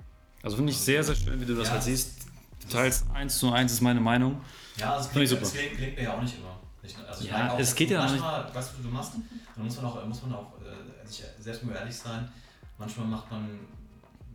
Also 0.43 0.55
finde 0.57 0.71
ich 0.71 0.77
sehr, 0.77 1.03
sehr 1.03 1.15
schön, 1.15 1.41
wie 1.41 1.45
du 1.45 1.55
das 1.55 1.67
Ja. 1.67 1.73
halt 1.73 1.83
siehst. 1.83 2.27
Teils 2.69 3.03
eins 3.13 3.39
zu 3.39 3.51
eins 3.51 3.73
ist 3.73 3.81
meine 3.81 3.99
Meinung. 3.99 4.39
Ja, 4.77 4.95
das 4.95 5.07
Finde 5.07 5.23
ich 5.25 5.29
klingt, 5.29 5.29
super. 5.29 5.41
das 5.41 5.53
klingt, 5.53 5.75
klingt 5.77 5.97
mir 5.97 6.03
ja 6.03 6.13
auch 6.17 6.21
nicht 6.21 6.35
immer. 6.37 6.57
Ich, 6.81 6.97
also 6.97 7.23
ich 7.23 7.29
Ja, 7.29 7.37
merke 7.37 7.53
auch, 7.53 7.59
es 7.59 7.75
geht 7.75 7.89
ja 7.89 7.99
auch 8.05 8.11
nicht- 8.11 8.21
manchmal, 8.21 8.55
weißt 8.55 8.71
du, 8.77 8.83
du 8.83 8.89
machst, 8.89 9.11
dann 9.55 9.65
muss 9.65 9.75
man 9.77 9.85
auch, 9.85 10.05
muss 10.05 10.21
man 10.21 10.33
auch 10.33 10.53
äh, 10.61 11.07
sich 11.07 11.23
selbst 11.39 11.65
mal 11.65 11.75
ehrlich 11.75 11.95
sein. 11.95 12.29
Manchmal 12.77 13.07
macht 13.07 13.29
man, 13.31 13.49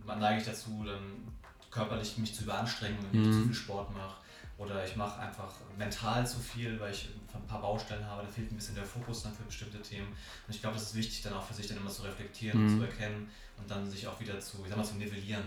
man 0.08 0.18
neige 0.18 0.40
ich 0.40 0.46
dazu, 0.46 0.82
dann 0.84 1.28
körperlich 1.70 2.18
mich 2.18 2.34
zu 2.34 2.42
überanstrengen, 2.44 2.98
wenn 3.12 3.20
ich 3.22 3.28
Mhm. 3.28 3.32
zu 3.32 3.42
viel 3.46 3.54
Sport 3.54 3.94
mache. 3.94 4.16
Oder 4.56 4.84
ich 4.84 4.96
mache 4.96 5.20
einfach 5.20 5.52
mental 5.76 6.26
zu 6.26 6.40
viel, 6.40 6.80
weil 6.80 6.92
ich 6.92 7.08
ein 7.32 7.46
paar 7.46 7.60
Baustellen 7.60 8.04
habe, 8.04 8.22
da 8.24 8.28
fehlt 8.28 8.50
ein 8.50 8.56
bisschen 8.56 8.74
der 8.74 8.84
Fokus 8.84 9.22
dann 9.22 9.32
für 9.32 9.44
bestimmte 9.44 9.80
Themen. 9.80 10.08
Und 10.08 10.52
ich 10.54 10.60
glaube, 10.60 10.74
das 10.74 10.84
ist 10.84 10.94
wichtig, 10.96 11.22
dann 11.22 11.34
auch 11.34 11.44
für 11.44 11.54
sich 11.54 11.68
dann 11.68 11.76
immer 11.76 11.90
zu 11.90 12.02
reflektieren 12.02 12.58
Mhm. 12.60 12.72
und 12.72 12.78
zu 12.80 12.84
erkennen 12.86 13.30
und 13.58 13.70
dann 13.70 13.88
sich 13.88 14.04
auch 14.08 14.18
wieder 14.18 14.40
zu, 14.40 14.58
ich 14.64 14.68
sag 14.70 14.76
mal, 14.78 14.84
zu 14.84 14.94
nivellieren, 14.94 15.44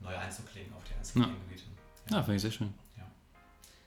neu 0.00 0.16
einzuklingen 0.16 0.72
auf 0.72 0.82
die 0.84 0.94
einzelnen 0.94 1.24
Ja. 1.24 1.30
Themengebiete. 1.30 1.64
Ja, 2.10 2.22
finde 2.22 2.36
ich 2.36 2.42
sehr 2.42 2.50
schön. 2.52 2.72
Ja. 2.96 3.04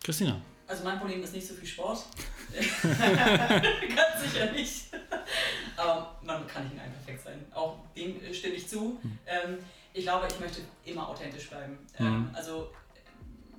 Christina. 0.04 0.40
Also 0.68 0.84
mein 0.84 1.00
Problem 1.00 1.24
ist 1.24 1.34
nicht 1.34 1.48
so 1.48 1.54
viel 1.56 1.68
Sport. 1.68 2.04
Ganz 2.54 4.22
sicher 4.22 4.52
nicht. 4.52 4.86
Aber 5.78 6.20
man 6.24 6.46
kann 6.48 6.64
nicht 6.66 6.74
in 6.74 6.80
einem 6.80 6.94
perfekt 6.94 7.24
sein. 7.24 7.46
Auch 7.54 7.78
dem 7.96 8.16
stimme 8.34 8.56
ich 8.56 8.68
zu. 8.68 9.00
Ähm, 9.26 9.58
ich 9.98 10.04
glaube, 10.06 10.28
ich 10.30 10.40
möchte 10.40 10.62
immer 10.86 11.10
authentisch 11.10 11.50
bleiben. 11.50 11.78
Ähm, 12.00 12.06
Mhm. 12.30 12.36
also 12.36 12.72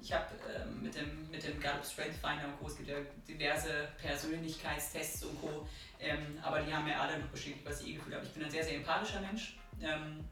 ich 0.01 0.12
habe 0.12 0.26
ähm, 0.55 0.82
mit 0.82 0.95
dem, 0.95 1.28
mit 1.30 1.43
dem 1.45 1.59
Gallup 1.61 1.84
Strength 1.84 2.14
Finder 2.14 2.45
und 2.47 2.59
Co. 2.61 2.68
Es 2.68 2.76
gibt 2.76 2.89
ja 2.89 2.97
diverse 3.26 3.89
Persönlichkeitstests 4.01 5.24
und 5.24 5.41
Co. 5.41 5.66
Ähm, 6.01 6.39
aber 6.43 6.61
die 6.61 6.72
haben 6.72 6.84
mir 6.84 6.99
alle 6.99 7.18
noch 7.18 7.26
bestätigt, 7.28 7.64
was 7.64 7.80
ich 7.82 7.89
eh 7.89 7.93
gefühlt 7.95 8.14
habe. 8.14 8.24
Ich 8.24 8.32
bin 8.32 8.45
ein 8.45 8.51
sehr, 8.51 8.62
sehr 8.64 8.76
empathischer 8.76 9.20
Mensch. 9.20 9.59
Ähm, 9.82 10.24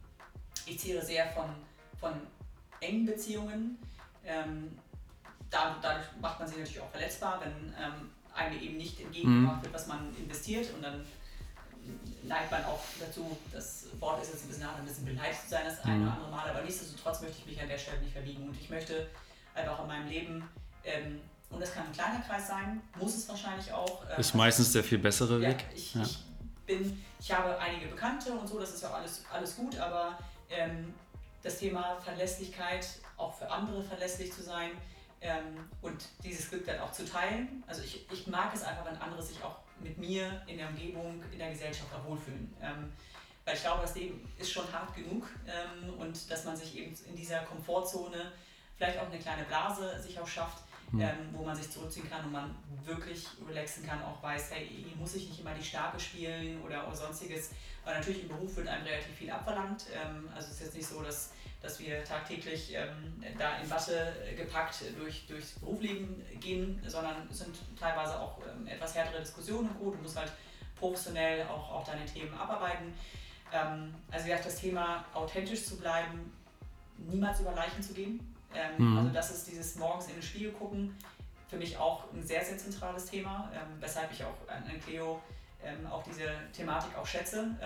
ich 0.64 0.78
zehre 0.78 1.04
sehr 1.04 1.26
von, 1.32 1.50
von 1.98 2.12
engen 2.80 3.04
Beziehungen. 3.06 3.78
Ähm, 4.24 4.78
da, 5.50 5.76
dadurch 5.82 6.06
macht 6.20 6.38
man 6.38 6.46
sich 6.48 6.58
natürlich 6.58 6.80
auch 6.80 6.90
verletzbar, 6.90 7.40
wenn 7.40 7.74
ähm, 7.82 8.10
einem 8.32 8.60
eben 8.60 8.76
nicht 8.76 9.00
entgegengebracht 9.00 9.62
wird, 9.64 9.74
was 9.74 9.86
man 9.88 10.14
investiert 10.16 10.72
und 10.74 10.82
dann 10.82 11.04
neigt 12.22 12.50
man 12.50 12.64
auch 12.64 12.80
dazu, 13.00 13.36
das 13.52 13.86
Wort 14.00 14.22
ist 14.22 14.32
jetzt 14.32 14.44
ein 14.44 14.48
bisschen 14.48 14.66
hart, 14.66 14.78
ein 14.78 14.84
bisschen 14.86 15.04
beleidigt 15.04 15.42
zu 15.42 15.48
sein 15.50 15.64
das 15.64 15.82
eine 15.84 15.94
Mhm. 15.96 16.02
oder 16.04 16.12
andere 16.12 16.30
Mal, 16.30 16.50
aber 16.50 16.62
nichtsdestotrotz 16.62 17.20
möchte 17.22 17.38
ich 17.40 17.46
mich 17.46 17.60
an 17.60 17.68
der 17.68 17.78
Stelle 17.78 18.00
nicht 18.00 18.12
verbiegen 18.12 18.48
und 18.48 18.60
ich 18.60 18.68
möchte 18.70 19.08
einfach 19.54 19.80
in 19.82 19.86
meinem 19.86 20.08
Leben, 20.08 20.48
ähm, 20.84 21.20
und 21.50 21.60
das 21.60 21.72
kann 21.72 21.86
ein 21.86 21.92
kleiner 21.92 22.20
Kreis 22.20 22.48
sein, 22.48 22.80
muss 22.98 23.14
es 23.16 23.28
wahrscheinlich 23.28 23.72
auch. 23.72 24.02
ähm, 24.10 24.20
Ist 24.20 24.34
meistens 24.34 24.72
der 24.72 24.82
viel 24.82 24.98
bessere 24.98 25.40
ja, 25.40 25.50
Weg. 25.50 25.64
ich, 25.74 25.94
Ja. 25.94 26.02
ich 26.02 26.18
bin, 26.66 27.04
ich 27.20 27.32
habe 27.32 27.56
einige 27.58 27.86
Bekannte 27.86 28.32
und 28.32 28.46
so, 28.48 28.58
das 28.58 28.74
ist 28.74 28.82
ja 28.82 28.90
alles, 28.90 29.22
alles 29.32 29.54
gut, 29.56 29.78
aber 29.78 30.18
ähm, 30.50 30.92
das 31.42 31.58
Thema 31.58 31.96
Verlässlichkeit, 32.00 32.86
auch 33.16 33.32
für 33.38 33.48
andere 33.50 33.82
verlässlich 33.84 34.32
zu 34.32 34.42
sein 34.42 34.70
ähm, 35.26 35.68
und 35.82 36.04
dieses 36.22 36.48
Glück 36.48 36.64
dann 36.66 36.80
auch 36.80 36.92
zu 36.92 37.04
teilen. 37.04 37.62
Also 37.66 37.82
ich, 37.82 38.06
ich 38.10 38.26
mag 38.26 38.54
es 38.54 38.62
einfach, 38.62 38.84
wenn 38.86 38.96
andere 38.96 39.22
sich 39.22 39.42
auch 39.42 39.56
mit 39.80 39.98
mir 39.98 40.42
in 40.46 40.58
der 40.58 40.68
Umgebung, 40.68 41.22
in 41.32 41.38
der 41.38 41.50
Gesellschaft 41.50 41.92
auch 41.94 42.08
wohlfühlen. 42.08 42.54
Ähm, 42.62 42.92
weil 43.44 43.54
ich 43.54 43.62
glaube, 43.62 43.82
das 43.82 43.94
Leben 43.94 44.28
ist 44.38 44.50
schon 44.50 44.70
hart 44.72 44.94
genug 44.94 45.28
ähm, 45.46 45.94
und 45.94 46.30
dass 46.30 46.44
man 46.44 46.56
sich 46.56 46.76
eben 46.76 46.94
in 47.08 47.14
dieser 47.14 47.40
Komfortzone 47.40 48.32
vielleicht 48.76 48.98
auch 48.98 49.06
eine 49.06 49.18
kleine 49.18 49.44
Blase 49.44 50.00
sich 50.02 50.18
auch 50.18 50.26
schafft, 50.26 50.64
mhm. 50.90 51.08
wo 51.32 51.44
man 51.44 51.56
sich 51.56 51.70
zurückziehen 51.70 52.08
kann 52.10 52.24
und 52.24 52.32
man 52.32 52.54
wirklich 52.84 53.26
relaxen 53.48 53.86
kann, 53.86 54.02
auch 54.02 54.22
weiß, 54.22 54.50
hey, 54.50 54.68
hier 54.68 54.96
muss 54.96 55.14
ich 55.14 55.28
nicht 55.28 55.40
immer 55.40 55.54
die 55.54 55.62
Starke 55.62 55.98
spielen 55.98 56.60
oder, 56.62 56.86
oder 56.86 56.96
sonstiges, 56.96 57.50
weil 57.84 57.94
natürlich 57.98 58.22
im 58.22 58.28
Beruf 58.28 58.56
wird 58.56 58.68
einem 58.68 58.84
relativ 58.84 59.14
viel 59.14 59.30
abverlangt. 59.30 59.86
Ähm, 59.94 60.28
also 60.34 60.48
es 60.48 60.54
ist 60.54 60.60
jetzt 60.60 60.76
nicht 60.76 60.88
so, 60.88 61.02
dass, 61.02 61.30
dass 61.66 61.80
wir 61.80 62.04
tagtäglich 62.04 62.74
ähm, 62.74 63.22
da 63.38 63.58
in 63.58 63.68
Watte 63.68 64.14
gepackt 64.36 64.84
durch, 64.96 65.26
durchs 65.26 65.58
Berufsleben 65.58 66.24
gehen, 66.40 66.80
sondern 66.86 67.28
es 67.28 67.38
sind 67.38 67.56
teilweise 67.78 68.18
auch 68.20 68.38
ähm, 68.46 68.68
etwas 68.68 68.94
härtere 68.94 69.20
Diskussionen 69.20 69.68
und 69.80 69.96
Du 69.96 70.02
musst 70.02 70.16
halt 70.16 70.30
professionell 70.78 71.42
auch, 71.48 71.72
auch 71.72 71.84
deine 71.84 72.06
Themen 72.06 72.32
abarbeiten. 72.34 72.94
Ähm, 73.52 73.94
also 74.10 74.26
wie 74.26 74.30
gesagt, 74.30 74.46
das 74.46 74.56
Thema 74.56 75.04
authentisch 75.12 75.64
zu 75.64 75.76
bleiben, 75.76 76.32
niemals 76.98 77.40
über 77.40 77.52
Leichen 77.52 77.82
zu 77.82 77.94
gehen. 77.94 78.20
Ähm, 78.54 78.92
mhm. 78.92 78.98
Also 78.98 79.10
das 79.10 79.30
ist 79.32 79.48
dieses 79.48 79.74
morgens 79.76 80.06
in 80.06 80.14
den 80.14 80.22
Spiegel 80.22 80.52
gucken, 80.52 80.96
für 81.48 81.56
mich 81.56 81.76
auch 81.76 82.12
ein 82.12 82.22
sehr, 82.22 82.44
sehr 82.44 82.58
zentrales 82.58 83.06
Thema, 83.06 83.50
ähm, 83.54 83.80
weshalb 83.80 84.12
ich 84.12 84.22
auch 84.22 84.48
an, 84.48 84.64
Cleo 84.84 85.20
ähm, 85.64 85.86
auch 85.86 86.02
diese 86.04 86.28
Thematik 86.52 86.96
auch 86.96 87.06
schätze, 87.06 87.56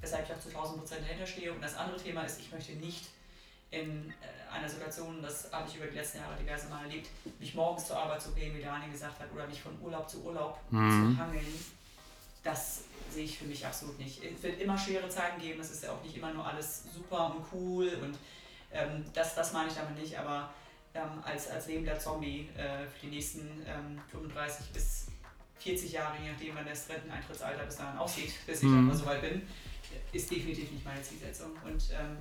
weshalb 0.00 0.24
ich 0.24 0.34
auch 0.34 0.40
zu 0.40 0.48
1000 0.48 0.78
Prozent 0.78 1.02
dahinter 1.02 1.26
stehe. 1.26 1.52
Und 1.52 1.62
das 1.62 1.74
andere 1.76 1.96
Thema 1.96 2.22
ist, 2.22 2.38
ich 2.38 2.52
möchte 2.52 2.72
nicht 2.74 3.08
in 3.74 4.10
äh, 4.10 4.54
einer 4.54 4.68
Situation, 4.68 5.20
das 5.22 5.50
habe 5.52 5.68
ich 5.68 5.76
über 5.76 5.86
die 5.86 5.96
letzten 5.96 6.18
Jahre 6.18 6.36
diverse 6.36 6.68
Mal 6.68 6.84
erlebt, 6.84 7.08
mich 7.38 7.54
morgens 7.54 7.86
zur 7.86 7.98
Arbeit 7.98 8.22
zu 8.22 8.32
gehen, 8.32 8.56
wie 8.56 8.62
Daniel 8.62 8.90
gesagt 8.90 9.18
hat, 9.20 9.32
oder 9.32 9.46
mich 9.46 9.60
von 9.60 9.78
Urlaub 9.80 10.08
zu 10.08 10.22
Urlaub 10.24 10.58
mhm. 10.70 11.16
zu 11.16 11.22
hangeln. 11.22 11.64
Das 12.42 12.82
sehe 13.10 13.24
ich 13.24 13.38
für 13.38 13.46
mich 13.46 13.64
absolut 13.66 13.98
nicht. 13.98 14.22
Es 14.22 14.42
wird 14.42 14.60
immer 14.60 14.78
schwere 14.78 15.08
Zeiten 15.08 15.40
geben, 15.40 15.60
es 15.60 15.70
ist 15.70 15.84
ja 15.84 15.92
auch 15.92 16.02
nicht 16.02 16.16
immer 16.16 16.32
nur 16.32 16.46
alles 16.46 16.84
super 16.94 17.34
und 17.34 17.44
cool 17.52 17.88
und 18.02 18.18
ähm, 18.72 19.04
das, 19.12 19.34
das 19.34 19.52
meine 19.52 19.68
ich 19.68 19.74
damit 19.74 19.98
nicht, 19.98 20.18
aber 20.18 20.50
ähm, 20.94 21.22
als, 21.24 21.50
als 21.50 21.66
lebender 21.66 21.98
Zombie 21.98 22.48
äh, 22.56 22.86
für 22.86 23.06
die 23.06 23.14
nächsten 23.14 23.40
ähm, 23.66 24.00
35 24.10 24.66
bis 24.72 25.06
40 25.58 25.92
Jahre, 25.92 26.16
je 26.22 26.30
nachdem, 26.30 26.54
wann 26.54 26.66
das 26.66 26.88
Renteneintrittsalter 26.88 27.64
bis 27.64 27.76
dahin 27.76 27.98
aussieht, 27.98 28.32
bis 28.46 28.62
ich 28.62 28.68
mhm. 28.68 28.92
so 28.92 29.06
weit 29.06 29.22
bin, 29.22 29.42
ist 30.12 30.30
definitiv 30.30 30.70
nicht 30.70 30.84
meine 30.84 31.02
Zielsetzung. 31.02 31.52
Und 31.64 31.82
ähm, 31.92 32.18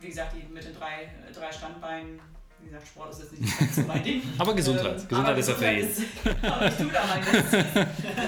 wie 0.00 0.08
gesagt, 0.08 0.34
die 0.34 0.52
mit 0.52 0.64
den 0.64 0.74
drei, 0.74 1.10
drei 1.32 1.52
Standbeinen, 1.52 2.20
wie 2.60 2.66
gesagt, 2.66 2.88
Sport 2.88 3.10
ist 3.10 3.20
jetzt 3.20 3.40
nicht 3.40 3.74
so 3.74 3.82
mein 3.82 4.02
Ding. 4.02 4.22
aber 4.38 4.54
Gesundheit, 4.54 5.00
ähm, 5.00 5.08
Gesundheit 5.08 5.38
ist 5.38 5.48
ja 5.48 5.54
für 5.54 5.70
jeden. 5.70 6.04
Aber 6.44 6.66
ich 6.66 6.74
tue 6.74 6.92
da 6.92 7.06
mein 7.06 7.20
Bestes 7.20 7.74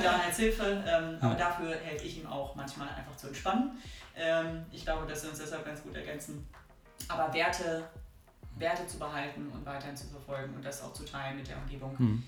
da 0.02 0.20
als 0.26 0.36
Hilfe. 0.36 0.84
Ähm, 0.86 1.18
aber 1.20 1.34
dafür 1.34 1.74
helfe 1.76 2.04
ich 2.04 2.18
ihm 2.18 2.26
auch 2.26 2.54
manchmal 2.54 2.88
einfach 2.88 3.16
zu 3.16 3.28
entspannen. 3.28 3.72
Ähm, 4.16 4.64
ich 4.70 4.84
glaube, 4.84 5.06
dass 5.06 5.22
wir 5.24 5.30
uns 5.30 5.38
deshalb 5.40 5.64
ganz 5.64 5.82
gut 5.82 5.96
ergänzen. 5.96 6.46
Aber 7.08 7.32
Werte, 7.34 7.88
Werte 8.56 8.86
zu 8.86 8.98
behalten 8.98 9.48
und 9.52 9.66
weiterhin 9.66 9.96
zu 9.96 10.06
verfolgen 10.06 10.54
und 10.54 10.64
das 10.64 10.82
auch 10.82 10.92
zu 10.92 11.04
teilen 11.04 11.36
mit 11.36 11.48
der 11.48 11.56
Umgebung, 11.56 11.96
mhm. 11.98 12.22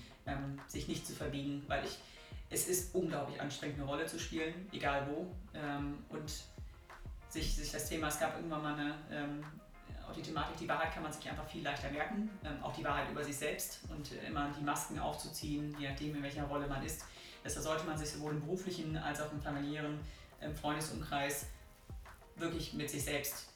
sich 0.67 0.87
nicht 0.87 1.07
zu 1.07 1.13
verbiegen, 1.13 1.63
weil 1.67 1.85
ich, 1.85 1.97
es 2.49 2.67
ist 2.67 2.93
unglaublich 2.93 3.39
anstrengend, 3.39 3.79
eine 3.79 3.87
Rolle 3.87 4.05
zu 4.05 4.19
spielen, 4.19 4.53
egal 4.71 5.07
wo. 5.09 5.27
Ähm, 5.53 5.99
und 6.09 6.31
sich, 7.33 7.55
sich 7.55 7.71
das 7.71 7.89
Thema, 7.89 8.07
es 8.07 8.19
gab 8.19 8.35
irgendwann 8.35 8.61
mal 8.61 8.73
eine, 8.75 8.95
ähm, 9.11 9.43
auch 10.07 10.13
die 10.13 10.21
Thematik, 10.21 10.57
die 10.57 10.69
Wahrheit 10.69 10.93
kann 10.93 11.03
man 11.03 11.11
sich 11.11 11.27
einfach 11.29 11.47
viel 11.47 11.63
leichter 11.63 11.89
merken, 11.89 12.29
ähm, 12.43 12.63
auch 12.63 12.73
die 12.73 12.83
Wahrheit 12.83 13.09
über 13.09 13.23
sich 13.23 13.35
selbst 13.35 13.79
und 13.89 14.11
immer 14.27 14.51
die 14.57 14.63
Masken 14.63 14.99
aufzuziehen, 14.99 15.75
je 15.79 15.89
nachdem, 15.89 16.15
in 16.15 16.23
welcher 16.23 16.43
Rolle 16.43 16.67
man 16.67 16.83
ist. 16.83 17.05
Deshalb 17.43 17.63
sollte 17.63 17.85
man 17.85 17.97
sich 17.97 18.09
sowohl 18.09 18.33
im 18.33 18.41
beruflichen 18.41 18.95
als 18.97 19.19
auch 19.19 19.31
im 19.31 19.41
familiären 19.41 19.99
im 20.41 20.55
Freundesumkreis 20.55 21.47
wirklich 22.35 22.73
mit 22.73 22.89
sich 22.89 23.03
selbst 23.03 23.52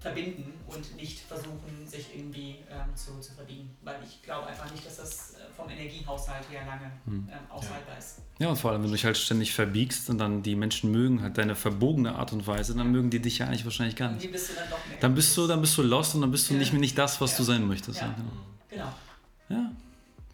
verbinden 0.00 0.52
und 0.66 0.96
nicht 0.96 1.20
versuchen, 1.20 1.86
sich 1.86 2.14
irgendwie 2.14 2.56
ähm, 2.70 2.94
zu, 2.94 3.18
zu 3.20 3.32
verbiegen. 3.32 3.70
Weil 3.82 3.96
ich 4.06 4.22
glaube 4.22 4.46
einfach 4.46 4.70
nicht, 4.70 4.86
dass 4.86 4.96
das 4.96 5.34
äh, 5.34 5.52
vom 5.56 5.68
Energiehaushalt 5.68 6.48
her 6.50 6.60
lange 6.66 6.90
hm. 7.06 7.28
ähm, 7.30 7.38
aushaltbar 7.50 7.94
ja. 7.94 7.98
ist. 7.98 8.22
Ja, 8.38 8.48
und 8.48 8.56
vor 8.56 8.70
allem, 8.70 8.82
wenn 8.82 8.90
du 8.90 8.94
dich 8.94 9.04
halt 9.04 9.16
ständig 9.16 9.52
verbiegst 9.54 10.08
und 10.10 10.18
dann 10.18 10.42
die 10.42 10.54
Menschen 10.54 10.92
mögen 10.92 11.22
halt 11.22 11.38
deine 11.38 11.56
verbogene 11.56 12.14
Art 12.14 12.32
und 12.32 12.46
Weise, 12.46 12.76
dann 12.76 12.92
mögen 12.92 13.10
die 13.10 13.20
dich 13.20 13.38
ja 13.38 13.46
eigentlich 13.46 13.64
wahrscheinlich 13.64 13.96
gar 13.96 14.12
nicht. 14.12 14.30
bist 14.30 14.50
du 14.50 14.54
dann. 14.54 14.64
Dann 15.00 15.14
bist 15.14 15.36
du, 15.36 15.46
dann 15.46 15.60
bist 15.60 15.76
du 15.76 15.82
lost 15.82 16.14
und 16.14 16.20
dann 16.20 16.30
bist 16.30 16.48
du 16.48 16.54
ja. 16.54 16.60
nicht 16.60 16.72
mehr 16.72 16.80
nicht 16.80 16.96
das, 16.96 17.20
was 17.20 17.32
ja. 17.32 17.36
du 17.38 17.42
sein 17.44 17.66
möchtest. 17.66 18.00
Ja. 18.00 18.14
Genau. 18.68 18.92
Ja, 19.48 19.72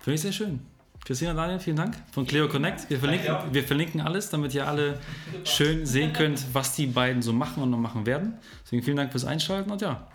finde 0.01 0.15
ich 0.15 0.21
sehr 0.21 0.33
schön. 0.33 0.74
Christina, 1.05 1.35
Daniel, 1.35 1.61
vielen 1.61 1.77
Dank 1.77 1.97
von 2.13 2.27
Cleo 2.27 2.49
Connect. 2.49 2.89
Wir 2.89 2.99
verlinken, 2.99 3.37
wir 3.53 3.63
verlinken 3.63 4.01
alles, 4.01 4.31
damit 4.31 4.55
ihr 4.55 4.67
alle 4.67 4.99
schön 5.45 5.85
sehen 5.85 6.15
könnt, 6.15 6.43
was 6.55 6.75
die 6.75 6.87
beiden 6.87 7.21
so 7.21 7.35
machen 7.35 7.63
und 7.63 7.71
noch 7.71 7.79
machen 7.79 8.07
werden. 8.07 8.39
Deswegen 8.65 8.83
vielen 8.83 8.97
Dank 8.97 9.13
fürs 9.13 9.27
Einschalten 9.27 9.71
und 9.71 9.83
ja, 9.83 10.07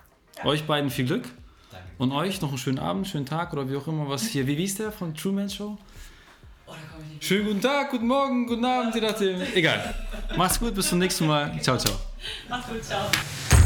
euch 0.43 0.65
beiden 0.65 0.89
viel 0.89 1.05
Glück. 1.05 1.29
Und 1.99 2.13
euch 2.13 2.41
noch 2.41 2.49
einen 2.49 2.57
schönen 2.57 2.79
Abend, 2.79 3.07
schönen 3.07 3.25
Tag 3.25 3.51
oder 3.51 3.69
wie 3.69 3.75
auch 3.75 3.85
immer, 3.87 4.07
was 4.07 4.25
hier. 4.25 4.47
Wie 4.47 4.55
hieß 4.55 4.75
der 4.75 4.91
von 4.91 5.13
Truman 5.13 5.49
Show? 5.49 5.77
Oh, 6.65 6.71
Schönen 7.19 7.45
guten 7.45 7.61
Tag, 7.61 7.91
guten 7.91 8.07
Morgen, 8.07 8.47
guten 8.47 8.63
Abend, 8.63 8.95
je 8.95 9.01
nachdem. 9.01 9.41
Egal. 9.53 9.93
Macht's 10.37 10.59
gut, 10.59 10.73
bis 10.73 10.87
zum 10.87 10.99
nächsten 10.99 11.27
Mal. 11.27 11.61
Ciao, 11.61 11.77
ciao. 11.77 11.93
Macht's 12.47 12.69
gut, 12.69 12.83
ciao. 12.83 13.58